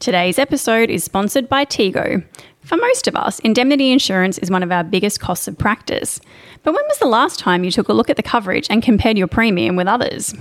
Today's 0.00 0.38
episode 0.38 0.90
is 0.90 1.02
sponsored 1.02 1.48
by 1.48 1.64
Tego. 1.64 2.24
For 2.60 2.76
most 2.76 3.08
of 3.08 3.16
us, 3.16 3.40
indemnity 3.40 3.90
insurance 3.90 4.38
is 4.38 4.48
one 4.48 4.62
of 4.62 4.70
our 4.70 4.84
biggest 4.84 5.18
costs 5.18 5.48
of 5.48 5.58
practice. 5.58 6.20
But 6.62 6.72
when 6.72 6.84
was 6.86 6.98
the 6.98 7.08
last 7.08 7.40
time 7.40 7.64
you 7.64 7.72
took 7.72 7.88
a 7.88 7.92
look 7.92 8.08
at 8.08 8.16
the 8.16 8.22
coverage 8.22 8.68
and 8.70 8.80
compared 8.80 9.18
your 9.18 9.26
premium 9.26 9.74
with 9.74 9.88
others? 9.88 10.34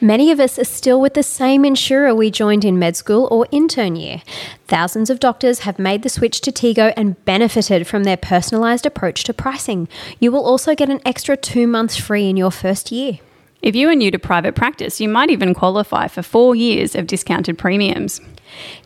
Many 0.00 0.30
of 0.30 0.40
us 0.40 0.58
are 0.58 0.64
still 0.64 0.98
with 0.98 1.12
the 1.12 1.22
same 1.22 1.66
insurer 1.66 2.14
we 2.14 2.30
joined 2.30 2.64
in 2.64 2.78
med 2.78 2.96
school 2.96 3.28
or 3.30 3.46
intern 3.50 3.96
year. 3.96 4.22
Thousands 4.66 5.10
of 5.10 5.20
doctors 5.20 5.60
have 5.60 5.78
made 5.78 6.02
the 6.02 6.08
switch 6.08 6.40
to 6.40 6.50
Tego 6.50 6.94
and 6.96 7.22
benefited 7.26 7.86
from 7.86 8.04
their 8.04 8.16
personalised 8.16 8.86
approach 8.86 9.24
to 9.24 9.34
pricing. 9.34 9.88
You 10.20 10.32
will 10.32 10.46
also 10.46 10.74
get 10.74 10.88
an 10.88 11.02
extra 11.04 11.36
two 11.36 11.66
months 11.66 11.98
free 11.98 12.30
in 12.30 12.38
your 12.38 12.50
first 12.50 12.90
year. 12.90 13.18
If 13.62 13.74
you 13.74 13.88
are 13.88 13.94
new 13.94 14.10
to 14.10 14.18
private 14.18 14.54
practice, 14.54 15.00
you 15.00 15.08
might 15.08 15.30
even 15.30 15.54
qualify 15.54 16.08
for 16.08 16.22
four 16.22 16.54
years 16.54 16.94
of 16.94 17.06
discounted 17.06 17.58
premiums. 17.58 18.20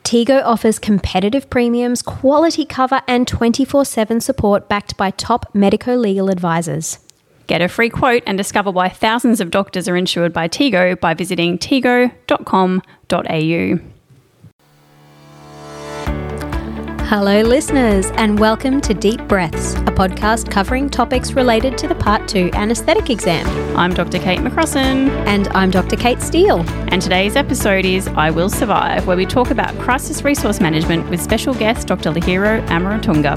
Tego 0.04 0.42
offers 0.44 0.78
competitive 0.78 1.50
premiums, 1.50 2.02
quality 2.02 2.64
cover, 2.64 3.02
and 3.06 3.26
24 3.28 3.84
7 3.84 4.20
support 4.20 4.68
backed 4.68 4.96
by 4.96 5.10
top 5.10 5.54
medico 5.54 5.96
legal 5.96 6.30
advisors. 6.30 6.98
Get 7.46 7.60
a 7.60 7.68
free 7.68 7.90
quote 7.90 8.22
and 8.26 8.38
discover 8.38 8.70
why 8.70 8.88
thousands 8.88 9.40
of 9.40 9.50
doctors 9.50 9.88
are 9.88 9.96
insured 9.96 10.32
by 10.32 10.46
Tego 10.46 10.94
by 10.94 11.14
visiting 11.14 11.58
tego.com.au. 11.58 12.80
Hello, 17.10 17.42
listeners, 17.42 18.06
and 18.12 18.38
welcome 18.38 18.80
to 18.82 18.94
Deep 18.94 19.20
Breaths, 19.26 19.74
a 19.74 19.90
podcast 19.90 20.48
covering 20.48 20.88
topics 20.88 21.32
related 21.32 21.76
to 21.78 21.88
the 21.88 21.94
Part 21.96 22.28
2 22.28 22.50
anaesthetic 22.52 23.10
exam. 23.10 23.48
I'm 23.76 23.92
Dr. 23.92 24.20
Kate 24.20 24.38
McCrossan. 24.38 25.08
And 25.26 25.48
I'm 25.48 25.72
Dr. 25.72 25.96
Kate 25.96 26.22
Steele. 26.22 26.60
And 26.92 27.02
today's 27.02 27.34
episode 27.34 27.84
is 27.84 28.06
I 28.06 28.30
Will 28.30 28.48
Survive, 28.48 29.08
where 29.08 29.16
we 29.16 29.26
talk 29.26 29.50
about 29.50 29.76
crisis 29.80 30.22
resource 30.22 30.60
management 30.60 31.10
with 31.10 31.20
special 31.20 31.52
guest 31.52 31.88
Dr. 31.88 32.12
Lahiru 32.12 32.64
Amaratunge. 32.68 33.34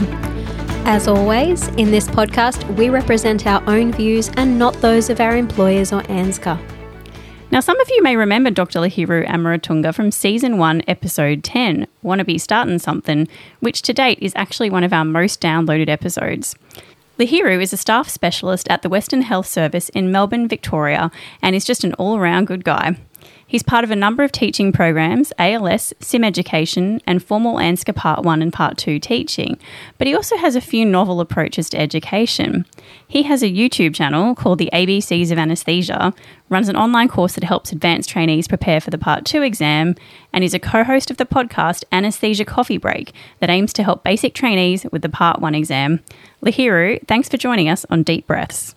As 0.86 1.08
always, 1.08 1.69
in 1.69 1.90
this 1.90 2.08
podcast, 2.08 2.72
we 2.78 2.90
represent 2.90 3.47
our 3.47 3.67
own 3.67 3.92
views 3.92 4.30
and 4.38 4.59
not 4.59 4.75
those 4.81 5.09
of 5.09 5.19
our 5.19 5.36
employers 5.36 5.92
or 5.92 6.03
ANZCA. 6.03 6.83
Now, 7.54 7.59
some 7.59 7.80
of 7.80 7.88
you 7.92 8.02
may 8.02 8.16
remember 8.16 8.50
Dr. 8.50 8.80
Lahiru 8.80 9.28
Amaratunge 9.28 9.94
from 9.94 10.09
season 10.09 10.58
one, 10.58 10.82
episode 10.88 11.44
10, 11.44 11.86
Wanna 12.02 12.26
Be 12.26 12.40
Startin' 12.40 12.80
Something, 12.80 13.28
which 13.59 13.84
to 13.84 13.94
date 13.94 14.18
is 14.20 14.34
actually 14.36 14.72
one 14.72 14.84
of 14.84 14.92
our 14.92 15.06
most 15.06 15.40
downloaded 15.40 15.88
episodes. 15.88 16.56
Lahiru 17.20 17.62
is 17.62 17.72
a 17.72 17.78
staff 17.78 18.09
specialist 18.09 18.68
at 18.72 18.81
the 18.81 18.90
Western 18.90 19.22
Health 19.22 19.46
Service 19.46 19.90
in 19.90 20.12
Melbourne, 20.12 20.48
Victoria, 20.48 21.12
and 21.44 21.56
is 21.56 21.64
just 21.64 21.84
an 21.84 21.94
all 21.94 22.18
around 22.18 22.48
good 22.48 22.64
guy. 22.64 22.98
He's 23.54 23.62
part 23.62 23.84
of 23.84 23.92
a 23.92 23.96
number 23.96 24.23
of 24.23 24.32
teaching 24.32 24.72
programs, 24.72 25.32
ALS, 25.38 25.94
SIM 26.00 26.23
Education, 26.23 27.00
and 27.06 27.23
formal 27.23 27.58
ANZCA 27.58 27.96
Part 27.96 28.23
1 28.23 28.42
and 28.42 28.52
Part 28.52 28.80
2 28.80 28.98
teaching, 28.98 29.59
but 30.00 30.08
he 30.08 30.16
also 30.16 30.38
has 30.38 30.56
a 30.56 30.59
few 30.59 30.84
novel 30.84 31.22
approaches 31.22 31.70
to 31.70 31.80
education. 31.80 32.66
He 33.08 33.22
has 33.22 33.44
a 33.44 33.52
YouTube 33.52 33.94
channel 33.94 34.34
called 34.34 34.58
The 34.58 34.72
ABCs 34.74 35.31
of 35.31 35.38
Anesthesia, 35.38 36.16
runs 36.50 36.68
an 36.68 36.76
online 36.76 37.09
course 37.09 37.36
that 37.36 37.44
helps 37.44 37.72
advanced 37.72 38.09
trainees 38.09 38.48
prepare 38.48 38.81
for 38.81 38.90
the 38.90 38.98
Part 38.98 39.24
2 39.24 39.44
exam, 39.44 39.94
and 40.34 40.44
is 40.44 40.56
a 40.56 40.59
co 40.59 40.84
host 40.84 41.12
of 41.12 41.18
the 41.18 41.26
podcast 41.28 41.84
Anesthesia 41.92 42.46
Coffee 42.46 42.80
Break 42.80 43.14
that 43.40 43.52
aims 43.52 43.72
to 43.74 43.84
help 43.84 44.04
basic 44.04 44.34
trainees 44.34 44.88
with 44.92 45.04
the 45.04 45.09
Part 45.09 45.42
1 45.42 45.54
exam. 45.54 46.00
Lahiru, 46.44 47.08
thanks 47.08 47.30
for 47.30 47.38
joining 47.38 47.70
us 47.70 47.86
on 47.92 48.02
Deep 48.02 48.26
Breaths. 48.26 48.74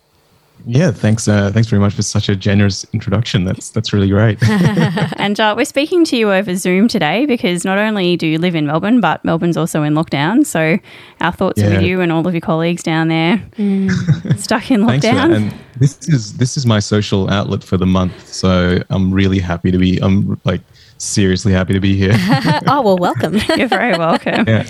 Yeah, 0.65 0.91
thanks. 0.91 1.27
Uh, 1.27 1.51
thanks 1.51 1.69
very 1.69 1.79
much 1.79 1.93
for 1.93 2.01
such 2.01 2.29
a 2.29 2.35
generous 2.35 2.85
introduction. 2.93 3.45
That's 3.45 3.69
that's 3.69 3.93
really 3.93 4.09
great. 4.09 4.37
and 5.17 5.39
uh, 5.39 5.53
we're 5.57 5.65
speaking 5.65 6.03
to 6.05 6.17
you 6.17 6.31
over 6.31 6.55
Zoom 6.55 6.87
today 6.87 7.25
because 7.25 7.63
not 7.63 7.77
only 7.77 8.17
do 8.17 8.27
you 8.27 8.37
live 8.37 8.55
in 8.55 8.65
Melbourne, 8.65 8.99
but 8.99 9.23
Melbourne's 9.23 9.57
also 9.57 9.83
in 9.83 9.93
lockdown. 9.93 10.45
So 10.45 10.77
our 11.21 11.31
thoughts 11.31 11.61
yeah. 11.61 11.67
are 11.67 11.69
with 11.75 11.83
you 11.83 12.01
and 12.01 12.11
all 12.11 12.27
of 12.27 12.33
your 12.33 12.41
colleagues 12.41 12.83
down 12.83 13.07
there 13.07 13.37
mm. 13.57 14.37
stuck 14.39 14.69
in 14.71 14.81
lockdown. 14.81 15.35
and 15.35 15.53
this 15.79 16.07
is 16.07 16.37
this 16.37 16.57
is 16.57 16.65
my 16.65 16.79
social 16.79 17.29
outlet 17.29 17.63
for 17.63 17.77
the 17.77 17.85
month. 17.85 18.27
So 18.27 18.79
I'm 18.89 19.13
really 19.13 19.39
happy 19.39 19.71
to 19.71 19.77
be. 19.77 19.99
I'm 19.99 20.39
like 20.43 20.61
seriously 20.97 21.53
happy 21.53 21.73
to 21.73 21.79
be 21.79 21.95
here. 21.95 22.13
oh 22.67 22.81
well, 22.81 22.97
welcome. 22.97 23.37
You're 23.55 23.67
very 23.67 23.97
welcome. 23.97 24.45
Yeah. 24.47 24.67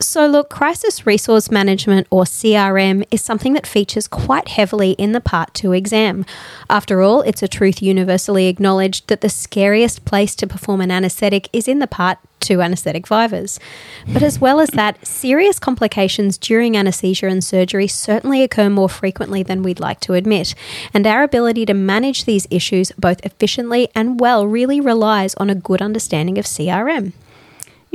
So, 0.00 0.28
look, 0.28 0.48
crisis 0.48 1.06
resource 1.06 1.50
management 1.50 2.06
or 2.10 2.22
CRM 2.22 3.04
is 3.10 3.20
something 3.20 3.54
that 3.54 3.66
features 3.66 4.06
quite 4.06 4.46
heavily 4.46 4.92
in 4.92 5.10
the 5.10 5.20
Part 5.20 5.54
2 5.54 5.72
exam. 5.72 6.24
After 6.70 7.02
all, 7.02 7.22
it's 7.22 7.42
a 7.42 7.48
truth 7.48 7.82
universally 7.82 8.46
acknowledged 8.46 9.08
that 9.08 9.22
the 9.22 9.28
scariest 9.28 10.04
place 10.04 10.36
to 10.36 10.46
perform 10.46 10.80
an 10.82 10.92
anaesthetic 10.92 11.48
is 11.52 11.66
in 11.66 11.80
the 11.80 11.88
Part 11.88 12.18
2 12.38 12.62
anaesthetic 12.62 13.08
vivas. 13.08 13.58
But 14.06 14.22
as 14.22 14.38
well 14.38 14.60
as 14.60 14.68
that, 14.70 15.04
serious 15.04 15.58
complications 15.58 16.38
during 16.38 16.76
anaesthesia 16.76 17.26
and 17.26 17.42
surgery 17.42 17.88
certainly 17.88 18.44
occur 18.44 18.70
more 18.70 18.88
frequently 18.88 19.42
than 19.42 19.64
we'd 19.64 19.80
like 19.80 19.98
to 20.02 20.14
admit. 20.14 20.54
And 20.94 21.08
our 21.08 21.24
ability 21.24 21.66
to 21.66 21.74
manage 21.74 22.24
these 22.24 22.46
issues 22.50 22.92
both 22.92 23.24
efficiently 23.26 23.88
and 23.96 24.20
well 24.20 24.46
really 24.46 24.80
relies 24.80 25.34
on 25.34 25.50
a 25.50 25.56
good 25.56 25.82
understanding 25.82 26.38
of 26.38 26.44
CRM. 26.44 27.14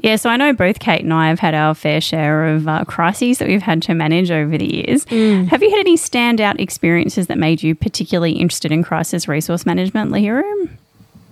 Yeah, 0.02 0.16
so 0.16 0.30
I 0.30 0.38
know 0.38 0.54
both 0.54 0.80
Kate 0.80 1.02
and 1.02 1.14
I 1.14 1.30
have 1.30 1.40
had 1.40 1.54
our 1.54 1.76
fair 1.76 2.02
share 2.02 2.48
of 2.48 2.68
uh, 2.68 2.84
crises 2.86 3.38
that 3.38 3.48
we've 3.48 3.62
had 3.62 3.82
to 3.84 3.94
manage 3.94 4.32
over 4.32 4.58
the 4.58 4.76
years. 4.76 5.06
Mm. 5.06 5.48
Have 5.48 5.62
you 5.62 5.70
had 5.70 5.80
any 5.80 5.96
standout 5.96 6.60
experiences 6.60 7.28
that 7.28 7.38
made 7.38 7.62
you 7.62 7.76
particularly 7.76 8.34
interested 8.34 8.72
in 8.72 8.84
crisis 8.84 9.28
resource 9.28 9.66
management, 9.66 10.12
Lahiru? 10.12 10.70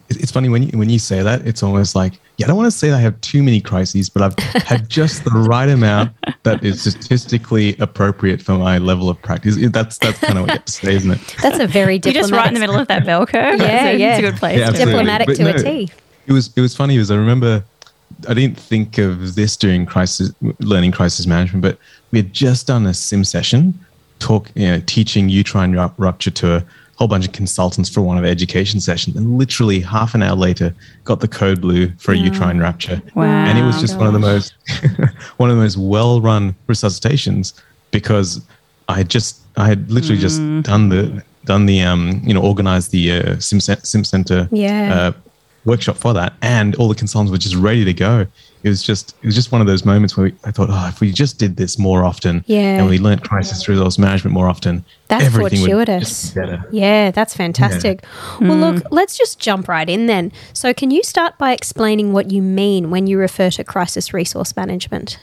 It's 0.09 0.31
funny 0.31 0.49
when 0.49 0.63
you, 0.63 0.77
when 0.77 0.89
you 0.89 0.99
say 0.99 1.23
that, 1.23 1.47
it's 1.47 1.63
almost 1.63 1.95
like, 1.95 2.13
yeah, 2.37 2.45
I 2.45 2.47
don't 2.47 2.57
want 2.57 2.71
to 2.71 2.77
say 2.77 2.89
that 2.89 2.97
I 2.97 2.99
have 2.99 3.19
too 3.21 3.41
many 3.41 3.61
crises, 3.61 4.09
but 4.09 4.21
I've 4.21 4.37
had 4.63 4.89
just 4.89 5.23
the 5.23 5.31
right 5.31 5.69
amount 5.69 6.11
that 6.43 6.63
is 6.63 6.81
statistically 6.81 7.77
appropriate 7.77 8.41
for 8.41 8.53
my 8.53 8.77
level 8.77 9.09
of 9.09 9.21
practice. 9.21 9.57
That's 9.57 9.97
that's 9.97 10.19
kind 10.19 10.37
of 10.37 10.43
what 10.43 10.49
you 10.49 10.53
have 10.55 10.65
to 10.65 10.71
say, 10.71 10.95
isn't 10.95 11.11
it? 11.11 11.35
That's 11.41 11.59
a 11.59 11.67
very 11.67 11.97
diplomatic. 11.97 12.05
You're 12.05 12.23
just 12.23 12.31
right 12.33 12.47
in 12.47 12.53
the 12.53 12.59
middle 12.59 12.77
of 12.77 12.87
that 12.89 13.05
bell 13.05 13.25
curve. 13.25 13.59
yeah, 13.59 13.91
yeah. 13.91 14.17
It's 14.17 14.19
a 14.19 14.31
good 14.31 14.39
place. 14.39 14.59
Yeah, 14.59 14.71
diplomatic 14.71 15.27
but 15.27 15.35
to 15.37 15.43
no, 15.43 15.49
a 15.51 15.63
T. 15.63 15.89
It 16.27 16.33
was 16.33 16.51
it 16.55 16.61
was 16.61 16.75
funny 16.75 16.95
because 16.95 17.11
I 17.11 17.15
remember 17.15 17.63
I 18.27 18.33
didn't 18.33 18.57
think 18.59 18.97
of 18.97 19.35
this 19.35 19.57
during 19.57 19.85
crisis 19.85 20.33
learning 20.59 20.91
crisis 20.91 21.25
management, 21.25 21.61
but 21.61 21.77
we 22.11 22.19
had 22.19 22.33
just 22.33 22.67
done 22.67 22.85
a 22.85 22.93
sim 22.93 23.23
session, 23.23 23.77
talk, 24.19 24.49
you 24.55 24.67
know, 24.67 24.81
teaching 24.85 25.29
uterine 25.29 25.75
rupture 25.97 26.31
to 26.31 26.55
a 26.55 26.65
whole 26.95 27.07
bunch 27.07 27.25
of 27.25 27.33
consultants 27.33 27.89
for 27.89 28.01
one 28.01 28.17
of 28.17 28.23
our 28.23 28.29
education 28.29 28.79
sessions, 28.79 29.15
and 29.15 29.37
literally 29.37 29.79
half 29.79 30.13
an 30.13 30.21
hour 30.21 30.35
later, 30.35 30.73
got 31.03 31.19
the 31.19 31.27
code 31.27 31.61
blue 31.61 31.91
for 31.97 32.11
a 32.11 32.17
uterine 32.17 32.59
rupture, 32.59 33.01
wow, 33.15 33.23
and 33.23 33.57
it 33.57 33.63
was 33.63 33.79
just 33.79 33.93
gosh. 33.93 33.99
one 34.05 34.07
of 34.07 34.13
the 34.13 34.19
most 34.19 34.53
one 35.37 35.49
of 35.49 35.55
the 35.55 35.61
most 35.61 35.77
well 35.77 36.21
run 36.21 36.55
resuscitations 36.67 37.53
because 37.91 38.41
I 38.87 38.97
had 38.97 39.09
just 39.09 39.41
I 39.57 39.67
had 39.67 39.89
literally 39.89 40.17
mm. 40.17 40.21
just 40.21 40.39
done 40.63 40.89
the 40.89 41.23
done 41.45 41.65
the 41.65 41.81
um 41.81 42.21
you 42.23 42.33
know 42.33 42.41
organized 42.41 42.91
the 42.91 43.11
uh, 43.11 43.39
sim 43.39 43.59
sim 43.59 44.03
center 44.03 44.47
yeah. 44.51 44.93
Uh, 44.93 45.11
workshop 45.65 45.97
for 45.97 46.13
that, 46.13 46.33
and 46.41 46.75
all 46.75 46.87
the 46.87 46.95
consultants 46.95 47.31
were 47.31 47.37
just 47.37 47.55
ready 47.55 47.85
to 47.85 47.93
go. 47.93 48.27
It 48.63 48.69
was 48.69 48.83
just 48.83 49.15
it 49.21 49.25
was 49.25 49.35
just 49.35 49.51
one 49.51 49.61
of 49.61 49.67
those 49.67 49.85
moments 49.85 50.15
where 50.15 50.25
we, 50.25 50.33
I 50.43 50.51
thought, 50.51 50.69
oh, 50.71 50.87
if 50.87 51.01
we 51.01 51.11
just 51.11 51.39
did 51.39 51.57
this 51.57 51.79
more 51.79 52.03
often, 52.03 52.43
yeah, 52.47 52.79
and 52.79 52.89
we 52.89 52.99
learned 52.99 53.23
crisis 53.23 53.67
resource 53.67 53.97
management 53.97 54.33
more 54.33 54.47
often, 54.47 54.85
that's 55.07 55.25
everything 55.25 55.59
fortuitous. 55.59 56.35
Would 56.35 56.41
better. 56.41 56.65
Yeah, 56.71 57.11
that's 57.11 57.35
fantastic. 57.35 58.03
Yeah. 58.03 58.47
Well, 58.47 58.57
mm. 58.57 58.75
look, 58.75 58.83
let's 58.91 59.17
just 59.17 59.39
jump 59.39 59.67
right 59.67 59.89
in 59.89 60.05
then. 60.05 60.31
So, 60.53 60.73
can 60.73 60.91
you 60.91 61.01
start 61.03 61.37
by 61.37 61.53
explaining 61.53 62.13
what 62.13 62.31
you 62.31 62.41
mean 62.41 62.91
when 62.91 63.07
you 63.07 63.17
refer 63.17 63.49
to 63.51 63.63
crisis 63.63 64.13
resource 64.13 64.55
management? 64.55 65.17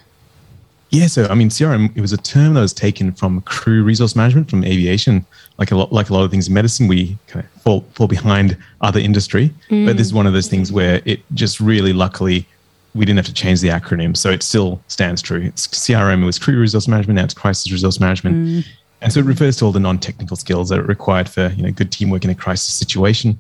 Yeah, 0.91 1.07
so 1.07 1.27
I 1.27 1.35
mean, 1.35 1.51
CRM 1.51 1.95
it 1.97 2.01
was 2.01 2.13
a 2.13 2.17
term 2.17 2.55
that 2.55 2.61
was 2.61 2.73
taken 2.73 3.13
from 3.13 3.43
crew 3.43 3.85
resource 3.85 4.17
management 4.17 4.49
from 4.49 4.65
aviation. 4.65 5.27
Like 5.59 5.73
a 5.73 5.77
lot, 5.77 5.93
like 5.93 6.09
a 6.11 6.15
lot 6.15 6.23
of 6.23 6.31
things 6.31 6.49
in 6.49 6.55
medicine, 6.55 6.87
we 6.87 7.19
kind 7.27 7.45
of 7.45 7.63
fall 7.63 7.81
fall 7.95 8.07
behind 8.07 8.57
other 8.81 9.01
industry. 9.01 9.53
Mm. 9.71 9.87
But 9.87 9.97
this 9.97 10.07
is 10.07 10.15
one 10.15 10.27
of 10.27 10.33
those 10.33 10.49
things 10.49 10.71
where 10.71 11.03
it 11.05 11.21
just 11.35 11.61
really, 11.61 11.93
luckily, 11.93 12.47
we 12.95 13.05
didn't 13.05 13.19
have 13.19 13.27
to 13.27 13.35
change 13.35 13.61
the 13.61 13.69
acronym, 13.69 14.17
so 14.17 14.31
it 14.31 14.43
still 14.43 14.81
stands 14.89 15.21
true. 15.21 15.43
It's 15.43 15.67
CRM 15.69 16.23
it 16.23 16.27
was 16.27 16.39
crew 16.39 16.59
resource 16.59 16.89
management, 16.89 17.17
now 17.17 17.25
it's 17.25 17.35
crisis 17.35 17.71
resource 17.73 18.01
management, 18.01 18.37
mm. 18.37 18.67
and 19.01 19.13
so 19.13 19.21
it 19.21 19.27
refers 19.27 19.57
to 19.59 19.65
all 19.65 19.73
the 19.73 19.81
non-technical 19.81 20.37
skills 20.37 20.69
that 20.69 20.79
are 20.79 20.85
required 20.85 21.29
for 21.29 21.49
you 21.57 21.63
know 21.63 21.73
good 21.73 21.91
teamwork 21.91 22.25
in 22.25 22.31
a 22.31 22.35
crisis 22.35 22.73
situation. 22.73 23.37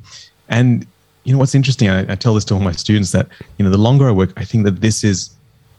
And 0.48 0.86
you 1.24 1.32
know 1.32 1.38
what's 1.38 1.54
interesting, 1.54 1.88
I, 1.88 2.12
I 2.12 2.14
tell 2.14 2.34
this 2.34 2.44
to 2.46 2.54
all 2.54 2.60
my 2.60 2.72
students 2.72 3.12
that 3.12 3.28
you 3.58 3.64
know 3.64 3.70
the 3.70 3.78
longer 3.78 4.08
I 4.08 4.12
work, 4.12 4.32
I 4.36 4.44
think 4.44 4.64
that 4.64 4.80
this 4.80 5.04
is 5.04 5.30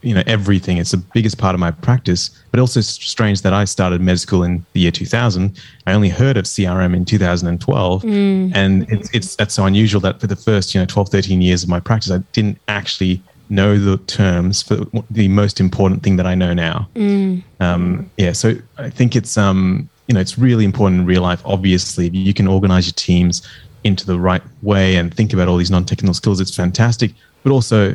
you 0.02 0.14
know 0.14 0.22
everything. 0.26 0.78
It's 0.78 0.92
the 0.92 0.98
biggest 0.98 1.38
part 1.38 1.54
of 1.54 1.60
my 1.60 1.70
practice. 1.70 2.30
But 2.50 2.60
also 2.60 2.80
strange 2.80 3.42
that 3.42 3.52
I 3.52 3.64
started 3.64 4.00
med 4.00 4.18
school 4.18 4.42
in 4.42 4.64
the 4.72 4.80
year 4.80 4.90
2000. 4.90 5.58
I 5.86 5.92
only 5.92 6.08
heard 6.08 6.36
of 6.36 6.44
CRM 6.44 6.94
in 6.94 7.04
2012, 7.04 8.02
mm. 8.02 8.52
and 8.54 8.90
it's 8.90 9.10
it's 9.12 9.36
that's 9.36 9.54
so 9.54 9.66
unusual 9.66 10.00
that 10.02 10.20
for 10.20 10.26
the 10.26 10.36
first 10.36 10.74
you 10.74 10.80
know 10.80 10.86
12, 10.86 11.08
13 11.08 11.42
years 11.42 11.62
of 11.62 11.68
my 11.68 11.80
practice, 11.80 12.10
I 12.10 12.18
didn't 12.32 12.58
actually 12.68 13.22
know 13.50 13.78
the 13.78 13.98
terms 13.98 14.62
for 14.62 14.86
the 15.10 15.28
most 15.28 15.60
important 15.60 16.02
thing 16.02 16.16
that 16.16 16.26
I 16.26 16.34
know 16.34 16.54
now. 16.54 16.88
Mm. 16.94 17.42
Um, 17.58 18.10
yeah, 18.16 18.32
so 18.32 18.54
I 18.78 18.90
think 18.90 19.16
it's 19.16 19.36
um 19.36 19.88
you 20.06 20.14
know 20.14 20.20
it's 20.20 20.38
really 20.38 20.64
important 20.64 21.00
in 21.00 21.06
real 21.06 21.22
life. 21.22 21.42
Obviously, 21.44 22.08
you 22.08 22.34
can 22.34 22.46
organize 22.46 22.86
your 22.86 22.94
teams 22.94 23.46
into 23.84 24.06
the 24.06 24.18
right 24.18 24.42
way 24.62 24.96
and 24.96 25.14
think 25.14 25.32
about 25.32 25.48
all 25.48 25.56
these 25.56 25.70
non-technical 25.70 26.14
skills. 26.14 26.40
It's 26.40 26.54
fantastic, 26.54 27.12
but 27.42 27.50
also 27.50 27.94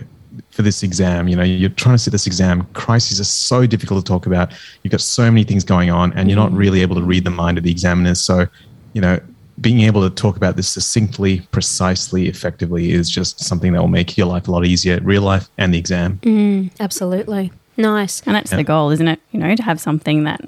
for 0.51 0.61
this 0.61 0.83
exam. 0.83 1.27
You 1.27 1.35
know, 1.35 1.43
you're 1.43 1.69
trying 1.69 1.95
to 1.95 1.99
sit 1.99 2.11
this 2.11 2.27
exam. 2.27 2.67
Crises 2.73 3.19
are 3.19 3.25
so 3.25 3.65
difficult 3.65 4.05
to 4.05 4.09
talk 4.09 4.25
about. 4.25 4.53
You've 4.83 4.91
got 4.91 5.01
so 5.01 5.29
many 5.29 5.43
things 5.43 5.63
going 5.63 5.89
on, 5.89 6.13
and 6.13 6.29
you're 6.29 6.37
not 6.37 6.51
mm. 6.51 6.57
really 6.57 6.81
able 6.81 6.95
to 6.95 7.03
read 7.03 7.23
the 7.23 7.31
mind 7.31 7.57
of 7.57 7.63
the 7.63 7.71
examiners. 7.71 8.21
So, 8.21 8.47
you 8.93 9.01
know, 9.01 9.19
being 9.61 9.81
able 9.81 10.07
to 10.07 10.13
talk 10.13 10.35
about 10.35 10.55
this 10.55 10.67
succinctly, 10.67 11.41
precisely, 11.51 12.27
effectively 12.27 12.91
is 12.91 13.09
just 13.09 13.39
something 13.39 13.73
that 13.73 13.81
will 13.81 13.87
make 13.87 14.17
your 14.17 14.27
life 14.27 14.47
a 14.47 14.51
lot 14.51 14.65
easier, 14.65 14.99
real 15.01 15.21
life 15.21 15.49
and 15.57 15.73
the 15.73 15.77
exam. 15.77 16.19
Mm, 16.23 16.71
absolutely. 16.79 17.51
Nice. 17.77 18.21
And 18.25 18.35
that's 18.35 18.51
yeah. 18.51 18.57
the 18.57 18.63
goal, 18.63 18.91
isn't 18.91 19.07
it? 19.07 19.19
You 19.31 19.39
know, 19.39 19.55
to 19.55 19.63
have 19.63 19.79
something 19.79 20.25
that, 20.25 20.41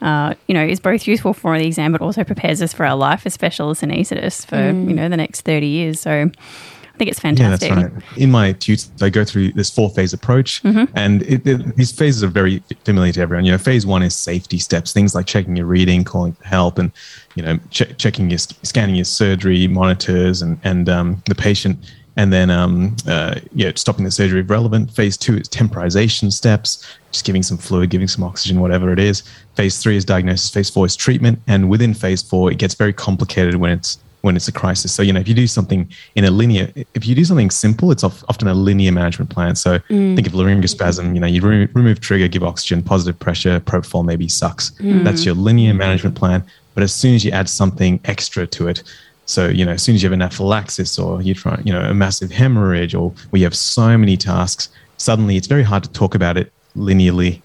uh, 0.00 0.34
you 0.46 0.54
know, 0.54 0.64
is 0.64 0.80
both 0.80 1.06
useful 1.06 1.34
for 1.34 1.56
the 1.58 1.66
exam, 1.66 1.92
but 1.92 2.00
also 2.00 2.24
prepares 2.24 2.60
us 2.60 2.72
for 2.72 2.84
our 2.84 2.96
life 2.96 3.26
as 3.26 3.34
specialist 3.34 3.82
anaesthetists 3.82 4.46
for, 4.46 4.56
mm. 4.56 4.88
you 4.88 4.94
know, 4.94 5.08
the 5.08 5.16
next 5.16 5.42
30 5.42 5.66
years. 5.66 6.00
So 6.00 6.10
I 6.10 6.77
think 6.98 7.10
it's 7.10 7.20
fantastic. 7.20 7.70
Yeah, 7.70 7.74
that's 7.76 7.94
right. 7.94 8.18
In 8.18 8.30
my 8.30 8.52
tutors, 8.52 8.90
I 9.00 9.08
go 9.08 9.24
through 9.24 9.52
this 9.52 9.70
four 9.70 9.88
phase 9.90 10.12
approach, 10.12 10.62
mm-hmm. 10.62 10.84
and 10.94 11.22
it, 11.22 11.46
it, 11.46 11.76
these 11.76 11.92
phases 11.92 12.22
are 12.22 12.28
very 12.28 12.62
familiar 12.84 13.12
to 13.14 13.20
everyone. 13.20 13.44
You 13.44 13.52
know, 13.52 13.58
phase 13.58 13.86
one 13.86 14.02
is 14.02 14.14
safety 14.14 14.58
steps, 14.58 14.92
things 14.92 15.14
like 15.14 15.26
checking 15.26 15.56
your 15.56 15.66
reading, 15.66 16.04
calling 16.04 16.32
for 16.32 16.44
help, 16.44 16.78
and 16.78 16.92
you 17.34 17.42
know, 17.42 17.58
ch- 17.70 17.96
checking 17.96 18.28
your 18.28 18.38
scanning 18.38 18.96
your 18.96 19.04
surgery 19.04 19.66
monitors 19.68 20.42
and 20.42 20.58
and 20.64 20.88
um, 20.88 21.22
the 21.26 21.34
patient, 21.34 21.78
and 22.16 22.32
then 22.32 22.50
um, 22.50 22.96
uh, 23.06 23.36
yeah, 23.54 23.70
stopping 23.76 24.04
the 24.04 24.10
surgery 24.10 24.40
if 24.40 24.50
relevant. 24.50 24.90
Phase 24.90 25.16
two 25.16 25.38
is 25.38 25.48
temporization 25.48 26.30
steps, 26.30 26.86
just 27.12 27.24
giving 27.24 27.42
some 27.42 27.56
fluid, 27.56 27.90
giving 27.90 28.08
some 28.08 28.24
oxygen, 28.24 28.60
whatever 28.60 28.92
it 28.92 28.98
is. 28.98 29.22
Phase 29.54 29.80
three 29.80 29.96
is 29.96 30.04
diagnosis. 30.04 30.50
Phase 30.50 30.68
four 30.68 30.84
is 30.84 30.96
treatment, 30.96 31.38
and 31.46 31.70
within 31.70 31.94
phase 31.94 32.22
four, 32.22 32.50
it 32.50 32.58
gets 32.58 32.74
very 32.74 32.92
complicated 32.92 33.54
when 33.54 33.70
it's 33.70 33.98
when 34.22 34.36
it's 34.36 34.48
a 34.48 34.52
crisis. 34.52 34.92
So, 34.92 35.02
you 35.02 35.12
know, 35.12 35.20
if 35.20 35.28
you 35.28 35.34
do 35.34 35.46
something 35.46 35.88
in 36.14 36.24
a 36.24 36.30
linear, 36.30 36.72
if 36.94 37.06
you 37.06 37.14
do 37.14 37.24
something 37.24 37.50
simple, 37.50 37.92
it's 37.92 38.04
often 38.04 38.48
a 38.48 38.54
linear 38.54 38.92
management 38.92 39.30
plan. 39.30 39.54
So 39.54 39.78
mm. 39.78 40.14
think 40.16 40.26
of 40.26 40.32
laryngospasm, 40.32 41.14
you 41.14 41.20
know, 41.20 41.26
you 41.26 41.40
re- 41.40 41.68
remove 41.72 42.00
trigger, 42.00 42.28
give 42.28 42.42
oxygen, 42.42 42.82
positive 42.82 43.18
pressure, 43.18 43.60
propofol 43.60 44.04
maybe 44.04 44.28
sucks. 44.28 44.70
Mm. 44.72 45.04
That's 45.04 45.24
your 45.24 45.34
linear 45.34 45.74
management 45.74 46.16
plan. 46.16 46.44
But 46.74 46.82
as 46.82 46.94
soon 46.94 47.14
as 47.14 47.24
you 47.24 47.30
add 47.30 47.48
something 47.48 48.00
extra 48.04 48.46
to 48.46 48.68
it, 48.68 48.82
so, 49.26 49.48
you 49.48 49.64
know, 49.64 49.72
as 49.72 49.82
soon 49.82 49.94
as 49.94 50.02
you 50.02 50.08
have 50.08 50.18
anaphylaxis 50.18 50.98
or 50.98 51.20
you 51.20 51.34
try, 51.34 51.60
you 51.62 51.72
know, 51.72 51.82
a 51.82 51.92
massive 51.92 52.30
hemorrhage 52.30 52.94
or 52.94 53.12
we 53.30 53.42
have 53.42 53.54
so 53.54 53.98
many 53.98 54.16
tasks, 54.16 54.70
suddenly 54.96 55.36
it's 55.36 55.46
very 55.46 55.62
hard 55.62 55.84
to 55.84 55.90
talk 55.90 56.14
about 56.14 56.36
it 56.38 56.50
linearly 56.76 57.42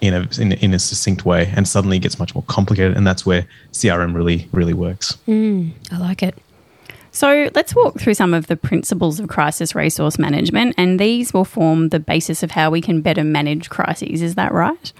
in 0.00 0.14
a, 0.14 0.28
in, 0.38 0.52
in 0.52 0.74
a 0.74 0.78
succinct 0.78 1.24
way 1.24 1.52
and 1.56 1.66
suddenly 1.66 1.96
it 1.96 2.00
gets 2.00 2.18
much 2.18 2.34
more 2.34 2.44
complicated 2.46 2.96
and 2.96 3.06
that's 3.06 3.24
where 3.24 3.46
crm 3.72 4.14
really 4.14 4.48
really 4.52 4.74
works. 4.74 5.16
Mm, 5.26 5.72
i 5.90 5.98
like 5.98 6.22
it. 6.22 6.36
So 7.12 7.48
let's 7.54 7.74
walk 7.74 7.98
through 7.98 8.14
some 8.14 8.34
of 8.34 8.46
the 8.46 8.56
principles 8.56 9.18
of 9.20 9.28
crisis 9.28 9.74
resource 9.74 10.18
management 10.18 10.74
and 10.76 11.00
these 11.00 11.32
will 11.32 11.46
form 11.46 11.88
the 11.88 11.98
basis 11.98 12.42
of 12.42 12.50
how 12.50 12.70
we 12.70 12.80
can 12.80 13.00
better 13.00 13.24
manage 13.24 13.70
crises. 13.70 14.20
Is 14.20 14.34
that 14.34 14.52
right? 14.52 14.92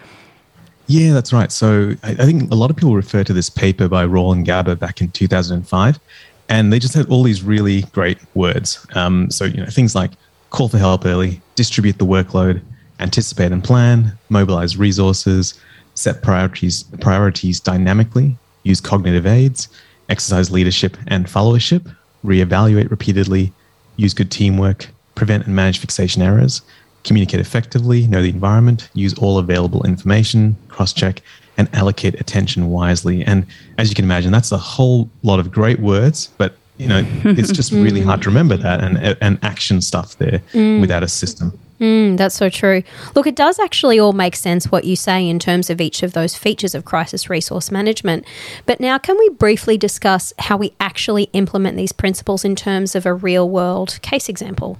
Yeah 0.87 1.13
that's 1.13 1.33
right. 1.33 1.53
So 1.53 1.95
i, 2.03 2.13
I 2.13 2.25
think 2.25 2.51
a 2.51 2.55
lot 2.55 2.71
of 2.71 2.77
people 2.77 2.95
refer 2.95 3.23
to 3.25 3.33
this 3.33 3.51
paper 3.51 3.89
by 3.89 4.05
Rall 4.07 4.33
and 4.33 4.47
Gaba 4.47 4.77
back 4.77 5.01
in 5.01 5.11
2005 5.11 6.01
and 6.49 6.73
they 6.73 6.79
just 6.79 6.95
had 6.95 7.09
all 7.09 7.23
these 7.23 7.43
really 7.43 7.83
great 7.93 8.19
words. 8.35 8.87
Um, 8.95 9.31
so 9.31 9.45
you 9.45 9.59
know 9.59 9.67
things 9.67 9.95
like 9.95 10.13
call 10.51 10.69
for 10.69 10.79
help 10.79 11.05
early 11.05 11.43
distribute 11.55 11.99
the 11.99 12.07
workload 12.07 12.63
anticipate 13.01 13.53
and 13.53 13.63
plan, 13.63 14.17
mobilize 14.29 14.77
resources, 14.77 15.59
set 15.95 16.23
priorities, 16.23 16.85
priorities 17.01 17.61
dynamically, 17.61 18.37
use 18.63 18.81
cognitive 18.81 19.27
aids, 19.27 19.69
exercise 20.09 20.51
leadership 20.51 20.97
and 21.07 21.27
followership, 21.27 21.95
reevaluate 22.25 22.91
repeatedly, 22.91 23.53
use 23.97 24.15
good 24.15 24.31
teamwork, 24.31 24.89
prevent 25.15 25.47
and 25.47 25.55
manage 25.55 25.79
fixation 25.79 26.23
errors, 26.23 26.63
communicate 27.05 27.41
effectively, 27.41 28.07
know 28.07 28.23
the 28.23 28.29
environment, 28.29 28.89
use 28.95 29.15
all 29.15 29.39
available 29.39 29.85
information, 29.87 30.57
cross 30.69 30.93
check, 30.93 31.23
and 31.57 31.73
allocate 31.75 32.21
attention 32.21 32.71
wisely. 32.71 33.25
And 33.25 33.47
as 33.79 33.89
you 33.89 33.95
can 33.95 34.05
imagine, 34.05 34.33
that's 34.33 34.53
a 34.53 34.59
whole 34.59 35.09
lot 35.23 35.41
of 35.41 35.51
great 35.51 35.81
words, 35.81 36.29
but 36.37 36.57
you 36.79 36.89
know, 36.89 37.07
it's 37.25 37.53
just 37.53 37.73
really 37.73 38.01
hard 38.09 38.21
to 38.23 38.29
remember 38.29 38.57
that 38.59 38.85
and, 38.85 39.17
and 39.23 39.39
action 39.43 39.81
stuff 39.81 40.19
there 40.19 40.43
mm. 40.53 40.81
without 40.81 41.03
a 41.03 41.09
system. 41.09 41.59
Mm, 41.81 42.17
that's 42.17 42.34
so 42.34 42.49
true. 42.49 42.82
Look, 43.14 43.26
it 43.26 43.37
does 43.37 43.58
actually 43.58 43.99
all 43.99 44.14
make 44.14 44.34
sense 44.34 44.70
what 44.70 44.84
you 44.84 44.96
say 44.96 45.28
in 45.28 45.38
terms 45.38 45.69
of 45.69 45.81
each 45.81 46.02
of 46.02 46.14
those 46.14 46.34
features 46.34 46.75
of 46.75 46.87
crisis 46.87 47.28
resource 47.28 47.70
management. 47.70 48.25
But 48.64 48.81
now, 48.81 48.96
can 48.96 49.19
we 49.19 49.28
briefly 49.31 49.76
discuss 49.76 50.32
how 50.38 50.56
we 50.56 50.73
actually 50.81 51.25
implement 51.34 51.76
these 51.76 51.93
principles 51.93 52.44
in 52.44 52.56
terms 52.56 52.94
of 52.94 53.05
a 53.05 53.12
real 53.12 53.49
world 53.49 53.99
case 54.00 54.28
example? 54.28 54.78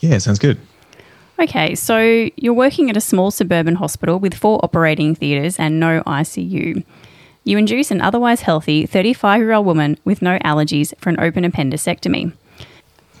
Yeah, 0.00 0.18
sounds 0.18 0.38
good. 0.38 0.58
Okay, 1.38 1.74
so 1.74 2.30
you're 2.36 2.54
working 2.54 2.90
at 2.90 2.96
a 2.96 3.00
small 3.00 3.30
suburban 3.30 3.76
hospital 3.76 4.18
with 4.18 4.34
four 4.34 4.62
operating 4.62 5.14
theatres 5.14 5.58
and 5.58 5.78
no 5.80 6.02
ICU. 6.06 6.84
You 7.44 7.58
induce 7.58 7.90
an 7.90 8.00
otherwise 8.00 8.42
healthy 8.42 8.86
35 8.86 9.40
year 9.40 9.52
old 9.52 9.66
woman 9.66 9.98
with 10.04 10.20
no 10.20 10.38
allergies 10.40 10.92
for 10.98 11.10
an 11.10 11.20
open 11.20 11.44
appendectomy. 11.44 12.32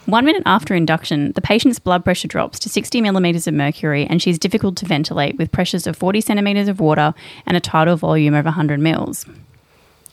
One 0.06 0.24
minute 0.24 0.44
after 0.46 0.72
induction, 0.74 1.32
the 1.32 1.40
patient's 1.40 1.80
blood 1.80 2.04
pressure 2.04 2.28
drops 2.28 2.60
to 2.60 2.68
60 2.68 3.00
millimetres 3.00 3.48
of 3.48 3.54
mercury 3.54 4.06
and 4.06 4.22
she's 4.22 4.38
difficult 4.38 4.76
to 4.76 4.86
ventilate 4.86 5.36
with 5.36 5.50
pressures 5.50 5.86
of 5.86 5.96
40 5.96 6.20
centimetres 6.20 6.68
of 6.68 6.78
water 6.78 7.12
and 7.44 7.56
a 7.56 7.60
tidal 7.60 7.96
volume 7.96 8.34
of 8.34 8.44
100 8.44 8.78
mils. 8.78 9.26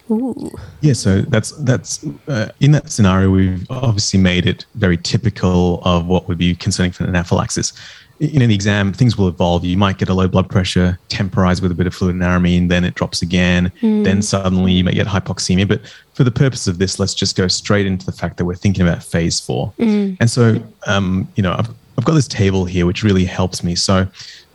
Ooh. 0.09 0.51
Yeah, 0.81 0.93
so 0.93 1.21
that's 1.21 1.51
that's 1.51 2.05
uh, 2.27 2.49
in 2.59 2.71
that 2.71 2.91
scenario. 2.91 3.29
We've 3.29 3.65
obviously 3.69 4.19
made 4.19 4.45
it 4.45 4.65
very 4.75 4.97
typical 4.97 5.79
of 5.85 6.07
what 6.07 6.27
would 6.27 6.37
be 6.37 6.55
concerning 6.55 6.91
for 6.91 7.05
anaphylaxis 7.05 7.71
in 8.19 8.41
an 8.41 8.51
exam, 8.51 8.93
things 8.93 9.17
will 9.17 9.27
evolve. 9.27 9.65
You 9.65 9.77
might 9.77 9.97
get 9.97 10.09
a 10.09 10.13
low 10.13 10.27
blood 10.27 10.49
pressure, 10.49 10.99
temporize 11.09 11.61
with 11.61 11.71
a 11.71 11.75
bit 11.75 11.87
of 11.87 11.95
fluid 11.95 12.15
and 12.15 12.23
aramine, 12.23 12.69
then 12.69 12.83
it 12.83 12.95
drops 12.95 13.21
again. 13.21 13.71
Mm. 13.81 14.03
Then 14.03 14.21
suddenly 14.21 14.71
you 14.71 14.83
may 14.83 14.93
get 14.93 15.07
hypoxemia. 15.07 15.67
But 15.67 15.81
for 16.13 16.23
the 16.23 16.31
purpose 16.31 16.67
of 16.67 16.77
this, 16.77 16.99
let's 16.99 17.13
just 17.13 17.35
go 17.35 17.47
straight 17.47 17.85
into 17.85 18.05
the 18.05 18.11
fact 18.11 18.37
that 18.37 18.45
we're 18.45 18.55
thinking 18.55 18.87
about 18.87 19.03
phase 19.03 19.39
four. 19.39 19.73
Mm. 19.79 20.17
And 20.19 20.29
so, 20.29 20.61
um, 20.87 21.27
you 21.35 21.43
know, 21.43 21.53
I've, 21.53 21.69
I've 21.97 22.05
got 22.05 22.13
this 22.13 22.27
table 22.27 22.65
here 22.65 22.85
which 22.85 23.03
really 23.03 23.25
helps 23.25 23.63
me. 23.63 23.75
So, 23.75 24.07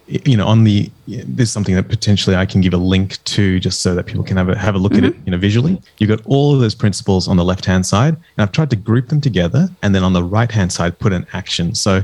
you 0.07 0.37
know, 0.39 0.47
on 0.47 0.65
the 0.65 0.91
there's 1.07 1.51
something 1.51 1.75
that 1.75 1.89
potentially 1.89 2.35
I 2.35 2.47
can 2.47 2.63
give 2.63 2.73
a 2.73 2.79
link 2.79 3.23
to 3.25 3.61
just 3.61 3.83
so 3.83 3.95
that 3.95 4.07
people 4.07 4.25
can 4.25 4.39
have 4.39 4.49
a 4.49 4.57
have 4.57 4.75
a 4.75 4.79
look 4.79 4.93
mm-hmm. 4.93 5.05
at 5.05 5.11
it, 5.11 5.17
you 5.27 5.31
know, 5.31 5.39
visually. 5.39 5.81
You've 5.99 6.09
got 6.09 6.25
all 6.25 6.55
of 6.55 6.61
those 6.61 6.75
principles 6.75 7.29
on 7.29 7.37
the 7.37 7.45
left 7.45 7.67
hand 7.67 7.85
side, 7.85 8.15
and 8.15 8.39
I've 8.39 8.53
tried 8.53 8.71
to 8.71 8.77
group 8.77 9.09
them 9.09 9.21
together, 9.21 9.69
and 9.83 9.95
then 9.95 10.03
on 10.03 10.15
the 10.15 10.25
right 10.25 10.51
hand 10.51 10.73
side 10.73 10.99
put 10.99 11.13
an 11.13 11.27
action. 11.35 11.75
So 11.75 12.03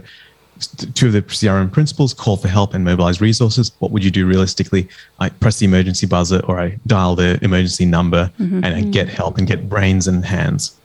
two 0.94 1.08
of 1.08 1.12
the 1.12 1.22
CRM 1.22 1.72
principles 1.72 2.14
call 2.14 2.36
for 2.36 2.48
help 2.48 2.74
and 2.74 2.84
mobilize 2.84 3.20
resources. 3.20 3.72
What 3.78 3.90
would 3.90 4.04
you 4.04 4.10
do 4.10 4.26
realistically? 4.26 4.88
I 5.18 5.28
press 5.28 5.58
the 5.58 5.66
emergency 5.66 6.06
buzzer 6.06 6.40
or 6.46 6.60
I 6.60 6.78
dial 6.86 7.16
the 7.16 7.38
emergency 7.42 7.84
number 7.84 8.30
mm-hmm. 8.38 8.64
and 8.64 8.74
I 8.74 8.82
get 8.82 9.08
help 9.08 9.38
and 9.38 9.46
get 9.46 9.68
brains 9.68 10.06
and 10.06 10.24
hands. 10.24 10.76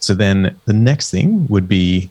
So 0.00 0.14
then 0.14 0.58
the 0.64 0.72
next 0.72 1.10
thing 1.10 1.46
would 1.48 1.68
be, 1.68 2.10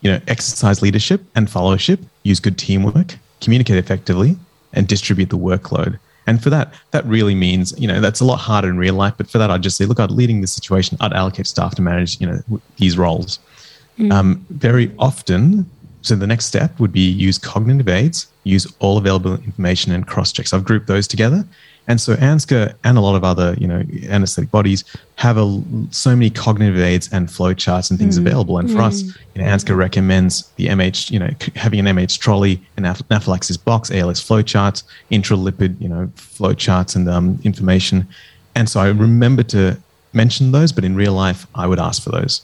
you 0.00 0.10
know, 0.10 0.20
exercise 0.28 0.80
leadership 0.80 1.22
and 1.34 1.46
followership, 1.46 2.02
use 2.22 2.40
good 2.40 2.56
teamwork, 2.56 3.18
communicate 3.40 3.76
effectively, 3.76 4.36
and 4.72 4.88
distribute 4.88 5.28
the 5.28 5.38
workload. 5.38 5.98
And 6.26 6.42
for 6.42 6.50
that, 6.50 6.72
that 6.92 7.04
really 7.04 7.34
means, 7.34 7.78
you 7.78 7.86
know, 7.86 8.00
that's 8.00 8.20
a 8.20 8.24
lot 8.24 8.36
harder 8.36 8.68
in 8.68 8.78
real 8.78 8.94
life. 8.94 9.14
But 9.16 9.28
for 9.28 9.38
that, 9.38 9.50
I'd 9.50 9.62
just 9.62 9.76
say, 9.76 9.84
look, 9.84 9.98
I'm 9.98 10.08
leading 10.14 10.40
the 10.40 10.46
situation, 10.46 10.96
I'd 11.00 11.12
allocate 11.12 11.46
staff 11.46 11.74
to 11.74 11.82
manage, 11.82 12.20
you 12.20 12.26
know, 12.26 12.42
these 12.76 12.96
roles. 12.96 13.38
Mm. 13.98 14.12
Um, 14.12 14.46
very 14.50 14.92
often, 14.98 15.68
so 16.02 16.16
the 16.16 16.26
next 16.26 16.46
step 16.46 16.78
would 16.78 16.92
be 16.92 17.08
use 17.08 17.38
cognitive 17.38 17.88
aids, 17.88 18.26
use 18.44 18.66
all 18.80 18.98
available 18.98 19.34
information 19.34 19.92
and 19.92 20.06
cross 20.06 20.32
checks. 20.32 20.52
I've 20.52 20.64
grouped 20.64 20.86
those 20.88 21.06
together. 21.06 21.44
And 21.88 22.00
so 22.00 22.14
ANZCA 22.14 22.74
and 22.84 22.96
a 22.96 23.00
lot 23.00 23.16
of 23.16 23.24
other, 23.24 23.56
you 23.58 23.66
know, 23.66 23.82
anesthetic 24.04 24.50
bodies 24.50 24.84
have 25.16 25.36
a, 25.36 25.62
so 25.90 26.10
many 26.10 26.30
cognitive 26.30 26.78
aids 26.78 27.08
and 27.12 27.30
flow 27.30 27.54
charts 27.54 27.90
and 27.90 27.98
things 27.98 28.18
mm. 28.18 28.26
available. 28.26 28.58
And 28.58 28.70
for 28.70 28.78
mm. 28.78 28.84
us, 28.84 29.02
you 29.02 29.42
know, 29.42 29.44
ANZCA 29.44 29.76
recommends 29.76 30.48
the 30.56 30.66
MH, 30.66 31.10
you 31.10 31.18
know, 31.18 31.30
having 31.56 31.80
an 31.80 31.96
MH 31.96 32.20
trolley, 32.20 32.60
an 32.76 32.84
anaphylaxis 32.84 33.56
box, 33.56 33.90
ALS 33.90 34.20
flow 34.20 34.42
charts, 34.42 34.84
intralipid, 35.10 35.80
you 35.80 35.88
know, 35.88 36.08
flow 36.14 36.54
charts 36.54 36.94
and 36.94 37.08
um, 37.08 37.40
information. 37.42 38.06
And 38.54 38.68
so 38.68 38.80
I 38.80 38.88
remember 38.88 39.42
to 39.44 39.76
mention 40.12 40.52
those, 40.52 40.70
but 40.72 40.84
in 40.84 40.94
real 40.94 41.14
life, 41.14 41.46
I 41.54 41.66
would 41.66 41.80
ask 41.80 42.02
for 42.02 42.10
those. 42.10 42.42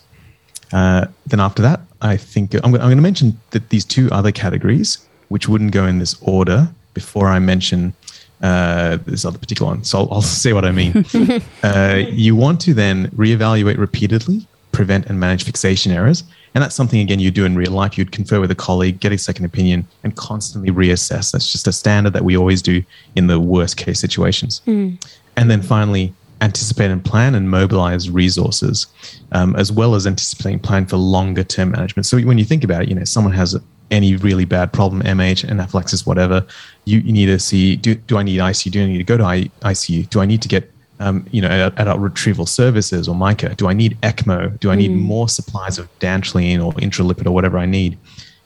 Uh, 0.71 1.07
then 1.27 1.39
after 1.39 1.61
that, 1.61 1.81
I 2.01 2.17
think 2.17 2.53
I'm, 2.53 2.65
I'm 2.65 2.79
going 2.79 2.97
to 2.97 3.01
mention 3.01 3.39
that 3.51 3.69
these 3.69 3.85
two 3.85 4.09
other 4.11 4.31
categories, 4.31 4.99
which 5.29 5.47
wouldn't 5.49 5.71
go 5.71 5.85
in 5.85 5.99
this 5.99 6.15
order, 6.21 6.69
before 6.93 7.27
I 7.27 7.39
mention 7.39 7.93
uh, 8.41 8.97
this 9.05 9.25
other 9.25 9.37
particular 9.37 9.71
one. 9.71 9.83
So 9.83 9.99
I'll, 9.99 10.13
I'll 10.13 10.21
say 10.43 10.53
what 10.53 10.65
I 10.65 10.71
mean. 10.71 11.05
uh, 11.63 12.03
you 12.09 12.35
want 12.35 12.61
to 12.61 12.73
then 12.73 13.09
reevaluate 13.11 13.77
repeatedly, 13.77 14.47
prevent 14.71 15.07
and 15.07 15.19
manage 15.19 15.43
fixation 15.43 15.91
errors. 15.91 16.23
And 16.55 16.63
that's 16.63 16.75
something, 16.75 16.99
again, 16.99 17.19
you 17.19 17.29
do 17.29 17.45
in 17.45 17.55
real 17.55 17.71
life. 17.71 17.97
You'd 17.97 18.11
confer 18.11 18.39
with 18.39 18.49
a 18.49 18.55
colleague, 18.55 18.99
get 18.99 19.11
a 19.11 19.17
second 19.17 19.45
opinion, 19.45 19.87
and 20.03 20.15
constantly 20.15 20.71
reassess. 20.71 21.31
That's 21.31 21.51
just 21.51 21.67
a 21.67 21.71
standard 21.71 22.13
that 22.13 22.23
we 22.23 22.35
always 22.35 22.61
do 22.61 22.83
in 23.15 23.27
the 23.27 23.39
worst 23.39 23.77
case 23.77 23.99
situations. 23.99 24.61
Mm. 24.65 25.03
And 25.35 25.51
then 25.51 25.61
finally, 25.61 26.13
anticipate 26.41 26.91
and 26.91 27.03
plan 27.03 27.35
and 27.35 27.49
mobilize 27.49 28.09
resources, 28.09 28.87
um, 29.31 29.55
as 29.55 29.71
well 29.71 29.95
as 29.95 30.07
anticipating 30.07 30.59
plan 30.59 30.85
for 30.85 30.97
longer 30.97 31.43
term 31.43 31.71
management. 31.71 32.05
So 32.05 32.19
when 32.21 32.37
you 32.37 32.45
think 32.45 32.63
about 32.63 32.83
it, 32.83 32.89
you 32.89 32.95
know, 32.95 33.03
someone 33.03 33.33
has 33.33 33.57
any 33.91 34.15
really 34.15 34.45
bad 34.45 34.71
problem, 34.71 35.01
MH, 35.01 35.49
anaphylaxis, 35.49 36.05
whatever, 36.05 36.45
you, 36.85 36.99
you 36.99 37.11
need 37.11 37.25
to 37.25 37.39
see 37.39 37.75
do, 37.75 37.95
do 37.95 38.17
I 38.17 38.23
need 38.23 38.39
ICU? 38.39 38.71
Do 38.71 38.83
I 38.83 38.87
need 38.87 38.97
to 38.99 39.03
go 39.03 39.17
to 39.17 39.23
ICU? 39.23 40.09
Do 40.09 40.21
I 40.21 40.25
need 40.25 40.41
to 40.41 40.47
get 40.47 40.71
um, 40.99 41.25
you 41.31 41.41
know, 41.41 41.71
adult 41.77 41.99
retrieval 41.99 42.45
services 42.45 43.07
or 43.07 43.15
MICA? 43.15 43.55
Do 43.55 43.67
I 43.67 43.73
need 43.73 43.97
ECMO? 44.01 44.59
Do 44.59 44.69
I 44.69 44.75
need 44.75 44.91
mm. 44.91 44.99
more 44.99 45.29
supplies 45.29 45.77
of 45.77 45.87
dantrolene 45.99 46.63
or 46.63 46.73
intralipid 46.73 47.25
or 47.25 47.31
whatever 47.31 47.57
I 47.57 47.65
need? 47.65 47.97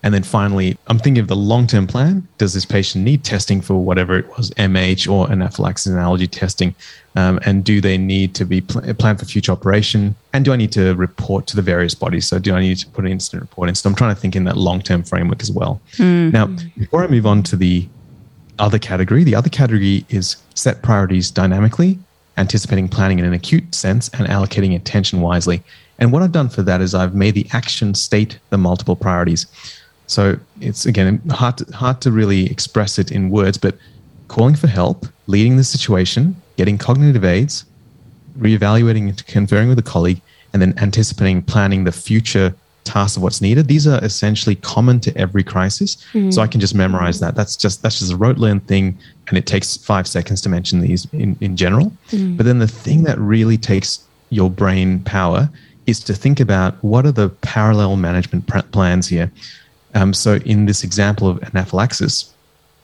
And 0.03 0.13
then 0.13 0.21
finally, 0.21 0.77
I'm 0.87 0.99
thinking 0.99 1.21
of 1.21 1.29
the 1.29 1.35
long 1.35 1.65
term 1.65 1.87
plan. 1.87 2.27
Does 2.37 2.53
this 2.53 2.65
patient 2.65 3.05
need 3.05 3.23
testing 3.23 3.61
for 3.61 3.75
whatever 3.75 4.17
it 4.17 4.27
was, 4.37 4.49
MH 4.51 5.09
or 5.09 5.31
anaphylaxis 5.31 5.87
and 5.87 5.99
allergy 5.99 6.27
testing? 6.27 6.75
Um, 7.15 7.39
and 7.45 7.63
do 7.63 7.79
they 7.79 7.97
need 7.97 8.35
to 8.35 8.45
be 8.45 8.59
pl- 8.59 8.93
planned 8.95 9.19
for 9.19 9.25
future 9.25 9.53
operation? 9.53 10.15
And 10.33 10.43
do 10.43 10.51
I 10.51 10.57
need 10.57 10.73
to 10.73 10.93
report 10.95 11.47
to 11.47 11.55
the 11.55 11.61
various 11.61 11.95
bodies? 11.95 12.27
So, 12.27 12.37
do 12.37 12.53
I 12.53 12.59
need 12.59 12.77
to 12.79 12.87
put 12.87 13.05
an 13.05 13.11
incident 13.11 13.43
report 13.43 13.69
in? 13.69 13.75
So, 13.75 13.89
I'm 13.89 13.95
trying 13.95 14.13
to 14.13 14.19
think 14.19 14.35
in 14.35 14.43
that 14.43 14.57
long 14.57 14.81
term 14.81 15.03
framework 15.03 15.41
as 15.41 15.51
well. 15.51 15.79
Mm-hmm. 15.93 16.31
Now, 16.31 16.47
before 16.77 17.03
I 17.03 17.07
move 17.07 17.25
on 17.25 17.41
to 17.43 17.55
the 17.55 17.87
other 18.59 18.79
category, 18.79 19.23
the 19.23 19.35
other 19.35 19.49
category 19.49 20.05
is 20.09 20.35
set 20.53 20.81
priorities 20.81 21.31
dynamically, 21.31 21.97
anticipating 22.37 22.89
planning 22.89 23.19
in 23.19 23.25
an 23.25 23.33
acute 23.33 23.73
sense, 23.73 24.09
and 24.09 24.27
allocating 24.27 24.75
attention 24.75 25.21
wisely. 25.21 25.63
And 25.99 26.11
what 26.11 26.23
I've 26.23 26.31
done 26.31 26.49
for 26.49 26.63
that 26.63 26.81
is 26.81 26.93
I've 26.93 27.15
made 27.15 27.35
the 27.35 27.47
action 27.53 27.93
state 27.93 28.39
the 28.49 28.57
multiple 28.57 28.95
priorities. 28.95 29.45
So 30.07 30.37
it's 30.61 30.85
again 30.85 31.21
hard 31.29 31.57
to, 31.59 31.65
hard 31.75 32.01
to 32.01 32.11
really 32.11 32.49
express 32.51 32.99
it 32.99 33.11
in 33.11 33.29
words, 33.29 33.57
but 33.57 33.77
calling 34.27 34.55
for 34.55 34.67
help, 34.67 35.05
leading 35.27 35.57
the 35.57 35.63
situation, 35.63 36.35
getting 36.57 36.77
cognitive 36.77 37.23
aids, 37.23 37.65
reevaluating 38.37 39.09
and 39.09 39.25
conferring 39.27 39.69
with 39.69 39.79
a 39.79 39.83
colleague, 39.83 40.21
and 40.51 40.61
then 40.61 40.73
anticipating, 40.77 41.41
planning 41.41 41.83
the 41.83 41.91
future 41.91 42.53
tasks 42.83 43.15
of 43.15 43.23
what's 43.23 43.41
needed. 43.41 43.67
These 43.67 43.87
are 43.87 44.03
essentially 44.03 44.55
common 44.55 44.99
to 45.01 45.17
every 45.17 45.43
crisis. 45.43 45.95
Mm-hmm. 46.13 46.31
So 46.31 46.41
I 46.41 46.47
can 46.47 46.59
just 46.59 46.75
memorize 46.75 47.19
that. 47.19 47.35
That's 47.35 47.55
just 47.55 47.81
that's 47.81 47.99
just 47.99 48.11
a 48.11 48.17
rote 48.17 48.37
learned 48.37 48.67
thing, 48.67 48.97
and 49.27 49.37
it 49.37 49.45
takes 49.45 49.77
five 49.77 50.07
seconds 50.07 50.41
to 50.41 50.49
mention 50.49 50.81
these 50.81 51.07
in, 51.13 51.37
in 51.41 51.55
general. 51.55 51.91
Mm-hmm. 52.11 52.37
But 52.37 52.45
then 52.45 52.59
the 52.59 52.67
thing 52.67 53.03
that 53.03 53.17
really 53.19 53.57
takes 53.57 54.05
your 54.29 54.49
brain 54.49 54.99
power 55.03 55.49
is 55.85 55.99
to 56.01 56.13
think 56.13 56.39
about 56.39 56.81
what 56.83 57.05
are 57.05 57.11
the 57.11 57.29
parallel 57.29 57.97
management 57.97 58.47
pr- 58.47 58.59
plans 58.71 59.07
here. 59.07 59.31
Um, 59.93 60.13
so 60.13 60.35
in 60.45 60.65
this 60.65 60.83
example 60.83 61.27
of 61.27 61.43
anaphylaxis, 61.43 62.33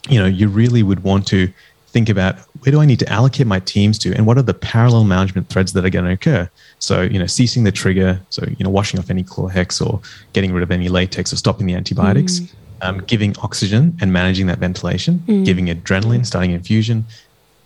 you 0.09 0.19
know, 0.19 0.25
you 0.25 0.47
really 0.47 0.83
would 0.83 1.03
want 1.03 1.27
to 1.27 1.51
think 1.89 2.07
about 2.07 2.37
where 2.61 2.71
do 2.71 2.79
I 2.79 2.85
need 2.85 2.99
to 2.99 3.09
allocate 3.11 3.47
my 3.47 3.59
teams 3.59 3.97
to, 3.99 4.13
and 4.13 4.25
what 4.25 4.37
are 4.37 4.43
the 4.43 4.53
parallel 4.53 5.03
management 5.03 5.49
threads 5.49 5.73
that 5.73 5.85
are 5.85 5.89
going 5.89 6.05
to 6.05 6.11
occur. 6.11 6.49
So 6.79 7.01
you 7.01 7.19
know, 7.19 7.25
ceasing 7.25 7.63
the 7.63 7.71
trigger, 7.71 8.19
so 8.29 8.45
you 8.57 8.63
know, 8.63 8.69
washing 8.69 8.99
off 8.99 9.09
any 9.09 9.23
chlorhex 9.23 9.85
or 9.85 9.99
getting 10.33 10.53
rid 10.53 10.63
of 10.63 10.71
any 10.71 10.89
latex 10.89 11.33
or 11.33 11.35
stopping 11.35 11.65
the 11.65 11.73
antibiotics, 11.73 12.39
mm. 12.39 12.49
um, 12.81 12.99
giving 13.05 13.35
oxygen 13.39 13.97
and 14.01 14.13
managing 14.13 14.47
that 14.47 14.59
ventilation, 14.59 15.23
mm. 15.27 15.45
giving 15.45 15.67
adrenaline, 15.67 16.25
starting 16.25 16.51
infusion, 16.51 17.05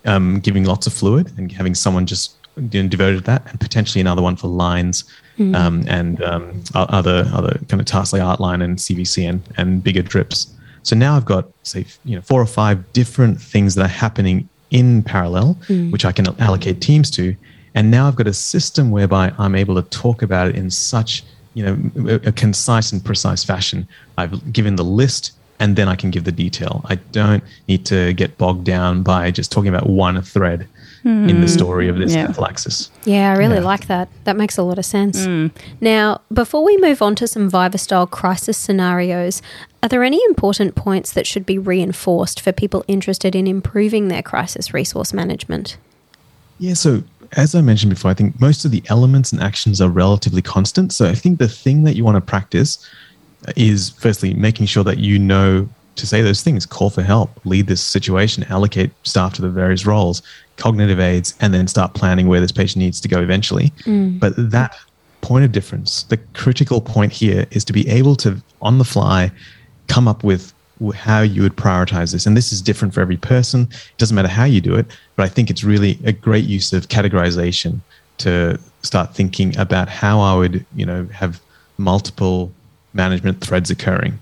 um, 0.05 0.39
giving 0.39 0.63
lots 0.63 0.87
of 0.87 0.93
fluid, 0.93 1.31
and 1.37 1.51
having 1.51 1.75
someone 1.75 2.05
just 2.05 2.35
devoted 2.55 3.17
to 3.17 3.23
that, 3.23 3.43
and 3.49 3.59
potentially 3.59 4.01
another 4.01 4.21
one 4.21 4.35
for 4.35 4.47
lines 4.47 5.03
mm. 5.37 5.55
um, 5.55 5.83
and 5.87 6.21
um, 6.23 6.63
other 6.75 7.29
other 7.33 7.59
kind 7.67 7.79
of 7.81 7.85
tasks 7.85 8.13
like 8.13 8.21
Artline 8.21 8.63
and 8.63 8.77
CVC 8.77 9.29
and, 9.29 9.41
and 9.57 9.83
bigger 9.83 10.01
drips. 10.01 10.53
So 10.83 10.95
now 10.95 11.15
I've 11.15 11.25
got 11.25 11.47
say 11.63 11.85
you 12.05 12.15
know 12.15 12.21
four 12.21 12.41
or 12.41 12.45
five 12.45 12.91
different 12.93 13.41
things 13.41 13.75
that 13.75 13.85
are 13.85 13.87
happening 13.87 14.47
in 14.71 15.03
parallel, 15.03 15.55
mm. 15.67 15.91
which 15.91 16.05
I 16.05 16.11
can 16.11 16.27
allocate 16.39 16.81
teams 16.81 17.09
to, 17.11 17.35
and 17.75 17.91
now 17.91 18.07
I've 18.07 18.15
got 18.15 18.27
a 18.27 18.33
system 18.33 18.91
whereby 18.91 19.33
I'm 19.37 19.55
able 19.55 19.75
to 19.75 19.89
talk 19.89 20.21
about 20.21 20.49
it 20.49 20.55
in 20.55 20.69
such 20.69 21.23
you 21.53 21.63
know 21.63 22.09
a, 22.09 22.15
a 22.29 22.31
concise 22.31 22.91
and 22.91 23.03
precise 23.03 23.43
fashion. 23.43 23.87
I've 24.17 24.53
given 24.53 24.75
the 24.75 24.83
list 24.83 25.33
and 25.59 25.75
then 25.75 25.87
I 25.87 25.95
can 25.95 26.11
give 26.11 26.23
the 26.23 26.31
detail. 26.31 26.81
I 26.85 26.95
don't 26.95 27.43
need 27.67 27.85
to 27.85 28.13
get 28.13 28.37
bogged 28.37 28.65
down 28.65 29.03
by 29.03 29.31
just 29.31 29.51
talking 29.51 29.69
about 29.69 29.87
one 29.87 30.21
thread 30.21 30.67
mm. 31.03 31.29
in 31.29 31.41
the 31.41 31.47
story 31.47 31.87
of 31.87 31.97
this 31.97 32.13
yeah. 32.13 32.25
anaphylaxis. 32.25 32.89
Yeah, 33.05 33.33
I 33.33 33.37
really 33.37 33.55
yeah. 33.55 33.61
like 33.61 33.87
that. 33.87 34.09
That 34.23 34.35
makes 34.35 34.57
a 34.57 34.63
lot 34.63 34.79
of 34.79 34.85
sense. 34.85 35.25
Mm. 35.25 35.51
Now, 35.81 36.21
before 36.31 36.63
we 36.63 36.77
move 36.77 37.01
on 37.01 37.15
to 37.15 37.27
some 37.27 37.49
Viva 37.49 37.77
style 37.77 38.07
crisis 38.07 38.57
scenarios, 38.57 39.41
are 39.81 39.89
there 39.89 40.03
any 40.03 40.21
important 40.25 40.75
points 40.75 41.11
that 41.13 41.27
should 41.27 41.45
be 41.45 41.57
reinforced 41.57 42.39
for 42.39 42.51
people 42.51 42.85
interested 42.87 43.35
in 43.35 43.47
improving 43.47 44.07
their 44.07 44.23
crisis 44.23 44.73
resource 44.73 45.13
management? 45.13 45.77
Yeah, 46.59 46.75
so 46.75 47.03
as 47.33 47.55
I 47.55 47.61
mentioned 47.61 47.89
before, 47.89 48.11
I 48.11 48.13
think 48.13 48.39
most 48.39 48.65
of 48.65 48.71
the 48.71 48.83
elements 48.87 49.31
and 49.31 49.41
actions 49.41 49.81
are 49.81 49.89
relatively 49.89 50.41
constant. 50.41 50.93
So 50.93 51.07
I 51.07 51.15
think 51.15 51.39
the 51.39 51.47
thing 51.47 51.83
that 51.83 51.95
you 51.95 52.03
want 52.03 52.15
to 52.15 52.21
practice 52.21 52.87
is 53.55 53.89
firstly 53.89 54.33
making 54.33 54.67
sure 54.67 54.83
that 54.83 54.99
you 54.99 55.19
know 55.19 55.67
to 55.95 56.07
say 56.07 56.21
those 56.21 56.41
things 56.41 56.65
call 56.65 56.89
for 56.89 57.03
help 57.03 57.29
lead 57.45 57.67
this 57.67 57.81
situation 57.81 58.43
allocate 58.49 58.91
staff 59.03 59.33
to 59.33 59.41
the 59.41 59.49
various 59.49 59.85
roles 59.85 60.21
cognitive 60.57 60.99
aids 60.99 61.35
and 61.39 61.53
then 61.53 61.67
start 61.67 61.93
planning 61.93 62.27
where 62.27 62.39
this 62.39 62.51
patient 62.51 62.79
needs 62.79 63.01
to 63.01 63.07
go 63.07 63.19
eventually. 63.21 63.71
Mm. 63.85 64.19
but 64.19 64.33
that 64.37 64.75
point 65.21 65.45
of 65.45 65.51
difference 65.51 66.03
the 66.03 66.17
critical 66.33 66.81
point 66.81 67.11
here 67.11 67.45
is 67.51 67.63
to 67.63 67.73
be 67.73 67.87
able 67.87 68.15
to 68.15 68.41
on 68.61 68.77
the 68.77 68.85
fly 68.85 69.31
come 69.87 70.07
up 70.07 70.23
with 70.23 70.53
how 70.95 71.21
you 71.21 71.43
would 71.43 71.55
prioritize 71.55 72.11
this. 72.11 72.25
And 72.25 72.35
this 72.35 72.51
is 72.51 72.61
different 72.61 72.93
for 72.93 72.99
every 72.99 73.15
person. 73.15 73.61
It 73.71 73.97
doesn't 73.97 74.15
matter 74.15 74.27
how 74.27 74.43
you 74.43 74.59
do 74.59 74.75
it 74.75 74.85
but 75.15 75.23
i 75.23 75.29
think 75.29 75.49
it's 75.49 75.63
really 75.63 75.99
a 76.03 76.11
great 76.11 76.45
use 76.45 76.73
of 76.73 76.87
categorization 76.87 77.79
to 78.17 78.59
start 78.81 79.15
thinking 79.15 79.57
about 79.57 79.89
how 79.89 80.19
i 80.19 80.35
would 80.35 80.65
you 80.75 80.85
know 80.85 81.05
have 81.13 81.41
multiple 81.77 82.51
management 82.93 83.41
threads 83.41 83.69
occurring 83.69 84.17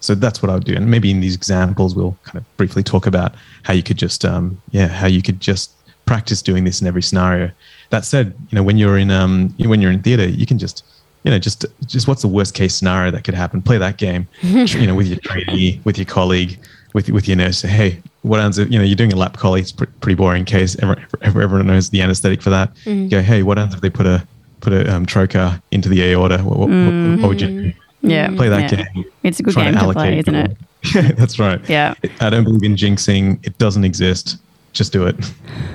so 0.00 0.14
that's 0.14 0.42
what 0.42 0.50
I 0.50 0.54
would 0.54 0.64
do. 0.64 0.74
And 0.74 0.90
maybe 0.90 1.10
in 1.10 1.20
these 1.20 1.34
examples, 1.34 1.94
we'll 1.94 2.16
kind 2.24 2.38
of 2.38 2.56
briefly 2.56 2.82
talk 2.82 3.06
about 3.06 3.34
how 3.62 3.72
you 3.72 3.82
could 3.82 3.96
just, 3.96 4.24
um, 4.24 4.60
yeah, 4.70 4.88
how 4.88 5.06
you 5.06 5.22
could 5.22 5.40
just 5.40 5.72
practice 6.04 6.42
doing 6.42 6.64
this 6.64 6.80
in 6.80 6.86
every 6.86 7.02
scenario. 7.02 7.50
That 7.90 8.04
said, 8.04 8.34
you 8.50 8.56
know, 8.56 8.62
when 8.62 8.78
you're 8.78 8.98
in, 8.98 9.10
um, 9.10 9.54
when 9.58 9.80
you're 9.80 9.90
in 9.90 10.02
theater, 10.02 10.26
you 10.26 10.46
can 10.46 10.58
just, 10.58 10.84
you 11.24 11.30
know, 11.30 11.38
just, 11.38 11.64
just 11.86 12.06
what's 12.06 12.22
the 12.22 12.28
worst 12.28 12.54
case 12.54 12.74
scenario 12.74 13.10
that 13.10 13.24
could 13.24 13.34
happen? 13.34 13.62
Play 13.62 13.78
that 13.78 13.96
game, 13.96 14.28
you 14.42 14.86
know, 14.86 14.94
with 14.94 15.08
your 15.08 15.18
trainee, 15.18 15.80
with 15.84 15.98
your 15.98 16.06
colleague, 16.06 16.58
with 16.96 17.10
with 17.10 17.28
your 17.28 17.36
nurse. 17.36 17.58
Say, 17.58 17.68
hey, 17.68 18.02
what 18.22 18.38
happens 18.38 18.58
if 18.58 18.70
you 18.70 18.78
know 18.78 18.84
you're 18.84 18.96
doing 18.96 19.12
a 19.12 19.16
lap 19.16 19.36
chole? 19.36 19.60
It's 19.60 19.72
a 19.72 19.86
pretty 19.86 20.14
boring 20.14 20.44
case. 20.44 20.76
Everyone, 20.76 21.06
everyone 21.22 21.66
knows 21.66 21.90
the 21.90 22.00
anesthetic 22.00 22.42
for 22.42 22.50
that. 22.50 22.74
Mm. 22.84 23.10
Go, 23.10 23.22
hey, 23.22 23.42
what 23.42 23.58
happens 23.58 23.74
if 23.74 23.80
they 23.80 23.90
put 23.90 24.06
a 24.06 24.26
put 24.60 24.72
a 24.72 24.94
um, 24.94 25.04
trocar 25.04 25.60
into 25.70 25.88
the 25.88 26.02
aorta? 26.02 26.38
What, 26.38 26.58
what, 26.58 26.68
mm-hmm. 26.68 27.10
what, 27.12 27.22
what 27.22 27.28
would 27.28 27.40
you 27.40 27.48
do? 27.48 27.72
Yeah. 28.02 28.28
Play 28.34 28.48
that 28.48 28.72
yeah. 28.72 28.84
game. 28.94 29.04
It's 29.22 29.40
a 29.40 29.42
good 29.42 29.54
game 29.54 29.74
to, 29.74 29.80
to 29.80 29.92
play, 29.92 30.18
isn't 30.18 30.34
it? 30.34 30.56
That's 31.16 31.38
right. 31.38 31.60
Yeah. 31.68 31.94
I 32.20 32.30
don't 32.30 32.44
believe 32.44 32.62
in 32.62 32.76
jinxing. 32.76 33.44
It 33.46 33.58
doesn't 33.58 33.84
exist. 33.84 34.38
Just 34.72 34.92
do 34.92 35.06
it. 35.06 35.16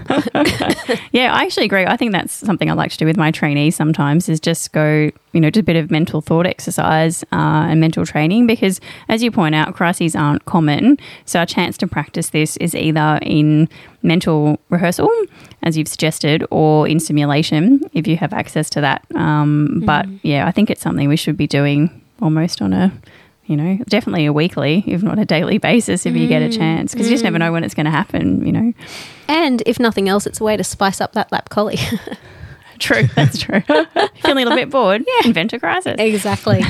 yeah, 1.11 1.33
I 1.33 1.43
actually 1.43 1.65
agree. 1.65 1.87
I 1.87 1.97
think 1.97 2.11
that's 2.11 2.31
something 2.31 2.69
I 2.69 2.73
like 2.73 2.91
to 2.91 2.97
do 2.97 3.05
with 3.07 3.17
my 3.17 3.31
trainees 3.31 3.75
sometimes 3.75 4.29
is 4.29 4.39
just 4.39 4.71
go, 4.73 5.09
you 5.31 5.41
know, 5.41 5.49
just 5.49 5.61
a 5.61 5.63
bit 5.63 5.75
of 5.75 5.89
mental 5.89 6.21
thought 6.21 6.45
exercise 6.45 7.23
uh, 7.31 7.65
and 7.67 7.81
mental 7.81 8.05
training 8.05 8.45
because, 8.45 8.79
as 9.09 9.23
you 9.23 9.31
point 9.31 9.55
out, 9.55 9.73
crises 9.73 10.15
aren't 10.15 10.45
common. 10.45 10.99
So, 11.25 11.41
a 11.41 11.47
chance 11.47 11.77
to 11.77 11.87
practice 11.87 12.29
this 12.29 12.57
is 12.57 12.75
either 12.75 13.17
in 13.23 13.69
mental 14.03 14.59
rehearsal, 14.69 15.09
as 15.63 15.79
you've 15.79 15.87
suggested, 15.87 16.45
or 16.51 16.87
in 16.87 16.99
simulation 16.99 17.81
if 17.93 18.05
you 18.05 18.17
have 18.17 18.33
access 18.33 18.69
to 18.69 18.81
that. 18.81 19.03
Um, 19.15 19.81
mm. 19.81 19.85
But 19.87 20.05
yeah, 20.23 20.45
I 20.45 20.51
think 20.51 20.69
it's 20.69 20.81
something 20.81 21.09
we 21.09 21.17
should 21.17 21.37
be 21.37 21.47
doing 21.47 22.00
almost 22.21 22.61
on 22.61 22.73
a 22.73 22.91
you 23.45 23.57
know, 23.57 23.77
definitely 23.89 24.25
a 24.25 24.31
weekly, 24.31 24.81
if 24.87 25.03
not 25.03 25.19
a 25.19 25.25
daily 25.25 25.57
basis, 25.57 26.05
if 26.05 26.13
mm, 26.13 26.19
you 26.19 26.27
get 26.27 26.41
a 26.41 26.47
mm, 26.47 26.55
chance, 26.55 26.93
because 26.93 27.05
mm. 27.05 27.09
you 27.09 27.15
just 27.15 27.23
never 27.25 27.35
mm. 27.35 27.41
know 27.41 27.51
when 27.51 27.65
it's 27.65 27.73
going 27.73 27.85
to 27.85 27.91
happen, 27.91 28.45
you 28.45 28.51
know. 28.53 28.73
And 29.27 29.61
if 29.65 29.77
nothing 29.77 30.07
else, 30.07 30.25
it's 30.25 30.39
a 30.39 30.43
way 30.43 30.55
to 30.55 30.63
spice 30.63 31.01
up 31.01 31.11
that 31.13 31.31
lap 31.33 31.49
chole. 31.49 31.77
true, 32.79 33.03
that's 33.15 33.39
true. 33.39 33.61
Feeling 34.21 34.45
a 34.45 34.49
little 34.49 34.55
bit 34.55 34.69
bored, 34.69 35.03
yeah. 35.05 35.27
invent 35.27 35.51
a 35.51 35.59
crisis. 35.59 35.95
Exactly. 35.99 36.63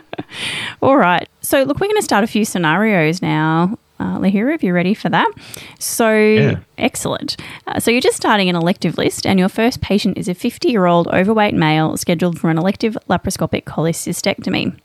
All 0.82 0.96
right. 0.96 1.28
So, 1.40 1.62
look, 1.62 1.78
we're 1.78 1.86
going 1.86 2.00
to 2.00 2.02
start 2.02 2.24
a 2.24 2.26
few 2.26 2.44
scenarios 2.44 3.22
now. 3.22 3.78
Uh, 4.00 4.18
Lahiru, 4.18 4.54
if 4.54 4.62
you're 4.62 4.74
ready 4.74 4.94
for 4.94 5.08
that. 5.08 5.30
So, 5.78 6.14
yeah. 6.14 6.60
excellent. 6.76 7.36
Uh, 7.66 7.80
so, 7.80 7.90
you're 7.90 8.00
just 8.00 8.16
starting 8.16 8.48
an 8.48 8.56
elective 8.56 8.96
list, 8.96 9.26
and 9.26 9.38
your 9.38 9.48
first 9.48 9.80
patient 9.80 10.16
is 10.18 10.28
a 10.28 10.34
50 10.34 10.68
year 10.68 10.86
old 10.86 11.08
overweight 11.08 11.54
male 11.54 11.96
scheduled 11.96 12.38
for 12.38 12.50
an 12.50 12.58
elective 12.58 12.96
laparoscopic 13.08 13.64
cholecystectomy. 13.64 14.78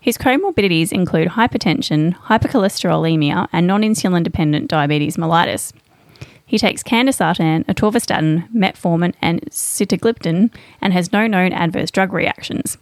His 0.00 0.16
comorbidities 0.16 0.92
include 0.92 1.28
hypertension, 1.28 2.14
hypercholesterolemia, 2.14 3.48
and 3.52 3.66
non 3.66 3.82
insulin 3.82 4.22
dependent 4.22 4.68
diabetes 4.68 5.16
mellitus. 5.16 5.72
He 6.46 6.56
takes 6.56 6.82
candesartan, 6.82 7.66
atorvastatin, 7.66 8.50
metformin, 8.52 9.14
and 9.20 9.42
sitagliptin 9.50 10.50
and 10.80 10.92
has 10.94 11.12
no 11.12 11.26
known 11.26 11.52
adverse 11.52 11.90
drug 11.90 12.14
reactions. 12.14 12.78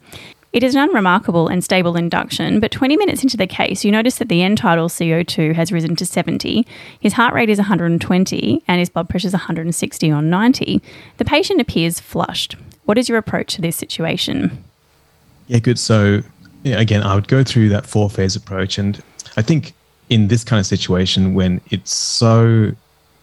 It 0.53 0.63
is 0.63 0.75
an 0.75 0.81
unremarkable 0.81 1.47
and 1.49 1.63
stable 1.63 1.97
induction, 1.97 2.59
but 2.59 2.71
20 2.71 2.97
minutes 2.97 3.21
into 3.21 3.37
the 3.37 3.47
case, 3.47 3.83
you 3.83 3.91
notice 3.91 4.17
that 4.17 4.29
the 4.29 4.41
end 4.41 4.57
tidal 4.57 4.87
CO2 4.87 5.53
has 5.53 5.71
risen 5.71 5.95
to 5.97 6.05
70, 6.05 6.65
his 6.99 7.13
heart 7.13 7.33
rate 7.33 7.49
is 7.49 7.57
120, 7.57 8.63
and 8.67 8.79
his 8.79 8.89
blood 8.89 9.09
pressure 9.09 9.27
is 9.27 9.33
160 9.33 10.11
on 10.11 10.29
90. 10.29 10.81
The 11.17 11.25
patient 11.25 11.61
appears 11.61 11.99
flushed. 11.99 12.55
What 12.85 12.97
is 12.97 13.09
your 13.09 13.17
approach 13.17 13.55
to 13.55 13.61
this 13.61 13.75
situation? 13.75 14.63
Yeah, 15.47 15.59
good. 15.59 15.77
So 15.77 16.21
again, 16.65 17.03
I 17.03 17.15
would 17.15 17.27
go 17.27 17.43
through 17.43 17.69
that 17.69 17.85
four 17.85 18.09
phase 18.09 18.35
approach. 18.35 18.77
And 18.77 19.01
I 19.35 19.41
think 19.41 19.73
in 20.09 20.29
this 20.29 20.43
kind 20.43 20.59
of 20.59 20.65
situation, 20.65 21.33
when 21.33 21.61
it's 21.69 21.93
so 21.93 22.71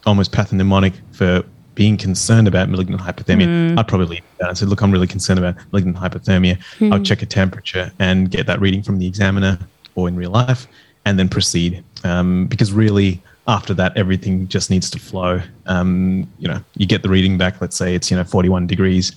almost 0.07 0.33
pathognomonic 0.33 0.95
for 1.13 1.43
being 1.75 1.97
concerned 1.97 2.49
about 2.49 2.69
malignant 2.69 3.03
hyperthermia, 3.03 3.47
mm. 3.47 3.79
I'd 3.79 3.89
probably 3.89 4.07
leave 4.07 4.23
that 4.39 4.49
and 4.49 4.59
say, 4.59 4.67
look, 4.67 4.83
I'm 4.83 4.91
really 4.91 5.07
concerned 5.07 5.39
about 5.39 5.57
malignant 5.73 5.97
hyperthermia. 5.97 6.59
Mm. 6.79 6.93
I'll 6.93 7.03
check 7.03 7.23
a 7.23 7.27
temperature 7.27 7.91
and 7.99 8.31
get 8.31 8.47
that 8.47 8.61
reading 8.61 8.83
from 8.83 8.99
the 8.99 9.07
examiner 9.07 9.59
or 9.95 10.09
in 10.09 10.17
real 10.17 10.31
life 10.31 10.67
and 11.05 11.19
then 11.19 11.29
proceed. 11.29 11.83
Um, 12.05 12.47
because 12.47 12.73
really, 12.73 13.23
after 13.47 13.75
that, 13.75 13.97
everything 13.97 14.49
just 14.49 14.71
needs 14.71 14.91
to 14.91 14.99
flow. 14.99 15.41
Um, 15.67 16.31
you 16.39 16.49
know, 16.49 16.63
you 16.77 16.87
get 16.87 17.03
the 17.03 17.09
reading 17.09 17.37
back. 17.37 17.61
Let's 17.61 17.77
say 17.77 17.95
it's 17.95 18.11
you 18.11 18.17
know 18.17 18.25
41 18.25 18.67
degrees, 18.67 19.13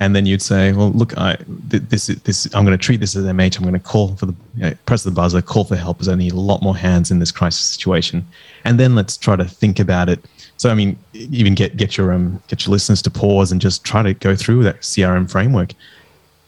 and 0.00 0.14
then 0.14 0.26
you'd 0.26 0.42
say, 0.42 0.72
well, 0.72 0.90
look, 0.90 1.16
I 1.18 1.36
this 1.46 2.06
this 2.06 2.46
I'm 2.54 2.64
going 2.64 2.76
to 2.76 2.82
treat 2.82 3.00
this 3.00 3.16
as 3.16 3.24
MH. 3.24 3.56
I'm 3.56 3.62
going 3.62 3.74
to 3.74 3.80
call 3.80 4.16
for 4.16 4.26
the 4.26 4.34
you 4.56 4.62
know, 4.62 4.74
press 4.86 5.02
the 5.02 5.10
buzzer, 5.10 5.42
call 5.42 5.64
for 5.64 5.76
help, 5.76 5.98
because 5.98 6.08
I 6.08 6.14
need 6.14 6.32
a 6.32 6.40
lot 6.40 6.62
more 6.62 6.76
hands 6.76 7.10
in 7.10 7.18
this 7.18 7.32
crisis 7.32 7.64
situation, 7.64 8.26
and 8.64 8.78
then 8.78 8.94
let's 8.94 9.16
try 9.16 9.36
to 9.36 9.44
think 9.44 9.80
about 9.80 10.08
it. 10.08 10.24
So 10.56 10.70
I 10.70 10.74
mean, 10.74 10.96
even 11.12 11.54
get 11.54 11.76
get 11.76 11.96
your 11.96 12.12
um 12.12 12.42
get 12.48 12.64
your 12.66 12.72
listeners 12.72 13.02
to 13.02 13.10
pause 13.10 13.52
and 13.52 13.60
just 13.60 13.84
try 13.84 14.02
to 14.02 14.14
go 14.14 14.36
through 14.36 14.62
that 14.64 14.80
CRM 14.80 15.30
framework. 15.30 15.72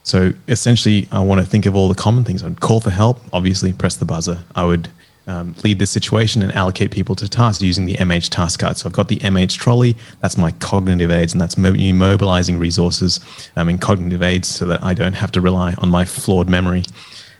So 0.03 0.33
essentially, 0.47 1.07
I 1.11 1.19
want 1.19 1.41
to 1.41 1.47
think 1.47 1.65
of 1.65 1.75
all 1.75 1.89
the 1.89 1.95
common 1.95 2.23
things. 2.23 2.41
I'd 2.41 2.61
call 2.61 2.79
for 2.79 2.91
help, 2.91 3.19
obviously, 3.33 3.73
press 3.73 3.97
the 3.97 4.05
buzzer. 4.05 4.39
I 4.55 4.63
would 4.63 4.87
um, 5.27 5.53
lead 5.63 5.79
this 5.79 5.91
situation 5.91 6.41
and 6.41 6.51
allocate 6.53 6.91
people 6.91 7.13
to 7.15 7.27
tasks 7.27 7.61
using 7.61 7.85
the 7.85 7.95
MH 7.95 8.29
task 8.29 8.61
card. 8.61 8.77
So 8.77 8.87
I've 8.87 8.93
got 8.93 9.09
the 9.09 9.17
MH 9.17 9.57
trolley, 9.57 9.95
that's 10.21 10.37
my 10.37 10.51
cognitive 10.51 11.11
aids, 11.11 11.33
and 11.33 11.41
that's 11.41 11.57
mo- 11.57 11.73
mobilizing 11.73 12.57
resources 12.57 13.19
um, 13.57 13.67
in 13.67 13.77
cognitive 13.77 14.23
aids 14.23 14.47
so 14.47 14.65
that 14.67 14.81
I 14.81 14.93
don't 14.93 15.13
have 15.13 15.31
to 15.33 15.41
rely 15.41 15.75
on 15.79 15.89
my 15.89 16.05
flawed 16.05 16.47
memory. 16.47 16.83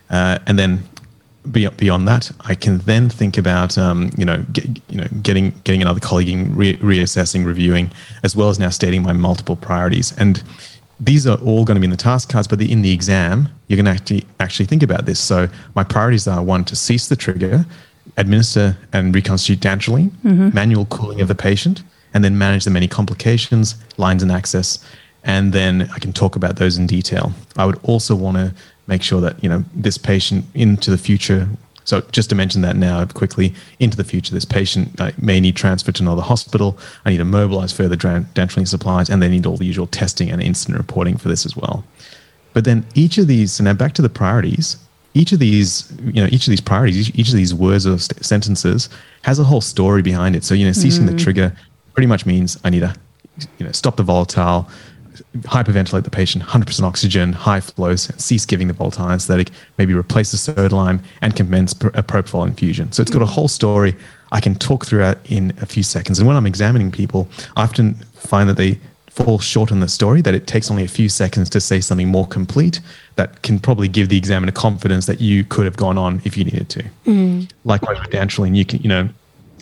Uh, 0.09 0.39
and 0.45 0.59
then 0.59 0.83
beyond 1.51 2.07
that, 2.07 2.31
I 2.41 2.55
can 2.55 2.79
then 2.79 3.09
think 3.09 3.37
about 3.37 3.77
um, 3.77 4.11
you 4.17 4.25
know 4.25 4.43
get, 4.51 4.65
you 4.89 4.97
know 4.97 5.07
getting 5.21 5.51
getting 5.63 5.81
another 5.81 5.99
colleague, 5.99 6.47
re- 6.55 6.77
reassessing, 6.77 7.45
reviewing, 7.45 7.91
as 8.23 8.35
well 8.35 8.49
as 8.49 8.59
now 8.59 8.69
stating 8.69 9.03
my 9.03 9.13
multiple 9.13 9.55
priorities. 9.55 10.13
And 10.17 10.43
these 10.99 11.27
are 11.27 11.37
all 11.39 11.63
going 11.63 11.75
to 11.75 11.79
be 11.79 11.85
in 11.85 11.91
the 11.91 11.97
task 11.97 12.29
cards, 12.29 12.47
but 12.47 12.61
in 12.61 12.81
the 12.81 12.91
exam, 12.91 13.49
you're 13.67 13.81
going 13.81 13.85
to 13.85 13.91
actually 13.91 14.25
actually 14.39 14.65
think 14.65 14.83
about 14.83 15.05
this. 15.05 15.19
So 15.19 15.47
my 15.75 15.83
priorities 15.83 16.27
are 16.27 16.43
one 16.43 16.65
to 16.65 16.75
cease 16.75 17.07
the 17.07 17.15
trigger, 17.15 17.65
administer 18.17 18.77
and 18.93 19.13
reconstitute 19.13 19.59
dantrolene, 19.59 20.09
mm-hmm. 20.23 20.53
manual 20.53 20.85
cooling 20.85 21.21
of 21.21 21.27
the 21.27 21.35
patient, 21.35 21.83
and 22.13 22.23
then 22.23 22.37
manage 22.37 22.63
the 22.63 22.71
many 22.71 22.87
complications, 22.87 23.75
lines 23.97 24.23
and 24.23 24.31
access, 24.31 24.79
and 25.23 25.53
then 25.53 25.89
I 25.93 25.99
can 25.99 26.13
talk 26.13 26.35
about 26.35 26.55
those 26.55 26.77
in 26.77 26.87
detail. 26.87 27.33
I 27.57 27.65
would 27.65 27.79
also 27.83 28.15
want 28.15 28.37
to 28.37 28.53
make 28.87 29.03
sure 29.03 29.21
that 29.21 29.41
you 29.43 29.49
know 29.49 29.63
this 29.73 29.97
patient 29.97 30.45
into 30.53 30.89
the 30.89 30.97
future 30.97 31.47
so 31.87 32.01
just 32.11 32.29
to 32.31 32.35
mention 32.35 32.63
that 32.63 32.75
now 32.75 33.05
quickly, 33.05 33.53
into 33.79 33.95
the 33.95 34.03
future, 34.03 34.33
this 34.33 34.43
patient 34.43 34.99
uh, 34.99 35.11
may 35.17 35.39
need 35.39 35.55
transfer 35.55 35.93
to 35.93 36.03
another 36.03 36.21
hospital. 36.21 36.77
I 37.05 37.11
need 37.11 37.19
to 37.19 37.23
mobilize 37.23 37.71
further 37.71 37.95
dantrolene 37.95 38.67
supplies, 38.67 39.09
and 39.09 39.23
they 39.23 39.29
need 39.29 39.45
all 39.45 39.55
the 39.55 39.65
usual 39.65 39.87
testing 39.87 40.29
and 40.29 40.43
incident 40.43 40.77
reporting 40.77 41.15
for 41.15 41.29
this 41.29 41.45
as 41.45 41.55
well. 41.55 41.85
But 42.53 42.65
then 42.65 42.85
each 42.93 43.17
of 43.17 43.27
these, 43.27 43.53
so 43.53 43.63
now 43.63 43.71
back 43.71 43.93
to 43.93 44.01
the 44.01 44.09
priorities. 44.09 44.75
Each 45.13 45.31
of 45.31 45.39
these, 45.39 45.89
you 46.03 46.21
know, 46.21 46.27
each 46.29 46.45
of 46.45 46.51
these 46.51 46.59
priorities, 46.59 47.07
each, 47.07 47.15
each 47.15 47.29
of 47.29 47.35
these 47.35 47.53
words 47.53 47.87
or 47.87 47.97
st- 47.97 48.23
sentences 48.23 48.89
has 49.21 49.39
a 49.39 49.45
whole 49.45 49.61
story 49.61 50.01
behind 50.01 50.35
it. 50.35 50.43
So 50.43 50.55
you 50.55 50.65
know, 50.65 50.73
ceasing 50.73 51.05
mm. 51.05 51.11
the 51.11 51.17
trigger 51.17 51.55
pretty 51.93 52.07
much 52.07 52.25
means 52.25 52.59
I 52.65 52.69
need 52.69 52.81
to, 52.81 52.93
you 53.59 53.65
know, 53.65 53.71
stop 53.71 53.95
the 53.95 54.03
volatile, 54.03 54.69
hyperventilate 55.43 56.03
the 56.03 56.09
patient, 56.09 56.43
100% 56.43 56.83
oxygen, 56.83 57.33
high 57.33 57.59
flows, 57.59 58.11
cease 58.21 58.45
giving 58.45 58.67
the 58.67 58.73
volatile 58.73 59.05
anesthetic, 59.05 59.49
maybe 59.77 59.93
replace 59.93 60.31
the 60.31 60.37
soda 60.37 60.75
lime, 60.75 61.01
and 61.21 61.35
commence 61.35 61.73
a 61.73 62.03
propofol 62.03 62.47
infusion. 62.47 62.91
So 62.91 63.01
it's 63.01 63.11
got 63.11 63.21
a 63.21 63.27
whole 63.27 63.47
story 63.47 63.95
I 64.31 64.41
can 64.41 64.55
talk 64.55 64.85
through 64.85 65.05
it 65.05 65.19
in 65.25 65.53
a 65.61 65.65
few 65.65 65.83
seconds. 65.83 66.19
And 66.19 66.27
when 66.27 66.37
I'm 66.37 66.45
examining 66.45 66.91
people, 66.91 67.29
I 67.55 67.63
often 67.63 67.95
find 68.13 68.49
that 68.49 68.57
they 68.57 68.79
fall 69.09 69.39
short 69.39 69.71
on 69.71 69.79
the 69.79 69.87
story, 69.87 70.21
that 70.21 70.35
it 70.35 70.45
takes 70.45 70.69
only 70.69 70.83
a 70.83 70.87
few 70.87 71.09
seconds 71.09 71.49
to 71.49 71.59
say 71.59 71.81
something 71.81 72.07
more 72.07 72.27
complete 72.27 72.79
that 73.15 73.41
can 73.41 73.59
probably 73.59 73.87
give 73.87 74.09
the 74.09 74.17
examiner 74.17 74.51
confidence 74.51 75.07
that 75.07 75.19
you 75.19 75.43
could 75.43 75.65
have 75.65 75.75
gone 75.75 75.97
on 75.97 76.21
if 76.23 76.37
you 76.37 76.43
needed 76.43 76.69
to. 76.69 76.83
Mm. 77.05 77.49
Likewise 77.63 77.99
with 77.99 78.11
dantrolene, 78.11 78.55
you 78.55 78.65
can, 78.65 78.79
you 78.81 78.89
know, 78.89 79.09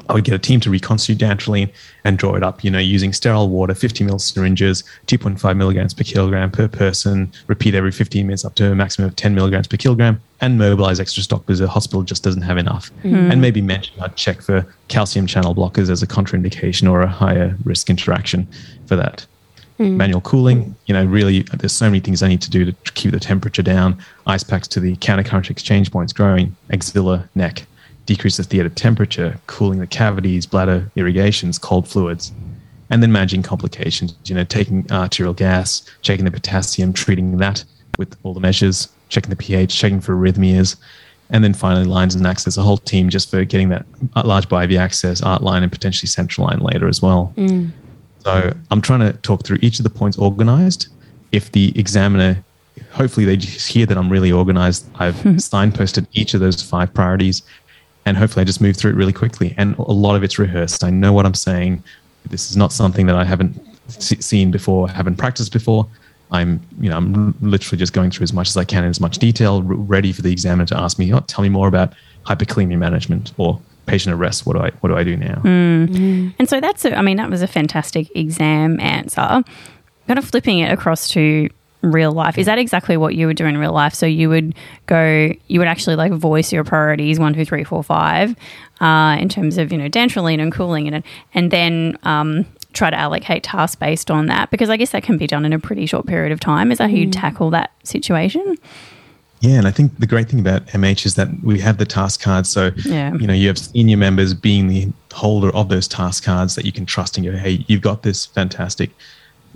I 0.09 0.13
would 0.13 0.23
get 0.23 0.33
a 0.33 0.39
team 0.39 0.59
to 0.61 0.69
reconstitute 0.69 1.17
dantrolene 1.17 1.71
and 2.03 2.17
draw 2.17 2.35
it 2.35 2.43
up, 2.43 2.63
you 2.63 2.69
know, 2.69 2.79
using 2.79 3.13
sterile 3.13 3.49
water, 3.49 3.73
50 3.73 4.03
ml 4.03 4.21
syringes, 4.21 4.83
2.5 5.07 5.57
milligrams 5.57 5.93
per 5.93 6.03
kilogram 6.03 6.51
per 6.51 6.67
person, 6.67 7.31
repeat 7.47 7.73
every 7.73 7.91
15 7.91 8.27
minutes 8.27 8.45
up 8.45 8.55
to 8.55 8.71
a 8.71 8.75
maximum 8.75 9.09
of 9.09 9.15
10 9.15 9.33
milligrams 9.33 9.67
per 9.67 9.77
kilogram, 9.77 10.21
and 10.41 10.57
mobilize 10.57 10.99
extra 10.99 11.23
stock 11.23 11.45
because 11.45 11.59
the 11.59 11.67
hospital 11.67 12.03
just 12.03 12.23
doesn't 12.23 12.43
have 12.43 12.57
enough. 12.57 12.91
Mm. 13.03 13.31
And 13.31 13.41
maybe 13.41 13.61
mention 13.61 13.99
I'd 13.99 14.15
check 14.15 14.41
for 14.41 14.65
calcium 14.89 15.25
channel 15.25 15.55
blockers 15.55 15.89
as 15.89 16.03
a 16.03 16.07
contraindication 16.07 16.89
or 16.89 17.01
a 17.01 17.07
higher 17.07 17.57
risk 17.63 17.89
interaction 17.89 18.47
for 18.85 18.95
that. 18.95 19.25
Mm. 19.79 19.95
Manual 19.95 20.21
cooling, 20.21 20.75
you 20.85 20.93
know, 20.93 21.03
really, 21.03 21.41
there's 21.41 21.73
so 21.73 21.85
many 21.85 21.99
things 21.99 22.23
I 22.23 22.27
need 22.27 22.41
to 22.43 22.49
do 22.49 22.65
to 22.65 22.91
keep 22.93 23.11
the 23.11 23.19
temperature 23.19 23.63
down. 23.63 23.97
Ice 24.27 24.43
packs 24.43 24.67
to 24.69 24.79
the 24.79 24.95
countercurrent 24.97 25.49
exchange 25.49 25.91
points 25.91 26.13
growing, 26.13 26.55
axilla, 26.69 27.27
neck 27.35 27.65
decrease 28.05 28.37
the 28.37 28.43
theater 28.43 28.69
temperature, 28.69 29.39
cooling 29.47 29.79
the 29.79 29.87
cavities, 29.87 30.45
bladder 30.45 30.91
irrigations, 30.95 31.57
cold 31.57 31.87
fluids, 31.87 32.31
and 32.89 33.01
then 33.01 33.11
managing 33.11 33.43
complications. 33.43 34.15
You 34.25 34.35
know, 34.35 34.43
taking 34.43 34.85
arterial 34.91 35.33
gas, 35.33 35.89
checking 36.01 36.25
the 36.25 36.31
potassium, 36.31 36.93
treating 36.93 37.37
that 37.37 37.63
with 37.97 38.15
all 38.23 38.33
the 38.33 38.39
measures, 38.39 38.89
checking 39.09 39.29
the 39.29 39.35
pH, 39.35 39.75
checking 39.75 40.01
for 40.01 40.15
arrhythmias, 40.15 40.75
and 41.29 41.43
then 41.43 41.53
finally 41.53 41.85
lines 41.85 42.15
and 42.15 42.25
access. 42.27 42.57
A 42.57 42.61
whole 42.61 42.77
team 42.77 43.09
just 43.09 43.29
for 43.29 43.43
getting 43.43 43.69
that 43.69 43.85
large 44.23 44.47
by 44.47 44.63
IV 44.65 44.77
access, 44.77 45.21
art 45.21 45.41
line, 45.41 45.63
and 45.63 45.71
potentially 45.71 46.07
central 46.07 46.47
line 46.47 46.59
later 46.59 46.87
as 46.87 47.01
well. 47.01 47.33
Mm. 47.37 47.71
So 48.19 48.53
I'm 48.71 48.81
trying 48.81 49.01
to 49.01 49.13
talk 49.19 49.45
through 49.45 49.59
each 49.61 49.79
of 49.79 49.83
the 49.83 49.89
points 49.89 50.17
organized. 50.17 50.87
If 51.31 51.51
the 51.51 51.77
examiner 51.77 52.43
hopefully 52.91 53.25
they 53.25 53.37
just 53.37 53.67
hear 53.67 53.85
that 53.85 53.97
I'm 53.97 54.09
really 54.09 54.31
organized. 54.31 54.87
I've 54.95 55.15
signposted 55.15 56.07
each 56.13 56.33
of 56.33 56.39
those 56.39 56.61
five 56.61 56.93
priorities 56.93 57.43
and 58.05 58.17
hopefully 58.17 58.41
I 58.41 58.45
just 58.45 58.61
move 58.61 58.77
through 58.77 58.91
it 58.91 58.95
really 58.95 59.13
quickly. 59.13 59.53
And 59.57 59.77
a 59.77 59.91
lot 59.91 60.15
of 60.15 60.23
it's 60.23 60.37
rehearsed. 60.37 60.83
I 60.83 60.89
know 60.89 61.13
what 61.13 61.25
I'm 61.25 61.33
saying. 61.33 61.83
This 62.25 62.49
is 62.49 62.57
not 62.57 62.71
something 62.71 63.05
that 63.07 63.15
I 63.15 63.23
haven't 63.23 63.59
seen 63.87 64.51
before, 64.51 64.89
haven't 64.89 65.17
practiced 65.17 65.51
before. 65.51 65.87
I'm, 66.31 66.59
you 66.79 66.89
know, 66.89 66.97
I'm 66.97 67.35
literally 67.41 67.77
just 67.77 67.93
going 67.93 68.09
through 68.09 68.23
as 68.23 68.33
much 68.33 68.49
as 68.49 68.57
I 68.57 68.63
can 68.63 68.83
in 68.83 68.89
as 68.89 68.99
much 68.99 69.19
detail, 69.19 69.61
ready 69.61 70.11
for 70.11 70.23
the 70.23 70.31
examiner 70.31 70.65
to 70.67 70.77
ask 70.77 70.97
me, 70.97 71.13
oh, 71.13 71.19
tell 71.21 71.43
me 71.43 71.49
more 71.49 71.67
about 71.67 71.93
hyperkalemia 72.25 72.77
management 72.77 73.31
or 73.37 73.59
patient 73.85 74.15
arrest. 74.15 74.45
What 74.47 74.53
do 74.53 74.63
I, 74.63 74.71
what 74.81 74.89
do 74.89 74.97
I 74.97 75.03
do 75.03 75.15
now? 75.15 75.35
Mm. 75.35 75.87
Mm. 75.87 76.35
And 76.39 76.49
so 76.49 76.59
that's, 76.59 76.83
a, 76.83 76.97
I 76.97 77.03
mean, 77.03 77.17
that 77.17 77.29
was 77.29 77.43
a 77.43 77.47
fantastic 77.47 78.09
exam 78.15 78.79
answer. 78.79 79.43
Kind 80.07 80.19
of 80.19 80.25
flipping 80.25 80.59
it 80.59 80.71
across 80.71 81.07
to 81.09 81.49
real 81.91 82.11
life. 82.11 82.37
Is 82.37 82.45
that 82.45 82.57
exactly 82.57 82.97
what 82.97 83.15
you 83.15 83.27
would 83.27 83.37
do 83.37 83.45
in 83.45 83.57
real 83.57 83.73
life? 83.73 83.93
So 83.93 84.05
you 84.05 84.29
would 84.29 84.55
go, 84.87 85.31
you 85.47 85.59
would 85.59 85.67
actually 85.67 85.95
like 85.95 86.11
voice 86.11 86.51
your 86.51 86.63
priorities 86.63 87.19
one, 87.19 87.33
two, 87.33 87.45
three, 87.45 87.63
four, 87.63 87.83
five, 87.83 88.35
uh, 88.81 89.17
in 89.19 89.29
terms 89.29 89.57
of 89.57 89.71
you 89.71 89.77
know 89.77 89.89
dantrolene 89.89 90.41
and 90.41 90.51
cooling 90.51 90.87
and 90.87 91.03
and 91.33 91.51
then 91.51 91.97
um, 92.03 92.45
try 92.73 92.89
to 92.89 92.97
allocate 92.97 93.43
tasks 93.43 93.75
based 93.75 94.11
on 94.11 94.27
that 94.27 94.51
because 94.51 94.69
I 94.69 94.77
guess 94.77 94.91
that 94.91 95.03
can 95.03 95.17
be 95.17 95.27
done 95.27 95.45
in 95.45 95.53
a 95.53 95.59
pretty 95.59 95.85
short 95.85 96.05
period 96.05 96.31
of 96.31 96.39
time. 96.39 96.71
Is 96.71 96.77
that 96.77 96.89
how 96.89 96.95
you 96.95 97.07
mm. 97.07 97.13
tackle 97.13 97.49
that 97.51 97.71
situation? 97.83 98.57
Yeah, 99.41 99.57
and 99.57 99.67
I 99.67 99.71
think 99.71 99.99
the 99.99 100.07
great 100.07 100.29
thing 100.29 100.39
about 100.39 100.65
MH 100.67 101.05
is 101.05 101.15
that 101.15 101.27
we 101.43 101.59
have 101.59 101.77
the 101.77 101.85
task 101.85 102.21
cards. 102.21 102.49
So, 102.49 102.71
yeah. 102.85 103.13
you 103.15 103.27
know, 103.27 103.33
you 103.33 103.47
have 103.47 103.59
senior 103.59 103.97
members 103.97 104.33
being 104.33 104.67
the 104.67 104.91
holder 105.13 105.49
of 105.55 105.69
those 105.69 105.87
task 105.87 106.23
cards 106.23 106.55
that 106.55 106.65
you 106.65 106.71
can 106.71 106.85
trust 106.85 107.17
and 107.17 107.25
go, 107.25 107.33
hey, 107.33 107.63
you've 107.67 107.81
got 107.81 108.03
this, 108.03 108.25
fantastic 108.25 108.91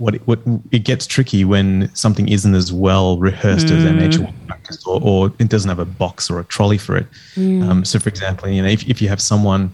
what 0.00 0.14
it, 0.14 0.22
what 0.26 0.40
it 0.72 0.80
gets 0.80 1.06
tricky 1.06 1.44
when 1.44 1.90
something 1.94 2.28
isn't 2.28 2.54
as 2.54 2.72
well 2.72 3.18
rehearsed 3.18 3.66
mm. 3.66 3.76
as 3.76 3.84
MH 4.18 4.46
practice, 4.46 4.84
or, 4.86 5.00
or, 5.02 5.32
it 5.38 5.48
doesn't 5.48 5.68
have 5.68 5.78
a 5.78 5.84
box 5.84 6.30
or 6.30 6.40
a 6.40 6.44
trolley 6.44 6.78
for 6.78 6.96
it. 6.96 7.06
Mm. 7.34 7.68
Um, 7.68 7.84
so, 7.84 7.98
for 7.98 8.08
example, 8.08 8.48
you 8.48 8.62
know, 8.62 8.68
if, 8.68 8.88
if 8.88 9.02
you 9.02 9.08
have 9.08 9.20
someone, 9.20 9.72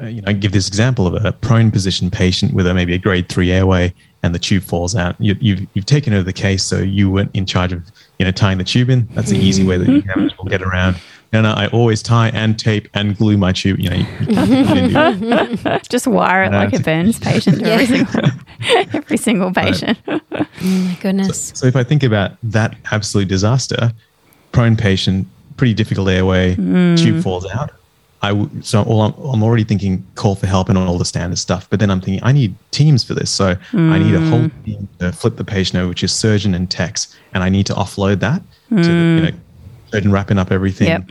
uh, 0.00 0.06
you 0.06 0.20
know, 0.22 0.32
give 0.32 0.52
this 0.52 0.68
example 0.68 1.06
of 1.06 1.24
a 1.24 1.32
prone 1.32 1.70
position 1.70 2.10
patient 2.10 2.54
with 2.54 2.66
a, 2.66 2.74
maybe 2.74 2.94
a 2.94 2.98
grade 2.98 3.28
three 3.28 3.52
airway, 3.52 3.94
and 4.24 4.34
the 4.34 4.38
tube 4.38 4.64
falls 4.64 4.96
out, 4.96 5.14
you, 5.20 5.32
have 5.32 5.42
you've, 5.42 5.66
you've 5.74 5.86
taken 5.86 6.12
over 6.12 6.24
the 6.24 6.32
case, 6.32 6.64
so 6.64 6.78
you 6.78 7.08
weren't 7.08 7.30
in 7.34 7.46
charge 7.46 7.72
of 7.72 7.84
you 8.18 8.24
know 8.24 8.32
tying 8.32 8.58
the 8.58 8.64
tube 8.64 8.90
in. 8.90 9.08
That's 9.12 9.30
the 9.30 9.38
easy 9.38 9.64
way 9.64 9.78
that 9.78 9.88
you 9.88 10.02
will 10.38 10.50
get 10.50 10.60
around 10.60 10.96
no, 11.32 11.42
no, 11.42 11.50
I 11.50 11.66
always 11.68 12.02
tie 12.02 12.30
and 12.30 12.58
tape 12.58 12.88
and 12.94 13.16
glue 13.16 13.36
my 13.36 13.52
tube. 13.52 13.80
You 13.80 13.90
know, 13.90 13.96
you, 13.96 14.06
you 15.68 15.78
just 15.88 16.06
wire 16.06 16.44
it 16.44 16.52
like 16.52 16.72
a 16.72 16.80
burns 16.80 17.18
patient 17.18 17.60
yeah. 17.60 17.68
every, 17.68 17.86
single, 17.86 18.30
every 18.94 19.16
single 19.16 19.52
patient. 19.52 19.98
oh 20.08 20.20
my 20.60 20.98
goodness. 21.00 21.48
So, 21.48 21.54
so, 21.54 21.66
if 21.66 21.76
I 21.76 21.84
think 21.84 22.02
about 22.02 22.32
that 22.42 22.76
absolute 22.92 23.28
disaster, 23.28 23.92
prone 24.52 24.76
patient, 24.76 25.26
pretty 25.58 25.74
difficult 25.74 26.08
airway, 26.08 26.54
mm. 26.54 26.96
tube 26.96 27.22
falls 27.22 27.46
out. 27.46 27.72
I 28.22 28.30
w- 28.30 28.50
so 28.62 28.82
all 28.82 29.02
I'm, 29.02 29.12
I'm, 29.12 29.42
already 29.44 29.62
thinking 29.64 30.04
call 30.16 30.34
for 30.34 30.46
help 30.46 30.68
and 30.68 30.76
all 30.76 30.98
the 30.98 31.04
standard 31.04 31.38
stuff, 31.38 31.68
but 31.70 31.78
then 31.78 31.90
I'm 31.90 32.00
thinking 32.00 32.24
I 32.24 32.32
need 32.32 32.54
teams 32.72 33.04
for 33.04 33.14
this. 33.14 33.30
So 33.30 33.54
mm. 33.54 33.92
I 33.92 33.98
need 33.98 34.14
a 34.14 34.20
whole 34.20 34.50
team 34.64 34.88
to 34.98 35.12
flip 35.12 35.36
the 35.36 35.44
patient 35.44 35.78
over, 35.78 35.88
which 35.88 36.02
is 36.02 36.12
surgeon 36.12 36.54
and 36.54 36.68
techs, 36.68 37.16
and 37.34 37.44
I 37.44 37.48
need 37.48 37.66
to 37.66 37.74
offload 37.74 38.18
that 38.20 38.42
mm. 38.72 38.82
to 38.82 38.90
you 38.90 39.30
know 39.30 39.38
surgeon 39.92 40.12
wrapping 40.12 40.38
up 40.38 40.50
everything, 40.52 40.88
Yep. 40.88 41.10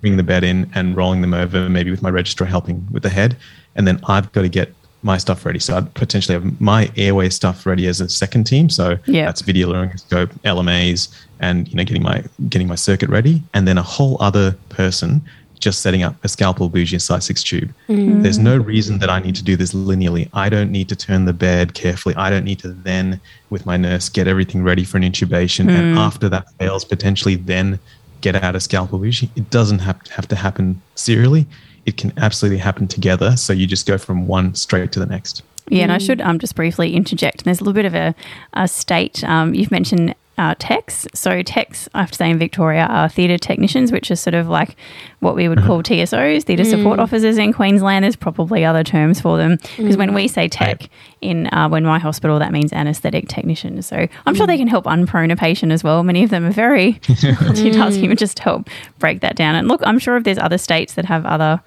bringing 0.00 0.16
the 0.16 0.22
bed 0.22 0.44
in 0.44 0.70
and 0.74 0.96
rolling 0.96 1.20
them 1.20 1.34
over, 1.34 1.68
maybe 1.68 1.90
with 1.90 2.02
my 2.02 2.10
registrar 2.10 2.48
helping 2.48 2.86
with 2.90 3.02
the 3.02 3.08
head, 3.08 3.36
and 3.76 3.86
then 3.86 4.00
I've 4.08 4.30
got 4.32 4.42
to 4.42 4.48
get 4.48 4.72
my 5.02 5.16
stuff 5.16 5.46
ready. 5.46 5.60
So 5.60 5.76
I'd 5.76 5.94
potentially 5.94 6.34
have 6.34 6.60
my 6.60 6.90
airway 6.96 7.28
stuff 7.28 7.66
ready 7.66 7.86
as 7.86 8.00
a 8.00 8.08
second 8.08 8.44
team. 8.44 8.68
So 8.68 8.98
Yep. 9.06 9.26
that's 9.26 9.40
video 9.42 9.72
laryngoscope, 9.72 10.30
LMAs, 10.44 11.08
and 11.40 11.68
you 11.68 11.76
know 11.76 11.84
getting 11.84 12.02
my 12.02 12.24
getting 12.48 12.66
my 12.66 12.74
circuit 12.74 13.08
ready, 13.08 13.42
and 13.54 13.68
then 13.68 13.78
a 13.78 13.82
whole 13.82 14.16
other 14.20 14.56
person 14.70 15.22
just 15.60 15.80
setting 15.80 16.02
up 16.02 16.14
a 16.24 16.28
scalpel 16.28 16.68
bougie 16.68 16.94
and 16.94 17.02
size 17.02 17.24
six 17.24 17.42
tube. 17.42 17.72
Mm. 17.88 18.22
There's 18.22 18.38
no 18.38 18.56
reason 18.56 18.98
that 18.98 19.10
I 19.10 19.18
need 19.18 19.34
to 19.36 19.42
do 19.42 19.56
this 19.56 19.72
linearly. 19.72 20.28
I 20.32 20.48
don't 20.48 20.70
need 20.70 20.88
to 20.88 20.96
turn 20.96 21.24
the 21.24 21.32
bed 21.32 21.74
carefully. 21.74 22.14
I 22.14 22.30
don't 22.30 22.44
need 22.44 22.60
to 22.60 22.68
then, 22.68 23.20
with 23.50 23.66
my 23.66 23.76
nurse, 23.76 24.08
get 24.08 24.28
everything 24.28 24.62
ready 24.62 24.84
for 24.84 24.98
an 24.98 25.02
intubation. 25.02 25.68
And 25.68 25.96
mm. 25.96 25.98
after 25.98 26.28
that 26.28 26.52
fails, 26.58 26.84
potentially 26.84 27.34
then 27.34 27.80
get 28.20 28.36
out 28.36 28.56
a 28.56 28.60
scalpel 28.60 28.98
bougie. 28.98 29.30
It 29.36 29.50
doesn't 29.50 29.80
have 29.80 30.02
to, 30.04 30.12
have 30.12 30.28
to 30.28 30.36
happen 30.36 30.80
serially. 30.94 31.46
It 31.86 31.96
can 31.96 32.12
absolutely 32.18 32.58
happen 32.58 32.88
together. 32.88 33.36
So 33.36 33.52
you 33.52 33.66
just 33.66 33.86
go 33.86 33.98
from 33.98 34.26
one 34.26 34.54
straight 34.54 34.92
to 34.92 35.00
the 35.00 35.06
next. 35.06 35.42
Yeah, 35.70 35.82
and 35.82 35.92
I 35.92 35.98
should 35.98 36.20
um, 36.20 36.38
just 36.38 36.54
briefly 36.54 36.94
interject. 36.94 37.44
There's 37.44 37.60
a 37.60 37.64
little 37.64 37.74
bit 37.74 37.84
of 37.84 37.94
a, 37.94 38.14
a 38.54 38.68
state. 38.68 39.22
Um, 39.24 39.54
you've 39.54 39.70
mentioned 39.70 40.14
uh, 40.38 40.54
techs. 40.58 41.06
So, 41.14 41.42
techs, 41.42 41.88
I 41.94 42.00
have 42.00 42.12
to 42.12 42.16
say, 42.16 42.30
in 42.30 42.38
Victoria 42.38 42.86
are 42.86 43.08
theatre 43.08 43.36
technicians, 43.36 43.92
which 43.92 44.10
is 44.10 44.20
sort 44.20 44.34
of 44.34 44.48
like 44.48 44.76
what 45.20 45.34
we 45.34 45.48
would 45.48 45.62
call 45.62 45.82
TSOs, 45.82 46.44
theatre 46.44 46.64
support 46.64 47.00
officers 47.00 47.36
in 47.36 47.52
Queensland. 47.52 48.04
There's 48.04 48.16
probably 48.16 48.64
other 48.64 48.84
terms 48.84 49.20
for 49.20 49.36
them. 49.36 49.58
Because 49.76 49.96
when 49.96 50.14
we 50.14 50.28
say 50.28 50.48
tech 50.48 50.88
in 51.20 51.48
uh, 51.52 51.68
when 51.68 51.84
my 51.84 51.98
hospital, 51.98 52.38
that 52.38 52.52
means 52.52 52.72
anaesthetic 52.72 53.28
technician. 53.28 53.82
So, 53.82 54.06
I'm 54.26 54.34
sure 54.34 54.46
they 54.46 54.56
can 54.56 54.68
help 54.68 54.84
unprone 54.84 55.32
a 55.32 55.36
patient 55.36 55.72
as 55.72 55.82
well. 55.82 56.02
Many 56.02 56.22
of 56.22 56.30
them 56.30 56.46
are 56.46 56.52
very 56.52 56.94
multitasking, 56.94 58.08
but 58.08 58.18
just 58.18 58.36
to 58.38 58.42
help 58.44 58.70
break 58.98 59.20
that 59.20 59.36
down. 59.36 59.56
And 59.56 59.68
look, 59.68 59.82
I'm 59.84 59.98
sure 59.98 60.16
if 60.16 60.24
there's 60.24 60.38
other 60.38 60.58
states 60.58 60.94
that 60.94 61.04
have 61.04 61.26
other 61.26 61.60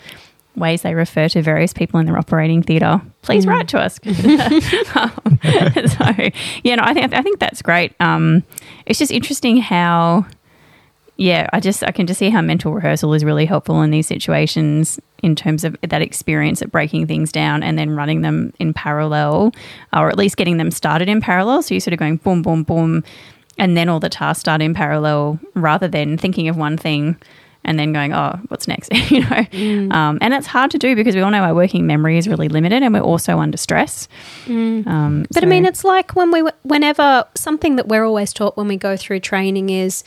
ways 0.55 0.81
they 0.81 0.93
refer 0.93 1.29
to 1.29 1.41
various 1.41 1.73
people 1.73 1.99
in 1.99 2.05
their 2.05 2.17
operating 2.17 2.61
theatre, 2.61 3.01
please 3.21 3.45
write 3.47 3.67
to 3.69 3.79
us. 3.79 3.99
Um, 4.05 4.13
so 5.87 6.29
yeah, 6.63 6.75
no, 6.75 6.83
I 6.83 6.93
think 6.93 7.13
I 7.13 7.21
think 7.21 7.39
that's 7.39 7.61
great. 7.61 7.93
Um, 7.99 8.43
it's 8.85 8.99
just 8.99 9.11
interesting 9.11 9.57
how, 9.57 10.25
yeah, 11.17 11.47
I 11.53 11.59
just 11.59 11.83
I 11.83 11.91
can 11.91 12.07
just 12.07 12.19
see 12.19 12.29
how 12.29 12.41
mental 12.41 12.73
rehearsal 12.73 13.13
is 13.13 13.23
really 13.23 13.45
helpful 13.45 13.81
in 13.81 13.91
these 13.91 14.07
situations 14.07 14.99
in 15.21 15.35
terms 15.35 15.63
of 15.63 15.77
that 15.81 16.01
experience 16.01 16.61
at 16.61 16.71
breaking 16.71 17.07
things 17.07 17.31
down 17.31 17.61
and 17.61 17.77
then 17.77 17.95
running 17.95 18.21
them 18.21 18.53
in 18.59 18.73
parallel, 18.73 19.53
or 19.93 20.09
at 20.09 20.17
least 20.17 20.37
getting 20.37 20.57
them 20.57 20.71
started 20.71 21.07
in 21.07 21.21
parallel. 21.21 21.61
So 21.61 21.73
you're 21.73 21.81
sort 21.81 21.93
of 21.93 21.99
going 21.99 22.17
boom, 22.17 22.41
boom, 22.41 22.63
boom, 22.63 23.03
and 23.57 23.77
then 23.77 23.87
all 23.89 23.99
the 23.99 24.09
tasks 24.09 24.41
start 24.41 24.61
in 24.61 24.73
parallel 24.73 25.39
rather 25.53 25.87
than 25.87 26.17
thinking 26.17 26.47
of 26.47 26.57
one 26.57 26.77
thing 26.77 27.17
and 27.63 27.77
then 27.77 27.93
going, 27.93 28.11
oh, 28.13 28.39
what's 28.47 28.67
next? 28.67 28.91
you 29.11 29.21
know, 29.21 29.95
um, 29.95 30.17
and 30.21 30.33
it's 30.33 30.47
hard 30.47 30.71
to 30.71 30.77
do 30.79 30.95
because 30.95 31.15
we 31.15 31.21
all 31.21 31.31
know 31.31 31.43
our 31.43 31.53
working 31.53 31.85
memory 31.87 32.17
is 32.17 32.27
really 32.27 32.47
limited, 32.49 32.81
and 32.83 32.93
we're 32.93 33.01
also 33.01 33.37
under 33.39 33.57
stress. 33.57 34.07
Um, 34.47 35.25
But 35.33 35.43
I 35.43 35.47
mean, 35.47 35.65
it's 35.65 35.83
like 35.83 36.15
when 36.15 36.31
we, 36.31 36.41
whenever 36.63 37.25
something 37.35 37.75
that 37.75 37.87
we're 37.87 38.03
always 38.05 38.33
taught 38.33 38.57
when 38.57 38.67
we 38.67 38.77
go 38.77 38.97
through 38.97 39.19
training 39.19 39.69
is 39.69 40.03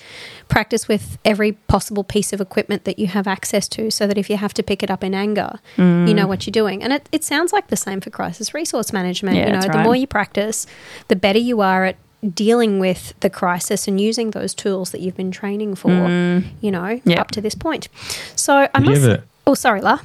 practice 0.48 0.88
with 0.88 1.16
every 1.24 1.52
possible 1.52 2.04
piece 2.04 2.32
of 2.32 2.40
equipment 2.40 2.84
that 2.84 2.98
you 2.98 3.06
have 3.06 3.26
access 3.26 3.68
to, 3.68 3.90
so 3.90 4.06
that 4.06 4.18
if 4.18 4.28
you 4.28 4.36
have 4.36 4.54
to 4.54 4.62
pick 4.62 4.82
it 4.82 4.90
up 4.90 5.02
in 5.04 5.14
anger, 5.14 5.58
you 5.76 5.84
Mm. 5.84 6.14
know 6.14 6.26
what 6.26 6.46
you're 6.46 6.52
doing. 6.52 6.82
And 6.82 6.92
it, 6.92 7.08
it 7.12 7.24
sounds 7.24 7.52
like 7.52 7.68
the 7.68 7.76
same 7.76 8.00
for 8.00 8.10
crisis 8.10 8.52
resource 8.54 8.92
management. 8.92 9.36
Yeah, 9.36 9.46
you 9.46 9.52
know, 9.52 9.60
the 9.60 9.68
right. 9.68 9.84
more 9.84 9.96
you 9.96 10.06
practice, 10.06 10.66
the 11.08 11.16
better 11.16 11.38
you 11.38 11.60
are 11.60 11.84
at 11.84 11.96
dealing 12.34 12.78
with 12.78 13.12
the 13.20 13.30
crisis 13.30 13.86
and 13.88 14.00
using 14.00 14.30
those 14.30 14.54
tools 14.54 14.90
that 14.90 15.00
you've 15.00 15.16
been 15.16 15.30
training 15.30 15.74
for. 15.74 15.90
You 15.90 16.70
know, 16.70 16.80
Mm. 16.82 17.00
Yep. 17.04 17.18
up 17.18 17.30
to 17.32 17.40
this 17.40 17.54
point. 17.54 17.88
So 18.36 18.54
I 18.54 18.68
Have 18.74 18.84
must. 18.84 19.02
ever- 19.02 19.22
oh, 19.46 19.54
sorry, 19.54 19.80
La. 19.80 19.98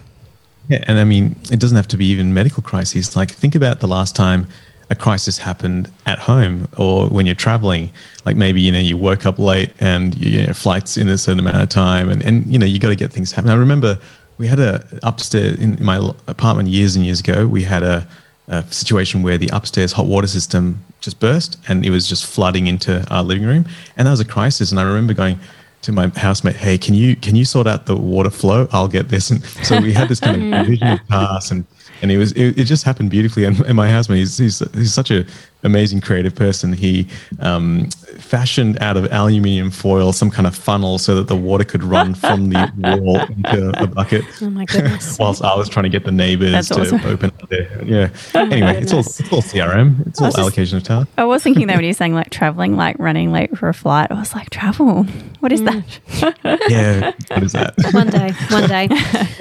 Yeah, 0.70 0.84
and 0.88 1.00
I 1.00 1.04
mean, 1.04 1.36
it 1.52 1.60
doesn't 1.60 1.78
have 1.78 1.88
to 1.90 1.98
be 1.98 2.06
even 2.08 2.34
medical 2.34 2.62
crises. 2.62 3.16
Like, 3.16 3.32
think 3.32 3.56
about 3.56 3.80
the 3.80 3.88
last 3.88 4.16
time 4.16 4.48
a 4.92 4.96
crisis 4.96 5.38
happened 5.40 5.90
at 6.06 6.20
home 6.20 6.68
or 6.78 7.08
when 7.08 7.26
you're 7.26 7.36
traveling. 7.36 7.90
Like, 8.26 8.36
maybe 8.36 8.62
you 8.62 8.72
know 8.72 8.80
you 8.80 8.98
woke 8.98 9.26
up 9.26 9.40
late 9.40 9.72
and 9.80 10.16
you 10.18 10.46
know, 10.46 10.54
flights 10.54 10.98
in 10.98 11.08
a 11.10 11.18
certain 11.18 11.40
amount 11.40 11.58
of 11.58 11.70
time, 11.70 12.10
and 12.10 12.22
and 12.24 12.46
you 12.52 12.60
know 12.60 12.66
you 12.66 12.80
got 12.80 12.90
to 12.90 12.96
get 12.96 13.12
things 13.12 13.32
happen. 13.32 13.50
I 13.50 13.56
remember 13.56 13.98
we 14.38 14.48
had 14.48 14.60
a 14.60 14.84
upstairs 15.04 15.58
in 15.60 15.78
my 15.84 15.98
apartment 16.28 16.70
years 16.70 16.96
and 16.96 17.06
years 17.06 17.20
ago. 17.20 17.48
We 17.48 17.64
had 17.64 17.84
a, 17.84 18.08
a 18.48 18.64
situation 18.72 19.22
where 19.24 19.38
the 19.38 19.50
upstairs 19.54 19.92
hot 19.94 20.06
water 20.06 20.28
system 20.28 20.84
just 21.02 21.20
burst 21.20 21.58
and 21.68 21.86
it 21.86 21.90
was 21.90 22.08
just 22.08 22.26
flooding 22.26 22.68
into 22.68 23.06
our 23.12 23.24
living 23.24 23.46
room, 23.46 23.66
and 23.98 24.08
that 24.08 24.12
was 24.12 24.20
a 24.20 24.26
crisis. 24.26 24.72
And 24.72 24.80
I 24.80 24.84
remember 24.84 25.14
going 25.14 25.40
to 25.82 25.92
my 25.92 26.08
housemate, 26.10 26.56
hey, 26.56 26.78
can 26.78 26.94
you 26.94 27.16
can 27.16 27.36
you 27.36 27.46
sort 27.46 27.68
out 27.68 27.86
the 27.86 27.96
water 27.96 28.30
flow? 28.30 28.68
I'll 28.72 28.88
get 28.88 29.10
this. 29.10 29.30
And 29.30 29.44
so 29.64 29.80
we 29.80 29.94
had 29.94 30.10
this 30.10 30.20
kind 30.20 30.54
of 30.54 30.66
vision 30.68 30.88
of 30.88 31.08
tasks, 31.08 31.52
and 31.52 31.66
and 32.02 32.12
it 32.12 32.18
was 32.18 32.32
it, 32.34 32.58
it 32.58 32.66
just 32.66 32.84
happened 32.84 33.10
beautifully. 33.10 33.46
And, 33.46 33.60
and 33.62 33.76
my 33.76 33.90
housemate, 33.90 34.20
he's, 34.20 34.38
he's 34.38 34.60
he's 34.74 34.94
such 34.94 35.12
a 35.12 35.26
amazing 35.64 36.02
creative 36.02 36.36
person. 36.36 36.74
He 36.74 37.08
um, 37.40 37.90
fashioned 38.20 38.78
out 38.82 38.98
of 38.98 39.06
aluminium 39.12 39.72
foil 39.72 40.12
some 40.14 40.30
kind 40.30 40.46
of 40.48 40.56
funnel 40.56 40.98
so 40.98 41.16
that 41.16 41.28
the 41.28 41.36
water 41.36 41.64
could 41.64 41.84
run 41.84 42.14
from 42.16 42.50
the 42.50 42.72
wall 43.02 43.20
into 43.22 43.82
a 43.82 43.88
bucket. 43.88 44.24
Oh 44.42 44.50
my 44.50 44.66
goodness. 44.66 45.18
Whilst 45.20 45.44
I 45.44 45.56
was 45.56 45.70
trying 45.70 45.84
to 45.84 45.90
get 45.90 46.06
the 46.06 46.12
neighbors 46.12 46.52
That's 46.52 46.68
to 46.70 46.82
awesome. 46.82 47.02
open 47.06 47.32
up 47.42 47.50
their 47.50 47.84
yeah. 47.84 48.10
Oh 48.36 48.40
anyway, 48.42 48.82
it's 48.82 48.94
all 48.94 49.00
it's 49.00 49.22
all 49.32 49.42
CRM. 49.42 50.06
It's 50.08 50.20
all 50.22 50.28
just- 50.28 50.38
allocation 50.40 50.78
of 50.78 50.84
tasks. 50.84 51.12
I 51.18 51.26
was 51.26 51.44
thinking 51.44 51.68
that 51.68 51.76
when 51.76 51.84
you 51.86 51.90
were 51.90 51.94
saying 52.02 52.14
like 52.14 52.30
traveling, 52.30 52.76
like 52.78 52.98
running 53.00 53.32
late 53.32 53.58
for 53.58 53.70
a 53.70 53.74
flight, 53.74 54.12
I 54.12 54.16
was 54.16 54.34
like, 54.34 54.50
travel? 54.50 55.04
What 55.40 55.52
is 55.52 55.64
that? 55.64 55.84
Mm. 56.08 56.60
Yeah, 56.70 57.12
what 57.30 57.44
is 57.44 57.54
that? 57.54 57.74
one 57.94 58.08
day, 58.10 58.32
one 58.50 58.68
day. 58.68 58.88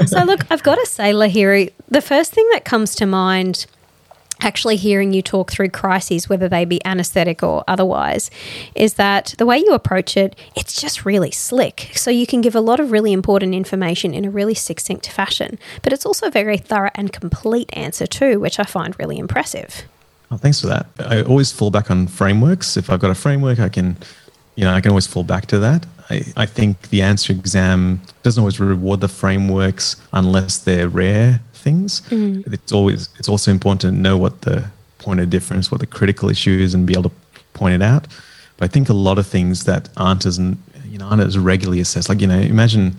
So, 0.07 0.23
look, 0.25 0.51
I've 0.51 0.63
got 0.63 0.77
to 0.77 0.87
say, 0.87 1.13
Lahiru, 1.13 1.73
the 1.89 2.01
first 2.01 2.33
thing 2.33 2.49
that 2.53 2.65
comes 2.65 2.95
to 2.97 3.07
mind, 3.07 3.67
actually 4.41 4.77
hearing 4.77 5.13
you 5.13 5.23
talk 5.23 5.51
through 5.51 5.71
crises, 5.71 6.29
whether 6.29 6.49
they 6.49 6.65
be 6.65 6.85
anesthetic 6.85 7.43
or 7.43 7.65
otherwise, 7.67 8.31
is 8.75 8.95
that 8.95 9.35
the 9.39 9.47
way 9.47 9.59
you 9.59 9.73
approach 9.73 10.17
it, 10.17 10.37
it's 10.55 10.81
just 10.81 11.05
really 11.05 11.31
slick. 11.31 11.91
So, 11.95 12.11
you 12.11 12.27
can 12.27 12.41
give 12.41 12.55
a 12.55 12.61
lot 12.61 12.81
of 12.81 12.93
really 12.93 13.13
important 13.13 13.55
information 13.55 14.15
in 14.15 14.25
a 14.25 14.31
really 14.31 14.55
succinct 14.55 15.09
fashion, 15.11 15.59
but 15.83 15.93
it's 15.93 16.07
also 16.07 16.27
a 16.27 16.31
very 16.31 16.59
thorough 16.59 16.91
and 16.95 17.13
complete 17.13 17.71
answer, 17.73 18.07
too, 18.07 18.41
which 18.41 18.59
I 18.59 18.65
find 18.65 18.99
really 18.99 19.19
impressive. 19.19 19.85
Oh, 20.31 20.37
thanks 20.37 20.61
for 20.61 20.67
that. 20.67 20.87
I 20.99 21.23
always 21.23 21.51
fall 21.51 21.71
back 21.71 21.91
on 21.91 22.07
frameworks. 22.07 22.77
If 22.77 22.91
I've 22.91 23.01
got 23.01 23.11
a 23.11 23.15
framework, 23.15 23.59
I 23.59 23.69
can, 23.69 23.97
you 24.57 24.65
know, 24.65 24.73
I 24.73 24.81
can 24.81 24.91
always 24.91 25.07
fall 25.07 25.25
back 25.25 25.47
to 25.47 25.59
that. 25.61 25.87
I, 26.11 26.23
I 26.37 26.47
think 26.47 26.91
the 26.91 27.03
answer 27.03 27.33
exam 27.33 28.01
doesn't 28.23 28.41
always 28.41 28.61
reward 28.61 29.01
the 29.01 29.09
frameworks 29.09 29.97
unless 30.13 30.59
they're 30.59 30.89
rare 30.89 31.41
things. 31.59 32.03
It's 32.53 32.73
always 32.73 33.09
it's 33.19 33.29
also 33.29 33.51
important 33.51 33.81
to 33.83 33.93
know 33.93 34.17
what 34.17 34.43
the 34.43 34.71
point 34.99 35.21
of 35.21 35.31
difference, 35.31 35.71
what 35.71 35.81
the 35.81 35.87
critical 35.87 36.29
issue 36.29 36.59
is, 36.59 36.75
and 36.75 36.87
be 36.87 36.95
able 36.95 37.11
to 37.11 37.17
point 37.55 37.75
it 37.75 37.83
out. 37.83 38.07
But 38.57 38.65
I 38.65 38.69
think 38.69 38.89
a 38.89 38.95
lot 38.95 39.19
of 39.19 39.27
things 39.27 39.65
that 39.65 39.89
aren't 39.97 40.27
as 40.27 40.39
you 40.39 40.99
know 40.99 41.07
aren't 41.07 41.23
as 41.23 41.39
regularly 41.39 41.81
assessed. 41.81 42.09
Like 42.09 42.21
you 42.21 42.27
know, 42.27 42.39
imagine 42.39 42.97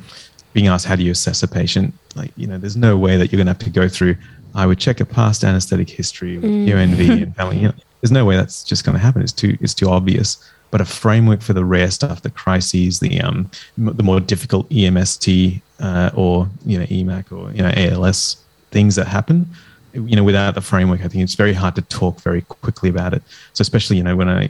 being 0.53 0.67
asked 0.67 0.85
how 0.85 0.95
do 0.95 1.03
you 1.03 1.11
assess 1.11 1.43
a 1.43 1.47
patient. 1.47 1.93
Like 2.15 2.31
you 2.35 2.47
know, 2.47 2.57
there's 2.57 2.77
no 2.77 2.97
way 2.97 3.17
that 3.17 3.31
you're 3.31 3.37
going 3.37 3.47
to 3.47 3.53
have 3.53 3.59
to 3.59 3.69
go 3.69 3.87
through. 3.87 4.15
I 4.55 4.65
would 4.65 4.79
check 4.79 4.99
a 4.99 5.05
past 5.05 5.43
anesthetic 5.43 5.89
history 5.89 6.37
with 6.37 6.49
UNV 6.49 7.23
and 7.23 7.35
family. 7.35 7.57
You 7.57 7.67
know, 7.67 7.73
there's 8.01 8.11
no 8.11 8.25
way 8.25 8.35
that's 8.35 8.63
just 8.63 8.83
going 8.83 8.95
to 8.95 8.99
happen. 8.99 9.21
It's 9.21 9.31
too 9.31 9.57
it's 9.61 9.73
too 9.73 9.89
obvious. 9.89 10.37
But 10.71 10.81
a 10.81 10.85
framework 10.85 11.41
for 11.41 11.53
the 11.53 11.65
rare 11.65 11.89
stuff, 11.89 12.21
the 12.21 12.29
crises, 12.29 12.99
the 12.99 13.19
um, 13.21 13.49
the 13.77 14.03
more 14.03 14.19
difficult 14.19 14.69
EMST 14.69 15.61
uh, 15.79 16.11
or 16.13 16.47
you 16.65 16.79
know 16.79 16.85
EMAC 16.85 17.31
or 17.31 17.51
you 17.51 17.61
know 17.61 17.71
ALS 17.75 18.37
things 18.71 18.95
that 18.95 19.07
happen, 19.07 19.47
you 19.93 20.15
know, 20.15 20.23
without 20.23 20.53
the 20.55 20.61
framework, 20.61 20.99
I 21.03 21.07
think 21.07 21.23
it's 21.23 21.35
very 21.35 21.53
hard 21.53 21.75
to 21.75 21.81
talk 21.83 22.21
very 22.21 22.41
quickly 22.43 22.89
about 22.89 23.13
it. 23.13 23.23
So 23.53 23.61
especially, 23.63 23.97
you 23.97 24.03
know, 24.03 24.15
when 24.15 24.29
I, 24.29 24.45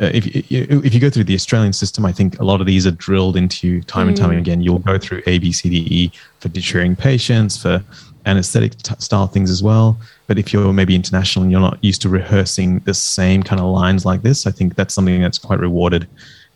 uh, 0.00 0.10
if 0.12 0.26
you- 0.26 0.42
if 0.84 0.92
you 0.92 1.00
go 1.00 1.08
through 1.08 1.24
the 1.24 1.34
Australian 1.34 1.72
system, 1.72 2.04
I 2.04 2.12
think 2.12 2.38
a 2.38 2.44
lot 2.44 2.60
of 2.60 2.66
these 2.66 2.86
are 2.86 2.90
drilled 2.90 3.36
into 3.36 3.66
you 3.66 3.80
time 3.82 4.08
and 4.08 4.16
time 4.16 4.30
again. 4.38 4.60
You'll 4.60 4.80
go 4.80 4.98
through 4.98 5.22
A, 5.26 5.38
B, 5.38 5.50
C, 5.52 5.70
D, 5.70 5.76
E 5.90 6.10
for 6.40 6.48
deterring 6.48 6.94
patients, 6.96 7.56
for 7.56 7.82
anesthetic 8.26 8.76
t- 8.82 8.94
style 8.98 9.28
things 9.28 9.50
as 9.50 9.62
well. 9.62 9.96
But 10.26 10.38
if 10.38 10.52
you're 10.52 10.72
maybe 10.72 10.94
international 10.94 11.44
and 11.44 11.52
you're 11.52 11.60
not 11.60 11.78
used 11.82 12.02
to 12.02 12.08
rehearsing 12.08 12.80
the 12.80 12.92
same 12.94 13.42
kind 13.42 13.60
of 13.60 13.66
lines 13.68 14.04
like 14.04 14.22
this, 14.22 14.46
I 14.46 14.50
think 14.50 14.74
that's 14.74 14.92
something 14.94 15.22
that's 15.22 15.38
quite 15.38 15.60
rewarded. 15.60 16.06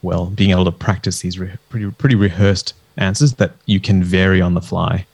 Well, 0.02 0.26
being 0.26 0.50
able 0.50 0.64
to 0.64 0.72
practice 0.72 1.20
these 1.20 1.38
re- 1.38 1.52
pretty 1.68 1.90
pretty 1.92 2.16
rehearsed 2.16 2.74
answers 2.96 3.34
that 3.34 3.52
you 3.66 3.80
can 3.80 4.02
vary 4.02 4.40
on 4.42 4.54
the 4.54 4.60
fly. 4.60 5.06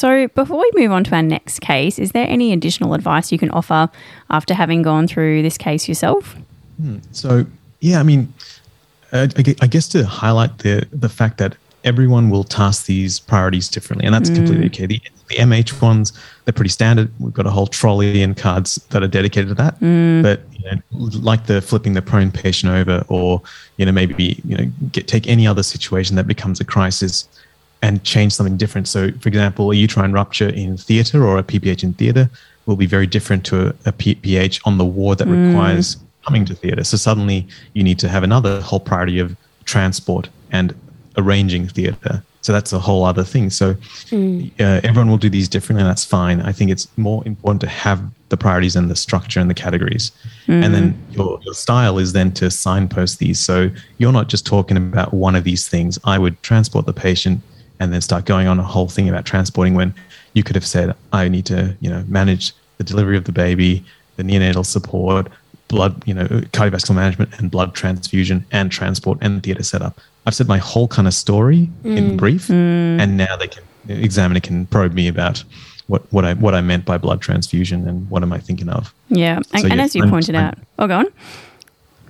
So, 0.00 0.28
before 0.28 0.56
we 0.60 0.70
move 0.82 0.92
on 0.92 1.04
to 1.04 1.14
our 1.14 1.22
next 1.22 1.60
case, 1.60 1.98
is 1.98 2.12
there 2.12 2.26
any 2.26 2.54
additional 2.54 2.94
advice 2.94 3.30
you 3.30 3.36
can 3.36 3.50
offer 3.50 3.90
after 4.30 4.54
having 4.54 4.80
gone 4.80 5.06
through 5.06 5.42
this 5.42 5.58
case 5.58 5.86
yourself? 5.86 6.38
Hmm. 6.80 7.00
So 7.12 7.44
yeah, 7.80 8.00
I 8.00 8.02
mean, 8.02 8.32
I 9.12 9.28
I 9.60 9.66
guess 9.66 9.88
to 9.88 10.06
highlight 10.06 10.60
the 10.60 10.86
the 10.90 11.10
fact 11.10 11.36
that 11.36 11.54
everyone 11.84 12.30
will 12.30 12.44
task 12.44 12.86
these 12.86 13.20
priorities 13.20 13.68
differently, 13.68 14.06
and 14.06 14.14
that's 14.14 14.30
hmm. 14.30 14.36
completely 14.36 14.66
okay. 14.68 14.86
The, 14.86 15.02
the 15.28 15.34
MH 15.34 15.82
ones 15.82 16.14
they're 16.46 16.54
pretty 16.54 16.70
standard. 16.70 17.12
We've 17.18 17.34
got 17.34 17.46
a 17.46 17.50
whole 17.50 17.66
trolley 17.66 18.22
and 18.22 18.34
cards 18.34 18.76
that 18.88 19.02
are 19.02 19.12
dedicated 19.18 19.48
to 19.48 19.54
that. 19.56 19.74
Hmm. 19.74 20.22
But 20.22 20.40
you 20.58 20.64
know, 20.64 20.80
like 21.20 21.44
the 21.44 21.60
flipping 21.60 21.92
the 21.92 22.00
prone 22.00 22.30
patient 22.30 22.72
over, 22.72 23.04
or 23.08 23.42
you 23.76 23.84
know 23.84 23.92
maybe 23.92 24.40
you 24.46 24.56
know 24.56 24.64
get, 24.92 25.08
take 25.08 25.26
any 25.26 25.46
other 25.46 25.62
situation 25.62 26.16
that 26.16 26.26
becomes 26.26 26.58
a 26.58 26.64
crisis 26.64 27.28
and 27.82 28.04
change 28.04 28.32
something 28.32 28.56
different. 28.56 28.88
So, 28.88 29.10
for 29.20 29.28
example, 29.28 29.70
a 29.70 29.74
uterine 29.74 30.12
rupture 30.12 30.48
in 30.48 30.76
theatre 30.76 31.24
or 31.24 31.38
a 31.38 31.42
PPH 31.42 31.82
in 31.82 31.94
theatre 31.94 32.30
will 32.66 32.76
be 32.76 32.86
very 32.86 33.06
different 33.06 33.44
to 33.46 33.68
a, 33.68 33.68
a 33.86 33.92
PPH 33.92 34.60
on 34.64 34.78
the 34.78 34.84
ward 34.84 35.18
that 35.18 35.28
mm. 35.28 35.48
requires 35.48 35.96
coming 36.24 36.44
to 36.44 36.54
theatre. 36.54 36.84
So 36.84 36.96
suddenly 36.96 37.48
you 37.72 37.82
need 37.82 37.98
to 38.00 38.08
have 38.08 38.22
another 38.22 38.60
whole 38.60 38.80
priority 38.80 39.18
of 39.18 39.36
transport 39.64 40.28
and 40.52 40.74
arranging 41.16 41.68
theatre. 41.68 42.22
So 42.42 42.52
that's 42.52 42.72
a 42.72 42.78
whole 42.78 43.04
other 43.04 43.24
thing. 43.24 43.50
So 43.50 43.74
mm. 43.74 44.50
uh, 44.60 44.80
everyone 44.82 45.10
will 45.10 45.18
do 45.18 45.28
these 45.28 45.48
differently, 45.48 45.82
and 45.82 45.90
that's 45.90 46.04
fine. 46.04 46.40
I 46.40 46.52
think 46.52 46.70
it's 46.70 46.88
more 46.96 47.22
important 47.26 47.60
to 47.62 47.66
have 47.66 48.02
the 48.30 48.36
priorities 48.36 48.76
and 48.76 48.90
the 48.90 48.96
structure 48.96 49.40
and 49.40 49.50
the 49.50 49.54
categories. 49.54 50.12
Mm. 50.46 50.64
And 50.64 50.74
then 50.74 51.02
your, 51.10 51.38
your 51.42 51.54
style 51.54 51.98
is 51.98 52.12
then 52.12 52.32
to 52.32 52.50
signpost 52.50 53.18
these. 53.18 53.40
So 53.40 53.70
you're 53.98 54.12
not 54.12 54.28
just 54.28 54.46
talking 54.46 54.76
about 54.76 55.12
one 55.12 55.36
of 55.36 55.44
these 55.44 55.68
things. 55.68 55.98
I 56.04 56.18
would 56.18 56.40
transport 56.42 56.86
the 56.86 56.92
patient 56.94 57.42
and 57.80 57.92
then 57.92 58.00
start 58.00 58.26
going 58.26 58.46
on 58.46 58.60
a 58.60 58.62
whole 58.62 58.88
thing 58.88 59.08
about 59.08 59.24
transporting 59.24 59.74
when 59.74 59.94
you 60.34 60.42
could 60.42 60.54
have 60.54 60.66
said, 60.66 60.94
I 61.12 61.28
need 61.28 61.46
to, 61.46 61.76
you 61.80 61.90
know, 61.90 62.04
manage 62.06 62.52
the 62.78 62.84
delivery 62.84 63.16
of 63.16 63.24
the 63.24 63.32
baby, 63.32 63.84
the 64.16 64.22
neonatal 64.22 64.64
support, 64.64 65.28
blood, 65.68 66.06
you 66.06 66.14
know, 66.14 66.26
cardiovascular 66.26 66.94
management 66.94 67.38
and 67.38 67.50
blood 67.50 67.74
transfusion 67.74 68.44
and 68.52 68.70
transport 68.70 69.18
and 69.20 69.42
theatre 69.42 69.62
setup. 69.62 69.98
I've 70.26 70.34
said 70.34 70.46
my 70.46 70.58
whole 70.58 70.88
kind 70.88 71.08
of 71.08 71.14
story 71.14 71.68
mm. 71.82 71.96
in 71.96 72.16
brief, 72.16 72.48
mm. 72.48 73.00
and 73.00 73.16
now 73.16 73.36
they 73.36 73.48
can 73.48 73.64
examiner 73.88 74.40
can 74.40 74.66
probe 74.66 74.92
me 74.92 75.08
about 75.08 75.42
what, 75.86 76.02
what 76.12 76.24
I 76.24 76.34
what 76.34 76.54
I 76.54 76.60
meant 76.60 76.84
by 76.84 76.98
blood 76.98 77.20
transfusion 77.20 77.88
and 77.88 78.08
what 78.10 78.22
am 78.22 78.32
I 78.32 78.38
thinking 78.38 78.68
of. 78.68 78.94
Yeah, 79.08 79.36
and, 79.36 79.62
so, 79.62 79.68
and 79.68 79.80
as 79.80 79.94
you 79.94 80.06
pointed 80.06 80.34
out, 80.34 80.58
oh, 80.78 80.86
go 80.86 80.98
on. 80.98 81.06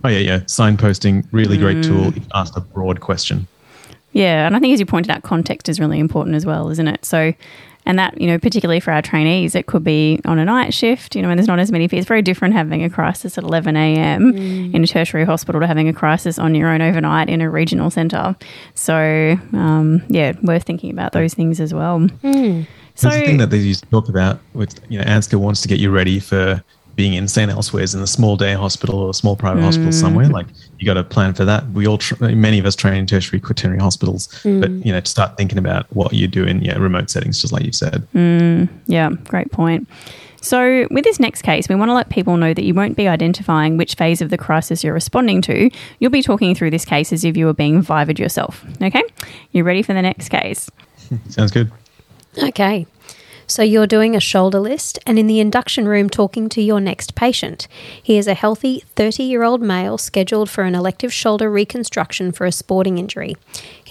Oh 0.02 0.08
yeah, 0.08 0.18
yeah. 0.18 0.38
Signposting, 0.40 1.26
really 1.30 1.56
mm. 1.56 1.60
great 1.60 1.84
tool. 1.84 2.08
If 2.08 2.26
asked 2.34 2.56
a 2.56 2.60
broad 2.60 3.00
question. 3.00 3.46
Yeah, 4.12 4.46
and 4.46 4.56
I 4.56 4.60
think 4.60 4.74
as 4.74 4.80
you 4.80 4.86
pointed 4.86 5.10
out, 5.10 5.22
context 5.22 5.68
is 5.68 5.78
really 5.78 5.98
important 5.98 6.36
as 6.36 6.44
well, 6.44 6.68
isn't 6.68 6.88
it? 6.88 7.04
So 7.04 7.32
and 7.86 7.98
that, 7.98 8.20
you 8.20 8.26
know, 8.26 8.38
particularly 8.38 8.80
for 8.80 8.92
our 8.92 9.02
trainees, 9.02 9.54
it 9.54 9.66
could 9.66 9.82
be 9.82 10.20
on 10.24 10.38
a 10.38 10.44
night 10.44 10.74
shift, 10.74 11.16
you 11.16 11.22
know, 11.22 11.30
and 11.30 11.38
there's 11.38 11.48
not 11.48 11.58
as 11.58 11.72
many. 11.72 11.86
It's 11.86 12.06
very 12.06 12.22
different 12.22 12.54
having 12.54 12.84
a 12.84 12.90
crisis 12.90 13.38
at 13.38 13.44
11 13.44 13.76
a.m. 13.76 14.32
Mm. 14.32 14.74
in 14.74 14.84
a 14.84 14.86
tertiary 14.86 15.24
hospital 15.24 15.60
to 15.60 15.66
having 15.66 15.88
a 15.88 15.92
crisis 15.92 16.38
on 16.38 16.54
your 16.54 16.68
own 16.68 16.82
overnight 16.82 17.28
in 17.28 17.40
a 17.40 17.50
regional 17.50 17.90
centre. 17.90 18.36
So, 18.74 19.38
um, 19.52 20.02
yeah, 20.08 20.34
worth 20.42 20.64
thinking 20.64 20.90
about 20.90 21.12
those 21.12 21.32
things 21.32 21.58
as 21.58 21.72
well. 21.72 22.00
Mm. 22.00 22.66
So, 22.96 23.08
the 23.08 23.20
thing 23.20 23.38
that 23.38 23.48
they 23.48 23.56
used 23.56 23.84
to 23.84 23.90
talk 23.90 24.08
about, 24.10 24.40
with, 24.52 24.78
you 24.90 24.98
know, 24.98 25.04
ANZCA 25.04 25.40
wants 25.40 25.62
to 25.62 25.68
get 25.68 25.78
you 25.78 25.90
ready 25.90 26.20
for 26.20 26.62
being 27.00 27.14
in 27.14 27.26
St. 27.26 27.50
Elsewhere's 27.50 27.94
in 27.94 28.02
a 28.02 28.06
small 28.06 28.36
day 28.36 28.52
hospital 28.52 28.98
or 28.98 29.08
a 29.08 29.14
small 29.14 29.34
private 29.34 29.60
mm. 29.60 29.64
hospital 29.64 29.90
somewhere. 29.90 30.28
Like 30.28 30.46
you 30.78 30.84
got 30.84 30.94
to 30.94 31.02
plan 31.02 31.32
for 31.32 31.46
that. 31.46 31.66
We 31.70 31.86
all, 31.86 31.96
tra- 31.96 32.28
many 32.34 32.58
of 32.58 32.66
us 32.66 32.76
train 32.76 32.92
in 32.96 33.06
tertiary 33.06 33.40
quaternary 33.40 33.78
hospitals, 33.78 34.28
mm. 34.42 34.60
but 34.60 34.70
you 34.84 34.92
know, 34.92 35.00
to 35.00 35.10
start 35.10 35.38
thinking 35.38 35.56
about 35.56 35.86
what 35.96 36.12
you 36.12 36.28
do 36.28 36.44
in 36.44 36.60
yeah, 36.60 36.76
remote 36.76 37.08
settings, 37.08 37.40
just 37.40 37.54
like 37.54 37.64
you 37.64 37.72
said. 37.72 38.06
Mm. 38.14 38.68
Yeah, 38.86 39.12
great 39.24 39.50
point. 39.50 39.88
So, 40.42 40.86
with 40.90 41.04
this 41.04 41.18
next 41.18 41.40
case, 41.40 41.70
we 41.70 41.74
want 41.74 41.88
to 41.88 41.94
let 41.94 42.10
people 42.10 42.36
know 42.36 42.52
that 42.52 42.64
you 42.64 42.74
won't 42.74 42.98
be 42.98 43.08
identifying 43.08 43.78
which 43.78 43.94
phase 43.94 44.20
of 44.20 44.28
the 44.28 44.36
crisis 44.36 44.84
you're 44.84 44.92
responding 44.92 45.40
to. 45.42 45.70
You'll 46.00 46.10
be 46.10 46.22
talking 46.22 46.54
through 46.54 46.70
this 46.70 46.84
case 46.84 47.14
as 47.14 47.24
if 47.24 47.34
you 47.34 47.46
were 47.46 47.54
being 47.54 47.80
vivid 47.80 48.18
yourself. 48.18 48.62
Okay? 48.82 49.02
You 49.52 49.64
ready 49.64 49.80
for 49.80 49.94
the 49.94 50.02
next 50.02 50.28
case? 50.28 50.70
Sounds 51.30 51.50
good. 51.50 51.72
Okay. 52.42 52.86
So 53.50 53.64
you're 53.64 53.88
doing 53.88 54.14
a 54.14 54.20
shoulder 54.20 54.60
list 54.60 55.00
and 55.08 55.18
in 55.18 55.26
the 55.26 55.40
induction 55.40 55.88
room 55.88 56.08
talking 56.08 56.48
to 56.50 56.62
your 56.62 56.78
next 56.78 57.16
patient. 57.16 57.66
He 58.00 58.16
is 58.16 58.28
a 58.28 58.34
healthy 58.34 58.84
30 58.94 59.24
year 59.24 59.42
old 59.42 59.60
male 59.60 59.98
scheduled 59.98 60.48
for 60.48 60.62
an 60.62 60.76
elective 60.76 61.12
shoulder 61.12 61.50
reconstruction 61.50 62.30
for 62.30 62.46
a 62.46 62.52
sporting 62.52 62.96
injury. 62.96 63.36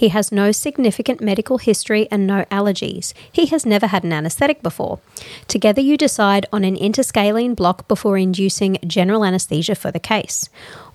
He 0.00 0.08
has 0.08 0.32
no 0.32 0.50
significant 0.50 1.20
medical 1.20 1.58
history 1.58 2.08
and 2.10 2.26
no 2.26 2.46
allergies. 2.50 3.12
He 3.30 3.44
has 3.52 3.66
never 3.66 3.88
had 3.88 4.02
an 4.02 4.14
anaesthetic 4.14 4.62
before. 4.62 4.98
Together, 5.46 5.82
you 5.82 5.98
decide 5.98 6.46
on 6.50 6.64
an 6.64 6.74
interscalene 6.74 7.54
block 7.54 7.86
before 7.86 8.16
inducing 8.16 8.78
general 8.86 9.26
anaesthesia 9.26 9.74
for 9.74 9.90
the 9.90 10.00
case. 10.00 10.48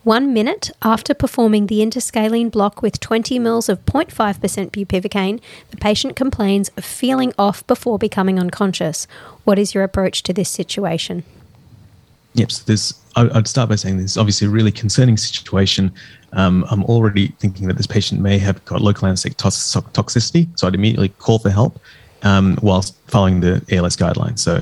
One 0.04 0.34
minute 0.34 0.72
after 0.82 1.13
performing 1.13 1.68
the 1.68 1.82
interscalene 1.82 2.50
block 2.50 2.82
with 2.82 3.00
20 3.00 3.39
ml 3.39 3.70
of 3.70 3.86
0.5% 3.86 4.72
bupivacaine, 4.72 5.39
the 5.70 5.78
patient 5.78 6.15
complains 6.15 6.70
of 6.70 6.84
feeling 6.84 7.32
off 7.38 7.65
before 7.68 8.00
becoming 8.00 8.39
unconscious. 8.39 9.06
What 9.44 9.60
is 9.60 9.76
your 9.76 9.84
approach 9.84 10.24
to 10.24 10.34
this 10.34 10.50
situation? 10.50 11.24
Yep, 12.36 12.52
so 12.52 12.63
this, 12.65 12.93
I'd 13.15 13.48
start 13.48 13.69
by 13.69 13.76
saying 13.76 13.98
this 13.98 14.12
is 14.12 14.17
obviously 14.17 14.48
a 14.48 14.50
really 14.50 14.71
concerning 14.71 15.15
situation. 15.17 15.91
Um, 16.34 16.65
I'm 16.69 16.84
already 16.84 17.30
thinking 17.39 17.67
that 17.67 17.78
this 17.78 17.88
patient 17.88 18.21
may 18.21 18.38
have 18.39 18.63
got 18.65 18.82
local 18.82 19.08
anesthetic 19.08 19.38
toxicity, 19.38 20.48
so 20.60 20.67
I'd 20.67 20.76
immediately 20.76 21.10
call 21.10 21.39
for 21.39 21.50
help 21.50 21.80
um, 22.24 22.58
whilst 22.62 22.95
following 23.08 23.39
the 23.39 23.65
ALS 23.71 23.95
guidelines. 23.95 24.39
So 24.39 24.62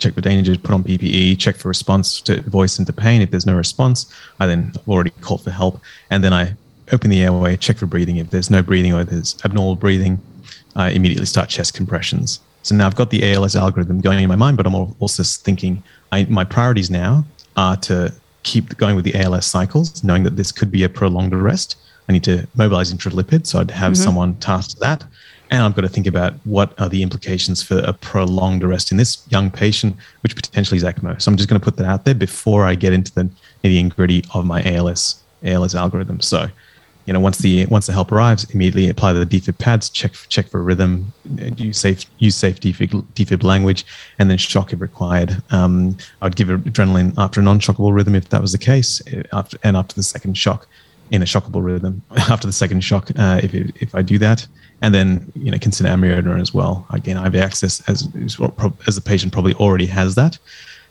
check 0.00 0.14
for 0.14 0.22
danger, 0.22 0.58
put 0.58 0.74
on 0.74 0.82
PPE, 0.82 1.38
check 1.38 1.56
for 1.56 1.68
response 1.68 2.20
to 2.22 2.42
voice 2.42 2.80
into 2.80 2.92
pain. 2.92 3.22
If 3.22 3.30
there's 3.30 3.46
no 3.46 3.54
response, 3.54 4.12
I 4.40 4.46
then 4.46 4.72
already 4.88 5.10
call 5.20 5.38
for 5.38 5.52
help. 5.52 5.80
And 6.10 6.24
then 6.24 6.32
I 6.32 6.56
open 6.90 7.10
the 7.10 7.22
airway, 7.22 7.56
check 7.56 7.76
for 7.76 7.86
breathing. 7.86 8.16
If 8.16 8.30
there's 8.30 8.50
no 8.50 8.60
breathing 8.60 8.92
or 8.92 9.04
there's 9.04 9.36
abnormal 9.44 9.76
breathing, 9.76 10.20
I 10.74 10.90
immediately 10.90 11.26
start 11.26 11.48
chest 11.48 11.74
compressions. 11.74 12.40
So 12.64 12.74
now 12.74 12.86
I've 12.86 12.96
got 12.96 13.10
the 13.10 13.32
ALS 13.32 13.54
algorithm 13.54 14.00
going 14.00 14.22
in 14.22 14.28
my 14.28 14.36
mind, 14.36 14.56
but 14.56 14.66
I'm 14.66 14.74
also 14.74 15.22
thinking 15.22 15.82
I, 16.14 16.24
my 16.26 16.44
priorities 16.44 16.90
now 16.90 17.24
are 17.56 17.76
to 17.78 18.12
keep 18.44 18.76
going 18.76 18.94
with 18.94 19.04
the 19.04 19.16
ALS 19.16 19.46
cycles, 19.46 20.04
knowing 20.04 20.22
that 20.22 20.36
this 20.36 20.52
could 20.52 20.70
be 20.70 20.84
a 20.84 20.88
prolonged 20.88 21.34
arrest. 21.34 21.76
I 22.08 22.12
need 22.12 22.24
to 22.24 22.46
mobilize 22.54 22.92
intralipid, 22.92 23.46
so 23.46 23.58
I'd 23.58 23.70
have 23.70 23.94
mm-hmm. 23.94 24.02
someone 24.02 24.34
tasked 24.36 24.78
that. 24.80 25.04
And 25.50 25.62
I've 25.62 25.74
got 25.74 25.82
to 25.82 25.88
think 25.88 26.06
about 26.06 26.34
what 26.44 26.78
are 26.80 26.88
the 26.88 27.02
implications 27.02 27.62
for 27.62 27.78
a 27.78 27.92
prolonged 27.92 28.62
arrest 28.62 28.92
in 28.92 28.96
this 28.96 29.26
young 29.28 29.50
patient, 29.50 29.96
which 30.22 30.36
potentially 30.36 30.78
is 30.78 30.84
ECMO. 30.84 31.20
So 31.20 31.30
I'm 31.30 31.36
just 31.36 31.48
going 31.48 31.60
to 31.60 31.64
put 31.64 31.76
that 31.78 31.86
out 31.86 32.04
there 32.04 32.14
before 32.14 32.64
I 32.64 32.74
get 32.74 32.92
into 32.92 33.12
the 33.12 33.28
nitty 33.62 33.80
and 33.80 33.94
gritty 33.94 34.24
of 34.34 34.46
my 34.46 34.62
ALS 34.64 35.20
ALS 35.42 35.74
algorithm. 35.74 36.20
So, 36.20 36.48
you 37.06 37.12
know, 37.12 37.20
once 37.20 37.38
the 37.38 37.66
once 37.66 37.86
the 37.86 37.92
help 37.92 38.12
arrives, 38.12 38.44
immediately 38.54 38.88
apply 38.88 39.12
the 39.12 39.26
defib 39.26 39.58
pads, 39.58 39.90
check 39.90 40.12
check 40.28 40.48
for 40.48 40.62
rhythm, 40.62 41.12
use 41.56 41.78
safe 41.78 42.06
use 42.18 42.36
safe 42.36 42.60
defib, 42.60 43.04
defib 43.14 43.42
language, 43.42 43.84
and 44.18 44.30
then 44.30 44.38
shock 44.38 44.72
if 44.72 44.80
required. 44.80 45.42
Um, 45.50 45.96
I'd 46.22 46.36
give 46.36 46.48
adrenaline 46.48 47.14
after 47.18 47.40
a 47.40 47.42
non-shockable 47.42 47.94
rhythm 47.94 48.14
if 48.14 48.30
that 48.30 48.40
was 48.40 48.52
the 48.52 48.58
case, 48.58 49.02
after, 49.32 49.58
and 49.62 49.76
after 49.76 49.94
the 49.94 50.02
second 50.02 50.38
shock 50.38 50.66
in 51.10 51.20
a 51.20 51.26
shockable 51.26 51.62
rhythm 51.62 52.02
after 52.16 52.46
the 52.46 52.52
second 52.52 52.80
shock 52.80 53.10
uh, 53.16 53.38
if 53.42 53.54
if 53.54 53.94
I 53.94 54.00
do 54.00 54.18
that 54.18 54.46
and 54.84 54.94
then 54.94 55.32
you 55.34 55.50
know 55.50 55.58
consider 55.58 55.88
amiodarone 55.88 56.40
as 56.40 56.52
well. 56.52 56.86
Again, 56.90 57.16
IV 57.16 57.36
access 57.36 57.80
as 57.88 58.06
as 58.86 58.94
the 58.94 59.02
patient 59.02 59.32
probably 59.32 59.54
already 59.54 59.86
has 59.86 60.14
that, 60.16 60.38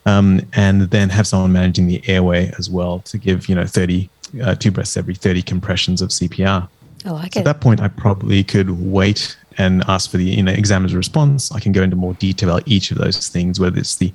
um, 0.05 0.41
and 0.53 0.89
then 0.89 1.09
have 1.09 1.27
someone 1.27 1.51
managing 1.51 1.87
the 1.87 2.01
airway 2.07 2.51
as 2.57 2.69
well 2.69 2.99
to 3.01 3.17
give 3.17 3.47
you 3.47 3.55
know 3.55 3.65
thirty 3.65 4.09
uh, 4.41 4.55
two 4.55 4.71
breaths 4.71 4.97
every 4.97 5.15
thirty 5.15 5.41
compressions 5.41 6.01
of 6.01 6.09
CPR. 6.09 6.67
I 7.05 7.11
like 7.11 7.33
so 7.33 7.39
it. 7.39 7.41
At 7.41 7.45
that 7.45 7.61
point, 7.61 7.81
I 7.81 7.87
probably 7.87 8.43
could 8.43 8.69
wait 8.69 9.35
and 9.57 9.83
ask 9.87 10.09
for 10.09 10.17
the 10.17 10.23
you 10.23 10.43
know 10.43 10.51
examiner's 10.51 10.95
response. 10.95 11.51
I 11.51 11.59
can 11.59 11.71
go 11.71 11.83
into 11.83 11.95
more 11.95 12.13
detail 12.15 12.49
about 12.49 12.67
each 12.67 12.91
of 12.91 12.97
those 12.97 13.27
things, 13.27 13.59
whether 13.59 13.77
it's 13.77 13.97
the 13.97 14.11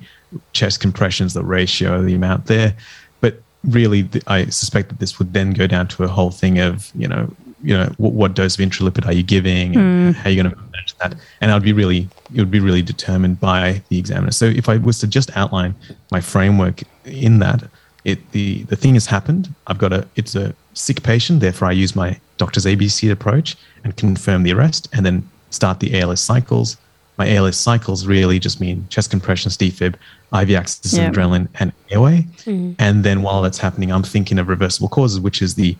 chest 0.53 0.79
compressions, 0.79 1.33
the 1.33 1.43
ratio, 1.43 2.01
the 2.01 2.15
amount 2.15 2.45
there. 2.47 2.75
But 3.21 3.41
really, 3.63 4.09
I 4.27 4.45
suspect 4.45 4.89
that 4.89 4.99
this 4.99 5.19
would 5.19 5.33
then 5.33 5.51
go 5.51 5.67
down 5.67 5.87
to 5.89 6.03
a 6.03 6.07
whole 6.07 6.31
thing 6.31 6.59
of 6.59 6.91
you 6.95 7.07
know 7.07 7.31
you 7.61 7.75
know 7.75 7.91
what, 7.97 8.13
what 8.13 8.33
dose 8.33 8.57
of 8.57 8.65
intralipid 8.65 9.05
are 9.05 9.13
you 9.13 9.23
giving 9.23 9.75
and 9.75 10.15
mm. 10.15 10.17
how 10.17 10.29
are 10.29 10.31
you 10.31 10.41
going 10.41 10.53
to 10.53 10.61
manage 10.61 10.95
that 10.99 11.13
and 11.41 11.51
i'd 11.51 11.61
be 11.61 11.73
really 11.73 12.07
it 12.33 12.39
would 12.39 12.51
be 12.51 12.59
really 12.59 12.81
determined 12.81 13.39
by 13.39 13.81
the 13.89 13.99
examiner 13.99 14.31
so 14.31 14.45
if 14.45 14.69
i 14.69 14.77
was 14.77 14.99
to 14.99 15.07
just 15.07 15.35
outline 15.35 15.75
my 16.11 16.21
framework 16.21 16.83
in 17.05 17.39
that 17.39 17.63
it 18.09 18.31
the 18.31 18.63
the 18.63 18.75
thing 18.75 18.93
has 18.93 19.05
happened 19.05 19.53
i've 19.67 19.77
got 19.77 19.93
a 19.93 20.07
it's 20.15 20.35
a 20.35 20.53
sick 20.73 21.01
patient 21.03 21.39
therefore 21.39 21.67
i 21.67 21.71
use 21.71 21.95
my 21.95 22.19
doctor's 22.37 22.65
abc 22.65 23.11
approach 23.11 23.55
and 23.83 23.95
confirm 23.95 24.43
the 24.43 24.53
arrest 24.53 24.87
and 24.93 25.05
then 25.05 25.27
start 25.49 25.79
the 25.79 25.99
als 26.01 26.19
cycles 26.19 26.77
my 27.17 27.27
als 27.35 27.57
cycles 27.57 28.07
really 28.07 28.39
just 28.39 28.59
mean 28.59 28.85
chest 28.89 29.09
compressions 29.09 29.57
defib 29.57 29.95
iv 30.41 30.51
access 30.55 30.93
yep. 30.93 31.13
adrenaline 31.13 31.47
and 31.59 31.71
airway 31.91 32.25
mm. 32.45 32.75
and 32.79 33.03
then 33.03 33.21
while 33.21 33.41
that's 33.41 33.57
happening 33.57 33.91
i'm 33.91 34.03
thinking 34.03 34.37
of 34.39 34.47
reversible 34.47 34.89
causes 34.89 35.19
which 35.19 35.41
is 35.41 35.55
the 35.55 35.75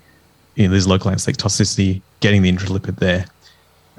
you 0.59 0.65
know, 0.65 0.71
there's 0.71 0.87
local 0.87 1.09
anesthetic 1.09 1.37
toxicity, 1.37 2.01
getting 2.19 2.41
the 2.41 2.51
intralipid 2.51 2.97
there. 2.97 3.25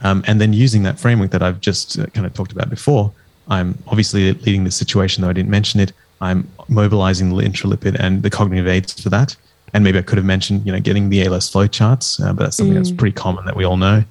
Um, 0.03 0.23
and 0.27 0.40
then 0.40 0.53
using 0.53 0.83
that 0.83 1.01
framework 1.01 1.31
that 1.31 1.43
I've 1.43 1.61
just 1.61 1.99
uh, 1.99 2.07
kind 2.07 2.27
of 2.27 2.35
talked 2.35 2.53
about 2.53 2.69
before, 2.69 3.12
I'm 3.49 3.79
obviously 3.87 4.33
leading 4.33 4.64
the 4.64 4.71
situation, 4.71 5.23
though 5.23 5.31
I 5.31 5.33
didn't 5.33 5.51
mention 5.51 5.81
it. 5.81 5.93
I'm 6.20 6.48
mobilizing 6.68 7.30
the 7.30 7.42
intralipid 7.42 7.96
and 7.98 8.22
the 8.22 8.30
cognitive 8.30 8.68
aids 8.68 9.00
for 9.00 9.09
that. 9.11 9.37
And 9.72 9.85
maybe 9.85 9.98
I 9.98 10.02
could 10.02 10.18
have 10.18 10.24
mentioned, 10.24 10.66
you 10.66 10.72
know, 10.72 10.80
getting 10.80 11.11
the 11.11 11.24
ALS 11.24 11.48
flow 11.48 11.66
charts, 11.66 12.20
uh, 12.20 12.33
but 12.33 12.44
that's 12.44 12.56
something 12.56 12.74
mm. 12.74 12.78
that's 12.78 12.90
pretty 12.90 13.14
common 13.14 13.44
that 13.46 13.56
we 13.56 13.64
all 13.64 13.76
know. 13.76 14.02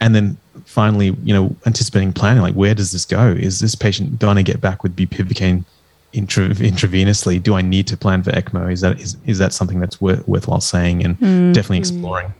And 0.00 0.14
then 0.14 0.36
finally, 0.64 1.16
you 1.24 1.34
know, 1.34 1.56
anticipating 1.66 2.12
planning, 2.12 2.42
like 2.42 2.54
where 2.54 2.74
does 2.74 2.92
this 2.92 3.04
go? 3.04 3.28
Is 3.28 3.58
this 3.58 3.74
patient 3.74 4.20
going 4.20 4.36
to 4.36 4.44
get 4.44 4.60
back 4.60 4.82
with 4.82 4.94
bupivacaine 4.94 5.64
intra- 6.12 6.48
intravenously, 6.48 7.42
do 7.42 7.54
I 7.54 7.62
need 7.62 7.86
to 7.88 7.96
plan 7.96 8.22
for 8.22 8.30
ECMO? 8.30 8.72
Is 8.72 8.80
that 8.80 9.00
is, 9.00 9.16
is 9.26 9.38
that 9.38 9.52
something 9.52 9.80
that's 9.80 10.00
worth, 10.00 10.26
worthwhile 10.28 10.60
saying 10.60 11.04
and 11.04 11.18
definitely 11.54 11.78
exploring? 11.78 12.32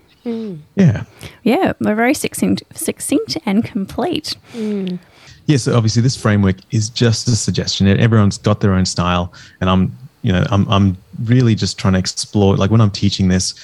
Yeah. 0.74 1.04
Yeah, 1.42 1.72
we're 1.80 1.94
very 1.94 2.14
succinct, 2.14 2.62
succinct 2.74 3.38
and 3.46 3.64
complete. 3.64 4.36
Yeah, 5.48 5.56
so 5.56 5.74
obviously 5.74 6.02
this 6.02 6.14
framework 6.14 6.56
is 6.72 6.90
just 6.90 7.26
a 7.26 7.34
suggestion. 7.34 7.88
Everyone's 7.88 8.37
got 8.37 8.61
their 8.61 8.74
own 8.74 8.84
style, 8.84 9.32
and 9.62 9.70
I'm, 9.70 9.96
you 10.20 10.30
know, 10.30 10.44
I'm, 10.50 10.68
I'm 10.68 10.98
really 11.24 11.54
just 11.54 11.78
trying 11.78 11.94
to 11.94 11.98
explore. 11.98 12.54
Like 12.54 12.70
when 12.70 12.82
I'm 12.82 12.90
teaching 12.90 13.28
this, 13.28 13.54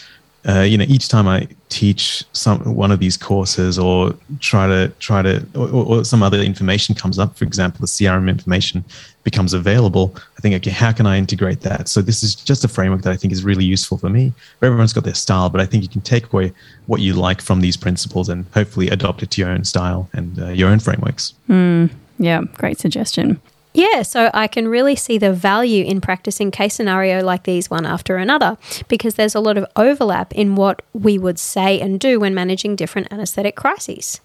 uh, 0.49 0.61
you 0.61 0.79
know, 0.79 0.87
each 0.89 1.09
time 1.09 1.29
I 1.29 1.47
teach 1.75 2.23
some 2.33 2.61
one 2.77 2.93
of 2.93 3.01
these 3.01 3.17
courses 3.17 3.81
or 3.81 4.15
try 4.39 4.69
to 4.69 4.93
try 5.01 5.23
to 5.23 5.45
or, 5.57 5.69
or 5.69 6.05
some 6.05 6.23
other 6.23 6.39
information 6.39 6.95
comes 6.95 7.19
up, 7.19 7.37
for 7.37 7.45
example, 7.45 7.81
the 7.81 7.89
CRM 7.89 8.29
information 8.29 8.85
becomes 9.25 9.53
available. 9.53 10.15
I 10.39 10.41
think, 10.41 10.55
okay, 10.55 10.71
how 10.71 10.93
can 10.93 11.07
I 11.07 11.19
integrate 11.19 11.63
that? 11.63 11.89
So 11.89 12.01
this 12.01 12.23
is 12.23 12.37
just 12.37 12.65
a 12.65 12.69
framework 12.69 13.03
that 13.03 13.13
I 13.13 13.17
think 13.17 13.33
is 13.33 13.43
really 13.43 13.65
useful 13.65 13.99
for 13.99 14.09
me. 14.09 14.33
Everyone's 14.63 14.93
got 14.93 15.03
their 15.03 15.15
style, 15.15 15.51
but 15.51 15.61
I 15.61 15.67
think 15.67 15.83
you 15.83 15.89
can 15.89 16.03
take 16.03 16.33
away 16.33 16.53
what 16.87 17.01
you 17.01 17.15
like 17.15 17.43
from 17.43 17.61
these 17.61 17.77
principles 17.77 18.29
and 18.29 18.47
hopefully 18.55 18.89
adopt 18.89 19.25
it 19.25 19.33
to 19.33 19.41
your 19.41 19.51
own 19.51 19.65
style 19.65 20.09
and 20.13 20.39
uh, 20.39 20.49
your 20.51 20.69
own 20.69 20.79
frameworks. 20.79 21.35
Yeah, 22.19 22.43
great 22.55 22.79
suggestion. 22.79 23.41
Yeah, 23.75 24.03
so 24.03 24.31
I 24.33 24.47
can 24.47 24.69
really 24.69 24.95
see 24.95 25.19
the 25.19 25.33
value 25.33 25.85
in 25.85 26.01
practicing 26.01 26.53
case 26.53 26.75
scenario 26.75 27.25
like 27.25 27.43
these 27.43 27.69
one 27.69 27.85
after 27.85 28.17
another 28.17 28.57
because 28.87 29.17
there's 29.17 29.35
a 29.35 29.41
lot 29.41 29.59
of 29.59 29.67
overlap 29.75 30.33
in 30.33 30.55
what 30.55 30.83
we 30.93 31.19
would 31.19 31.41
say 31.41 31.81
and 31.81 31.99
do 31.99 32.21
when 32.21 32.35
managing 32.35 32.77
different 32.77 33.13
anesthetic 33.13 33.57
crises. 33.57 34.21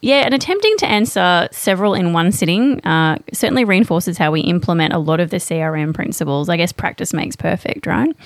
Yeah, 0.00 0.22
and 0.24 0.34
attempting 0.34 0.76
to 0.78 0.86
answer 0.86 1.48
several 1.52 1.92
in 1.92 2.14
one 2.14 2.32
sitting 2.32 2.80
uh, 2.86 3.18
certainly 3.34 3.64
reinforces 3.64 4.16
how 4.16 4.30
we 4.32 4.40
implement 4.40 4.94
a 4.94 4.98
lot 4.98 5.20
of 5.20 5.28
the 5.28 5.38
CRM 5.38 5.94
principles. 5.94 6.48
I 6.48 6.56
guess 6.56 6.72
practice 6.72 7.12
makes 7.12 7.36
perfect, 7.36 7.86
right? 7.86 8.16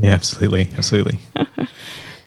Yeah, 0.00 0.12
absolutely, 0.12 0.68
absolutely. 0.76 1.18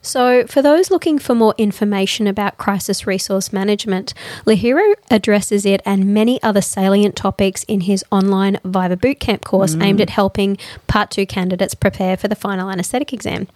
So, 0.02 0.46
for 0.48 0.62
those 0.62 0.90
looking 0.90 1.20
for 1.20 1.36
more 1.36 1.54
information 1.58 2.28
about 2.28 2.58
crisis 2.58 3.06
resource 3.06 3.52
management, 3.52 4.14
Lahiru 4.46 4.94
addresses 5.12 5.66
it 5.66 5.82
and 5.86 6.14
many 6.14 6.42
other 6.42 6.62
salient 6.62 7.16
topics 7.16 7.64
in 7.64 7.82
his 7.82 8.04
online 8.12 8.60
Viva 8.64 8.96
Bootcamp 8.96 9.44
course 9.44 9.76
mm. 9.76 9.84
aimed 9.84 10.02
at 10.02 10.12
helping 10.12 10.58
Part 10.88 11.12
2 11.12 11.26
candidates 11.26 11.76
prepare 11.76 12.18
for 12.18 12.28
the 12.28 12.36
final 12.36 12.70
anaesthetic 12.70 13.12
exam. 13.14 13.48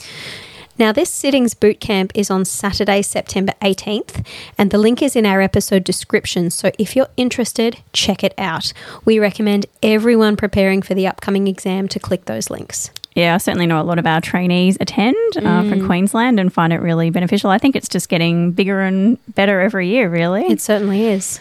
Now, 0.78 0.92
this 0.92 1.12
sittings 1.12 1.54
bootcamp 1.54 2.12
is 2.16 2.32
on 2.32 2.46
Saturday, 2.46 3.04
September 3.04 3.54
18th, 3.62 4.26
and 4.58 4.72
the 4.72 4.80
link 4.80 5.04
is 5.04 5.16
in 5.16 5.26
our 5.26 5.40
episode 5.40 5.84
description. 5.84 6.50
So, 6.50 6.72
if 6.80 6.96
you're 6.96 7.10
interested, 7.16 7.78
check 7.94 8.24
it 8.24 8.34
out. 8.40 8.74
We 9.06 9.20
recommend 9.20 9.68
everyone 9.84 10.36
preparing 10.36 10.82
for 10.82 10.96
the 10.96 11.06
upcoming 11.06 11.48
exam 11.48 11.88
to 11.90 12.00
click 12.00 12.26
those 12.26 12.50
links. 12.50 12.90
Yeah, 13.16 13.36
I 13.36 13.38
certainly 13.38 13.68
know 13.68 13.80
a 13.80 13.84
lot 13.84 14.00
of 14.00 14.08
our 14.08 14.22
trainees 14.22 14.78
attend 14.80 15.16
uh, 15.38 15.70
from 15.70 15.86
Queensland 15.86 16.40
and 16.40 16.52
find 16.52 16.74
it 16.74 16.82
really 16.82 17.10
beneficial. 17.12 17.50
I 17.52 17.58
think 17.60 17.76
it's 17.76 17.88
just 17.88 18.10
getting 18.10 18.52
bigger 18.52 18.82
and 18.82 19.18
better 19.36 19.62
every 19.62 19.88
year, 19.88 20.10
really. 20.10 20.44
It 20.46 20.60
certainly 20.62 21.06
is. 21.06 21.40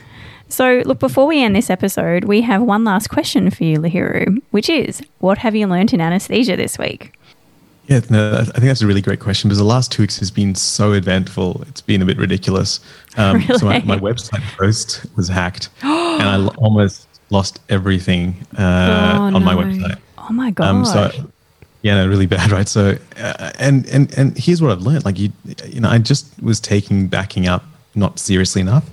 So, 0.49 0.83
look, 0.85 0.99
before 0.99 1.27
we 1.27 1.43
end 1.43 1.57
this 1.57 1.71
episode, 1.71 2.25
we 2.25 2.43
have 2.43 2.61
one 2.61 2.85
last 2.85 3.09
question 3.09 3.51
for 3.51 3.65
you, 3.65 3.79
Lahiru, 3.79 4.43
which 4.51 4.69
is 4.69 5.03
what 5.21 5.39
have 5.39 5.55
you 5.55 5.67
learnt 5.67 5.95
in 5.95 6.01
anesthesia 6.03 6.57
this 6.59 6.79
week? 6.79 7.19
Yeah, 7.87 8.01
no, 8.11 8.35
I 8.39 8.45
think 8.45 8.65
that's 8.65 8.83
a 8.83 8.87
really 8.87 9.01
great 9.01 9.19
question 9.21 9.49
because 9.49 9.59
the 9.59 9.65
last 9.65 9.91
two 9.91 10.03
weeks 10.03 10.19
has 10.19 10.31
been 10.31 10.55
so 10.55 10.93
eventful. 10.93 11.63
It's 11.69 11.81
been 11.81 12.03
a 12.03 12.05
bit 12.05 12.19
ridiculous. 12.19 12.81
Um, 13.17 13.43
So 13.57 13.65
my, 13.67 13.77
Really? 13.77 13.87
my 13.87 13.99
website 13.99 14.43
post 14.59 15.07
was 15.17 15.29
hacked, 15.29 15.71
and 15.83 16.23
I 16.23 16.35
l- 16.35 16.55
almost 16.59 17.09
lost 17.31 17.61
everything 17.71 18.37
uh, 18.59 19.17
Oh, 19.19 19.23
on 19.35 19.43
my 19.43 19.55
website. 19.55 19.99
Oh 20.19 20.33
my 20.33 20.51
God. 20.51 20.67
Um, 20.69 20.85
so 20.85 21.11
yeah, 21.83 21.97
no, 21.97 22.09
really 22.09 22.27
bad, 22.37 22.51
right? 22.51 22.69
So, 22.69 22.97
uh, 23.17 23.53
and 23.59 23.87
and 23.89 24.17
and 24.17 24.39
here's 24.39 24.63
what 24.63 24.71
I've 24.71 24.83
learned: 24.83 25.05
like 25.05 25.19
you, 25.19 25.33
you 25.67 25.81
know, 25.81 25.91
I 25.91 25.99
just 25.99 26.41
was 26.43 26.61
taking 26.61 27.09
backing 27.09 27.47
up 27.47 27.65
not 27.95 28.19
seriously 28.19 28.63
enough. 28.63 28.89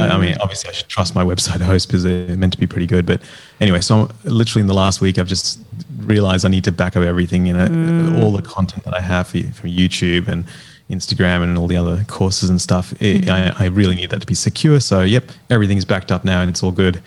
I, 0.00 0.08
I 0.08 0.18
mean, 0.18 0.36
obviously, 0.40 0.70
I 0.70 0.72
should 0.72 0.88
trust 0.88 1.14
my 1.14 1.24
website 1.24 1.60
host 1.72 1.88
because 1.88 2.02
they're 2.02 2.36
meant 2.36 2.52
to 2.54 2.58
be 2.58 2.66
pretty 2.66 2.86
good. 2.86 3.04
But 3.04 3.20
anyway, 3.60 3.80
so 3.80 4.10
literally 4.24 4.62
in 4.62 4.66
the 4.66 4.74
last 4.74 5.00
week, 5.00 5.18
I've 5.18 5.26
just 5.26 5.60
realized 5.98 6.44
I 6.44 6.48
need 6.48 6.64
to 6.64 6.72
back 6.72 6.96
up 6.96 7.02
everything, 7.02 7.46
you 7.46 7.52
know, 7.52 8.22
all 8.22 8.32
the 8.32 8.42
content 8.42 8.84
that 8.84 8.94
I 8.94 9.00
have 9.00 9.28
for, 9.28 9.42
from 9.52 9.70
YouTube 9.70 10.28
and 10.28 10.46
Instagram 10.90 11.42
and 11.42 11.58
all 11.58 11.66
the 11.66 11.76
other 11.76 12.04
courses 12.08 12.48
and 12.48 12.60
stuff. 12.60 12.94
It, 13.00 13.28
I, 13.28 13.52
I 13.58 13.66
really 13.66 13.94
need 13.94 14.10
that 14.10 14.20
to 14.20 14.26
be 14.26 14.34
secure. 14.34 14.80
So, 14.80 15.02
yep, 15.02 15.30
everything's 15.50 15.84
backed 15.84 16.10
up 16.10 16.24
now 16.24 16.40
and 16.40 16.48
it's 16.48 16.62
all 16.62 16.72
good. 16.72 17.02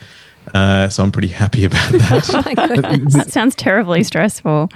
Uh, 0.54 0.90
so 0.90 1.04
I'm 1.04 1.12
pretty 1.12 1.30
happy 1.30 1.66
about 1.66 1.92
that. 1.92 2.30
Oh 2.58 3.10
that 3.12 3.32
sounds 3.32 3.56
terribly 3.56 4.04
stressful. 4.04 4.70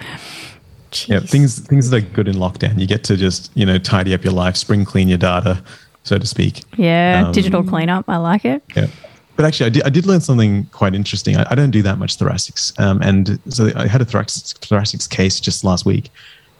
Yeah, 1.07 1.19
things 1.19 1.59
things 1.59 1.89
that 1.89 1.97
are 2.03 2.07
good 2.07 2.27
in 2.27 2.35
lockdown. 2.35 2.79
You 2.79 2.87
get 2.87 3.03
to 3.05 3.17
just 3.17 3.51
you 3.55 3.65
know 3.65 3.77
tidy 3.77 4.13
up 4.13 4.23
your 4.23 4.33
life, 4.33 4.55
spring 4.55 4.85
clean 4.85 5.07
your 5.09 5.17
data, 5.17 5.61
so 6.03 6.17
to 6.17 6.25
speak. 6.25 6.61
Yeah, 6.77 7.23
Um, 7.25 7.31
digital 7.33 7.63
cleanup. 7.63 8.05
I 8.07 8.17
like 8.17 8.45
it. 8.45 8.63
Yeah. 8.75 8.87
But 9.35 9.43
actually, 9.43 9.65
I 9.65 9.69
did, 9.69 9.83
I 9.83 9.89
did 9.89 10.05
learn 10.05 10.21
something 10.21 10.63
quite 10.71 10.95
interesting. 10.95 11.35
I, 11.35 11.45
I 11.51 11.55
don't 11.55 11.71
do 11.71 11.81
that 11.81 11.97
much 11.97 12.17
thoracics, 12.17 12.77
um, 12.79 13.01
and 13.01 13.37
so 13.49 13.69
I 13.75 13.87
had 13.87 14.01
a 14.01 14.05
thoracics, 14.05 14.53
thoracics 14.59 15.09
case 15.09 15.41
just 15.41 15.65
last 15.65 15.85
week, 15.85 16.09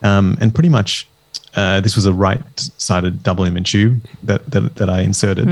um, 0.02 0.36
and 0.42 0.54
pretty 0.54 0.68
much 0.68 1.08
uh, 1.54 1.80
this 1.80 1.96
was 1.96 2.06
a 2.06 2.12
right-sided 2.12 3.22
double 3.22 3.44
lumen 3.44 3.64
tube 3.64 4.04
that, 4.22 4.50
that 4.50 4.76
that 4.76 4.90
I 4.90 5.00
inserted, 5.00 5.48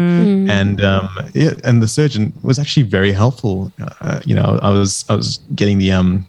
and 0.50 0.82
um, 0.82 1.08
yeah, 1.34 1.52
and 1.64 1.82
the 1.82 1.88
surgeon 1.88 2.32
was 2.42 2.58
actually 2.58 2.84
very 2.84 3.12
helpful. 3.12 3.72
Uh, 4.00 4.20
you 4.24 4.34
know, 4.34 4.58
I 4.62 4.70
was 4.70 5.04
I 5.08 5.14
was 5.14 5.38
getting 5.54 5.78
the 5.78 5.92
um, 5.92 6.26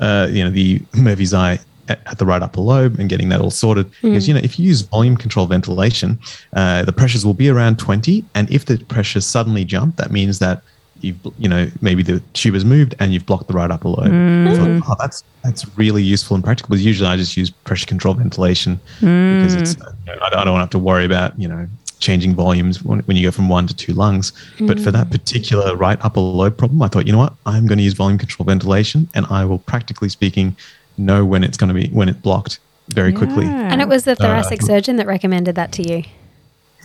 uh, 0.00 0.28
you 0.30 0.44
know, 0.44 0.50
the 0.50 0.80
Murphy's 0.94 1.34
eye 1.34 1.58
at, 1.88 2.00
at 2.06 2.18
the 2.18 2.26
right 2.26 2.42
upper 2.42 2.60
lobe 2.60 2.98
and 2.98 3.08
getting 3.08 3.28
that 3.30 3.40
all 3.40 3.50
sorted. 3.50 3.90
Because, 4.02 4.28
you 4.28 4.34
know, 4.34 4.40
if 4.42 4.58
you 4.58 4.66
use 4.66 4.82
volume 4.82 5.16
control 5.16 5.46
ventilation, 5.46 6.18
uh, 6.52 6.84
the 6.84 6.92
pressures 6.92 7.24
will 7.24 7.34
be 7.34 7.48
around 7.48 7.78
20. 7.78 8.24
And 8.34 8.50
if 8.50 8.66
the 8.66 8.78
pressures 8.84 9.26
suddenly 9.26 9.64
jump, 9.64 9.96
that 9.96 10.10
means 10.10 10.38
that 10.38 10.62
you've, 11.00 11.18
you 11.38 11.48
know, 11.48 11.68
maybe 11.80 12.02
the 12.02 12.20
tube 12.32 12.54
has 12.54 12.64
moved 12.64 12.94
and 12.98 13.12
you've 13.12 13.26
blocked 13.26 13.48
the 13.48 13.54
right 13.54 13.70
upper 13.70 13.88
lobe. 13.88 14.06
Thought, 14.06 14.82
oh, 14.90 14.96
that's, 14.98 15.24
that's 15.44 15.66
really 15.78 16.02
useful 16.02 16.34
and 16.34 16.44
practical. 16.44 16.70
Because 16.70 16.84
usually 16.84 17.08
I 17.08 17.16
just 17.16 17.36
use 17.36 17.50
pressure 17.50 17.86
control 17.86 18.14
ventilation 18.14 18.80
because 19.00 19.54
it's, 19.54 19.80
uh, 19.80 19.92
you 20.06 20.14
know, 20.14 20.18
I, 20.22 20.30
don't- 20.30 20.36
want 20.38 20.46
don't 20.46 20.58
have 20.60 20.70
to 20.70 20.78
worry 20.78 21.04
about, 21.04 21.38
you 21.38 21.48
know, 21.48 21.66
changing 22.00 22.34
volumes 22.34 22.82
when, 22.82 23.00
when 23.00 23.16
you 23.16 23.26
go 23.26 23.32
from 23.32 23.48
one 23.48 23.66
to 23.66 23.74
two 23.74 23.92
lungs. 23.92 24.32
But 24.60 24.78
for 24.78 24.90
that 24.92 25.10
particular 25.10 25.74
right 25.76 25.98
upper 26.04 26.20
lobe 26.20 26.56
problem, 26.56 26.80
I 26.82 26.88
thought, 26.88 27.06
you 27.06 27.12
know 27.12 27.18
what, 27.18 27.34
I'm 27.44 27.66
going 27.66 27.78
to 27.78 27.84
use 27.84 27.94
volume 27.94 28.18
control 28.18 28.44
ventilation 28.46 29.08
and 29.14 29.26
I 29.30 29.44
will 29.44 29.58
practically 29.58 30.08
speaking 30.08 30.56
know 30.96 31.24
when 31.24 31.42
it's 31.44 31.56
going 31.56 31.68
to 31.68 31.74
be, 31.74 31.88
when 31.88 32.08
it's 32.08 32.18
blocked 32.20 32.60
very 32.90 33.12
quickly. 33.12 33.46
And 33.46 33.80
it 33.82 33.88
was 33.88 34.04
the 34.04 34.14
thoracic 34.16 34.62
Uh, 34.62 34.66
surgeon 34.66 34.96
that 34.96 35.06
recommended 35.06 35.54
that 35.56 35.72
to 35.72 35.82
you. 35.88 36.04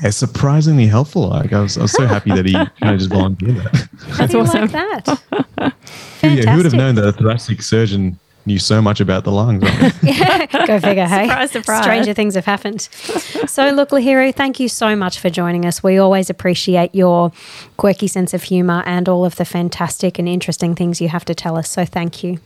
It's 0.02 0.18
surprisingly 0.18 0.88
helpful. 0.88 1.30
Like 1.30 1.54
I 1.54 1.62
was, 1.62 1.78
I 1.78 1.84
was 1.84 1.92
so 1.92 2.06
happy 2.08 2.32
that 2.32 2.46
he 2.46 2.54
kind 2.82 2.94
of 2.96 2.98
just 3.00 3.10
volunteered 3.12 3.58
that. 3.58 3.90
How 4.10 4.18
That's 4.18 4.36
awesome. 4.36 4.62
like 4.62 4.72
that? 4.72 5.22
Who, 6.22 6.30
yeah, 6.30 6.52
who 6.52 6.58
would 6.58 6.66
have 6.66 6.74
known 6.74 6.96
that 6.96 7.06
a 7.06 7.12
thoracic 7.12 7.62
surgeon 7.62 8.18
knew 8.46 8.58
so 8.58 8.82
much 8.82 9.02
about 9.02 9.26
the 9.26 9.32
lungs? 9.32 9.62
Right? 9.62 10.50
Go 10.68 10.80
figure, 10.80 11.06
hey? 11.06 11.28
Surprise, 11.28 11.52
surprise. 11.52 11.84
Stranger 11.84 12.14
things 12.14 12.36
have 12.36 12.46
happened. 12.46 12.82
So, 12.82 13.70
look, 13.72 13.90
Lahiru, 13.90 14.34
thank 14.34 14.58
you 14.60 14.70
so 14.70 14.96
much 14.96 15.20
for 15.20 15.30
joining 15.30 15.66
us. 15.66 15.84
We 15.84 15.98
always 15.98 16.30
appreciate 16.30 16.96
your 16.96 17.34
quirky 17.76 18.08
sense 18.08 18.34
of 18.34 18.44
humour 18.44 18.84
and 18.86 19.10
all 19.10 19.26
of 19.26 19.36
the 19.36 19.44
fantastic 19.44 20.18
and 20.18 20.30
interesting 20.30 20.76
things 20.76 21.02
you 21.02 21.10
have 21.10 21.26
to 21.26 21.36
tell 21.36 21.58
us. 21.58 21.70
So, 21.70 21.84
thank 21.84 22.24
you. 22.24 22.40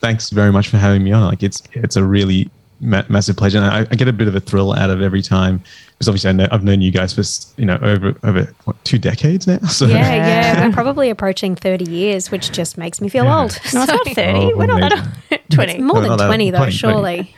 Thanks 0.00 0.30
very 0.30 0.52
much 0.52 0.68
for 0.68 0.76
having 0.76 1.02
me 1.02 1.10
on. 1.10 1.24
Like 1.24 1.42
it's, 1.42 1.60
it's 1.72 1.96
a 1.96 2.04
really 2.04 2.44
ma- 2.44 2.50
massive 2.80 3.36
pleasure. 3.36 3.58
And 3.58 3.66
I, 3.66 3.80
I 3.80 3.94
get 3.94 4.08
a 4.08 4.12
bit 4.12 4.28
of 4.28 4.34
a 4.34 4.40
thrill 4.40 4.72
out 4.74 4.90
of 4.90 5.00
every 5.00 5.22
time 5.22 5.62
because 5.92 6.08
obviously 6.08 6.30
I 6.30 6.32
know, 6.32 6.48
I've 6.50 6.64
known 6.64 6.80
you 6.82 6.90
guys 6.90 7.12
for, 7.14 7.22
you 7.60 7.66
know, 7.66 7.78
over, 7.82 8.14
over 8.24 8.52
what, 8.64 8.82
two 8.84 8.98
decades 8.98 9.46
now. 9.46 9.58
So 9.68 9.86
Yeah, 9.86 10.14
yeah. 10.14 10.66
We're 10.66 10.72
probably 10.72 11.08
approaching 11.10 11.54
30 11.56 11.90
years, 11.90 12.30
which 12.30 12.50
just 12.52 12.76
makes 12.76 13.00
me 13.00 13.08
feel 13.08 13.24
Yeah. 13.24 13.40
old. 13.42 13.50
No, 13.52 13.82
it's 13.82 13.92
not 13.92 14.06
30. 14.14 14.20
Oh, 14.32 14.56
We're 14.56 14.66
not 14.66 14.80
that 14.80 14.92
old. 14.92 15.40
20. 15.50 15.72
It's 15.74 15.80
more 15.82 16.02
No, 16.02 16.16
than 16.16 16.26
20, 16.26 16.50
though, 16.50 16.58
20, 16.58 16.72
surely. 16.72 17.36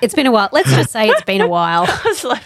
it's 0.00 0.14
been 0.14 0.26
a 0.26 0.32
while. 0.32 0.48
Let's 0.52 0.70
just 0.70 0.90
say 0.90 1.08
it's 1.08 1.22
been 1.22 1.40
a 1.40 1.48
while. 1.48 1.86
It's 2.04 2.22
like- 2.24 2.42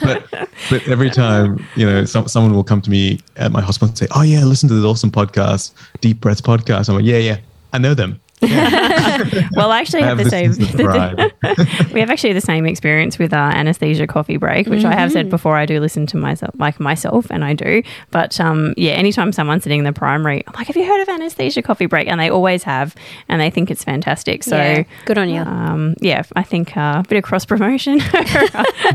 but, 0.00 0.48
but 0.70 0.88
every 0.88 1.10
time, 1.10 1.64
you 1.76 1.86
know, 1.86 2.04
some, 2.04 2.26
someone 2.28 2.54
will 2.54 2.64
come 2.64 2.80
to 2.82 2.90
me 2.90 3.20
at 3.36 3.52
my 3.52 3.60
hospital 3.60 3.88
and 3.88 3.98
say, 3.98 4.06
"Oh 4.14 4.22
yeah, 4.22 4.44
listen 4.44 4.68
to 4.68 4.74
this 4.74 4.84
awesome 4.84 5.10
podcast, 5.10 5.72
Deep 6.00 6.20
Breath 6.20 6.42
podcast." 6.42 6.88
I'm 6.88 6.96
like, 6.96 7.04
"Yeah, 7.04 7.18
yeah, 7.18 7.38
I 7.72 7.78
know 7.78 7.94
them." 7.94 8.20
well, 9.56 9.70
I 9.70 9.80
actually 9.80 10.02
I 10.02 10.06
have, 10.06 10.18
have 10.18 10.30
the 10.30 10.30
this 10.30 10.56
same. 10.56 10.76
the 10.76 11.88
we 11.92 12.00
have 12.00 12.10
actually 12.10 12.32
the 12.32 12.40
same 12.40 12.66
experience 12.66 13.18
with 13.18 13.32
our 13.32 13.50
anesthesia 13.50 14.06
coffee 14.06 14.36
break, 14.36 14.66
which 14.66 14.84
I 14.84 14.94
have 14.94 15.12
said 15.12 15.30
before. 15.30 15.56
I 15.56 15.66
do 15.66 15.80
listen 15.80 16.06
to 16.06 16.16
myself, 16.16 16.54
like 16.58 16.80
myself, 16.80 17.26
and 17.30 17.44
I 17.44 17.54
do. 17.54 17.82
But 18.10 18.40
um, 18.40 18.74
yeah, 18.76 18.92
anytime 18.92 19.32
someone's 19.32 19.64
sitting 19.64 19.80
in 19.80 19.84
the 19.84 19.92
primary, 19.92 20.44
I'm 20.46 20.54
like, 20.54 20.66
"Have 20.66 20.76
you 20.76 20.86
heard 20.86 21.02
of 21.02 21.08
anesthesia 21.08 21.62
coffee 21.62 21.86
break?" 21.86 22.08
And 22.08 22.20
they 22.20 22.30
always 22.30 22.62
have, 22.64 22.94
and 23.28 23.40
they 23.40 23.50
think 23.50 23.70
it's 23.70 23.84
fantastic. 23.84 24.44
So. 24.44 24.56
Yeah, 24.56 24.84
good 25.04 25.18
on 25.18 25.28
you. 25.28 25.40
Um, 25.40 25.94
yeah, 26.00 26.22
I 26.36 26.42
think 26.42 26.76
uh, 26.76 27.02
a 27.04 27.08
bit 27.08 27.18
of 27.18 27.24
cross 27.24 27.44
promotion. 27.44 27.98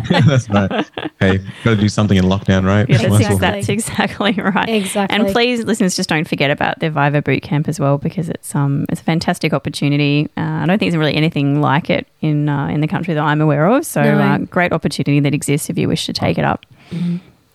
That's 0.10 0.50
right. 0.50 0.86
Hey, 1.20 1.38
got 1.64 1.72
to 1.72 1.76
do 1.76 1.90
something 1.90 2.18
in 2.18 2.26
lockdown, 2.26 2.66
right? 2.66 2.88
Yeah, 2.90 2.98
that's, 2.98 3.10
Might 3.10 3.22
as 3.22 3.22
ex- 3.22 3.30
well. 3.30 3.38
that's 3.40 3.70
exactly 3.70 4.34
right. 4.34 4.70
Exactly. 4.70 5.16
And 5.16 5.28
please, 5.28 5.64
listeners, 5.64 5.96
just 5.96 6.10
don't 6.10 6.28
forget 6.28 6.52
about 6.52 6.80
the 6.80 6.90
Viva 6.90 7.22
Boot 7.22 7.42
Camp 7.42 7.68
as 7.68 7.80
well 7.80 7.98
because 7.98 8.30
it's 8.30 8.56
um 8.56 8.86
it's 8.90 9.02
a 9.02 9.04
fantastic 9.04 9.39
opportunity. 9.48 10.28
Uh, 10.38 10.42
I 10.42 10.66
don't 10.66 10.78
think 10.80 10.92
there's 10.92 10.98
really 11.00 11.16
anything 11.16 11.62
like 11.62 11.90
it 11.90 12.08
in 12.22 12.50
uh, 12.50 12.68
in 12.68 12.82
the 12.82 12.88
country 12.88 13.14
that 13.14 13.24
I'm 13.24 13.42
aware 13.42 13.66
of. 13.68 13.86
So 13.86 14.02
No. 14.04 14.20
uh, 14.20 14.38
great 14.40 14.72
opportunity 14.74 15.20
that 15.22 15.34
exists 15.34 15.70
if 15.70 15.78
you 15.78 15.88
wish 15.88 16.06
to 16.06 16.14
take 16.14 16.38
it 16.38 16.44
up. 16.46 16.66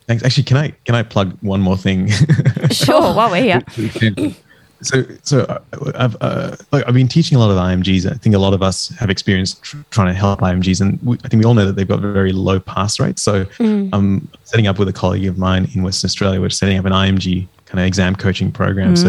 Thanks. 0.06 0.22
Actually, 0.24 0.44
can 0.44 0.56
I 0.56 0.70
can 0.84 0.94
I 0.94 1.02
plug 1.02 1.36
one 1.40 1.60
more 1.60 1.76
thing? 1.76 2.10
Sure, 2.70 3.14
while 3.14 3.30
we're 3.30 3.42
here. 3.42 3.62
so 4.82 5.04
so 5.22 5.40
uh, 5.42 5.58
I've 5.94 6.16
uh, 6.20 6.56
like 6.72 6.86
I've 6.86 6.94
been 6.94 7.08
teaching 7.08 7.36
a 7.36 7.38
lot 7.40 7.50
of 7.50 7.56
IMGs. 7.56 8.10
I 8.10 8.14
think 8.16 8.34
a 8.34 8.38
lot 8.38 8.52
of 8.54 8.62
us 8.62 8.88
have 8.98 9.10
experience 9.10 9.54
tr- 9.54 9.76
trying 9.90 10.08
to 10.08 10.14
help 10.14 10.40
IMGs, 10.40 10.80
and 10.80 10.98
we, 11.02 11.16
I 11.24 11.28
think 11.28 11.42
we 11.42 11.44
all 11.46 11.54
know 11.54 11.64
that 11.66 11.76
they've 11.76 11.88
got 11.88 12.00
very 12.00 12.32
low 12.32 12.58
pass 12.60 12.98
rates. 13.00 13.22
So 13.22 13.46
I'm 13.60 14.28
setting 14.44 14.66
up 14.66 14.78
with 14.78 14.88
a 14.88 14.92
colleague 14.92 15.26
of 15.26 15.38
mine 15.38 15.68
in 15.74 15.82
Western 15.82 16.08
Australia. 16.08 16.40
We're 16.40 16.50
setting 16.50 16.78
up 16.78 16.84
an 16.84 16.92
IMG 16.92 17.46
kind 17.66 17.80
of 17.80 17.86
exam 17.86 18.14
coaching 18.16 18.50
program. 18.52 18.96
So 18.96 19.08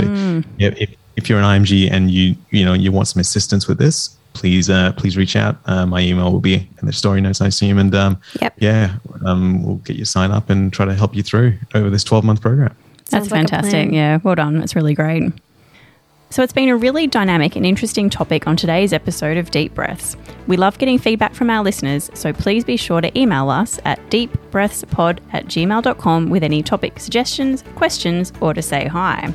yeah, 0.57 0.73
if 0.77 0.91
if 1.15 1.29
you're 1.29 1.39
an 1.39 1.45
IMG 1.45 1.89
and 1.91 2.11
you 2.11 2.35
you 2.51 2.65
know 2.65 2.73
you 2.73 2.91
want 2.91 3.07
some 3.07 3.19
assistance 3.19 3.67
with 3.67 3.77
this. 3.77 4.15
Please, 4.33 4.69
uh, 4.69 4.91
please 4.97 5.15
reach 5.15 5.37
out. 5.37 5.55
Uh, 5.65 5.85
my 5.85 6.01
email 6.01 6.29
will 6.29 6.41
be 6.41 6.55
in 6.81 6.85
the 6.85 6.91
story 6.91 7.21
notes, 7.21 7.39
I 7.39 7.47
assume, 7.47 7.77
and 7.77 7.95
um, 7.95 8.19
Yep. 8.41 8.55
yeah, 8.57 8.95
um, 9.25 9.63
we'll 9.63 9.77
get 9.77 9.95
you 9.95 10.03
sign 10.03 10.31
up 10.31 10.49
and 10.49 10.73
try 10.73 10.85
to 10.85 10.93
help 10.93 11.15
you 11.15 11.23
through 11.23 11.53
over 11.73 11.89
this 11.89 12.03
12 12.03 12.25
month 12.25 12.41
program. 12.41 12.75
That's 12.97 13.11
Sounds 13.11 13.31
like 13.31 13.39
fantastic. 13.39 13.71
plan. 13.71 13.93
yeah, 13.93 14.19
well 14.23 14.35
done. 14.35 14.59
That's 14.59 14.75
really 14.75 14.93
great. 14.93 15.31
So 16.31 16.43
it's 16.43 16.51
been 16.51 16.67
a 16.67 16.75
really 16.75 17.07
dynamic 17.07 17.55
and 17.55 17.65
interesting 17.65 18.09
topic 18.09 18.45
on 18.45 18.57
today's 18.57 18.91
episode 18.91 19.37
of 19.37 19.51
Deep 19.51 19.73
Breaths. 19.73 20.17
We 20.47 20.57
love 20.57 20.77
getting 20.79 20.97
feedback 20.97 21.33
from 21.33 21.49
our 21.49 21.63
listeners, 21.63 22.11
so 22.13 22.33
please 22.33 22.65
be 22.65 22.75
sure 22.75 22.99
to 22.99 23.17
email 23.17 23.49
us 23.49 23.79
at 23.85 23.99
deepbreathspod 24.09 25.19
at 25.31 25.45
gmail.com 25.45 26.29
with 26.29 26.43
any 26.43 26.61
topic 26.61 26.99
suggestions, 26.99 27.63
questions, 27.75 28.33
or 28.41 28.53
to 28.53 28.61
say 28.61 28.87
hi. 28.87 29.33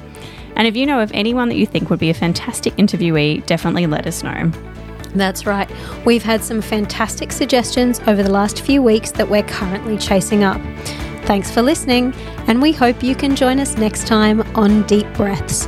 And 0.60 0.66
if 0.66 0.76
you 0.76 0.84
know 0.84 1.00
of 1.00 1.10
anyone 1.14 1.48
that 1.48 1.56
you 1.56 1.64
think 1.64 1.88
would 1.88 1.98
be 1.98 2.10
a 2.10 2.14
fantastic 2.14 2.76
interviewee, 2.76 3.46
definitely 3.46 3.86
let 3.86 4.06
us 4.06 4.22
know. 4.22 4.52
That's 5.14 5.46
right. 5.46 5.70
We've 6.04 6.22
had 6.22 6.44
some 6.44 6.60
fantastic 6.60 7.32
suggestions 7.32 7.98
over 8.00 8.22
the 8.22 8.30
last 8.30 8.60
few 8.60 8.82
weeks 8.82 9.10
that 9.12 9.30
we're 9.30 9.42
currently 9.44 9.96
chasing 9.96 10.44
up. 10.44 10.60
Thanks 11.24 11.50
for 11.50 11.62
listening, 11.62 12.12
and 12.46 12.60
we 12.60 12.72
hope 12.72 13.02
you 13.02 13.14
can 13.14 13.34
join 13.34 13.58
us 13.58 13.78
next 13.78 14.06
time 14.06 14.42
on 14.54 14.82
Deep 14.86 15.10
Breaths. 15.14 15.66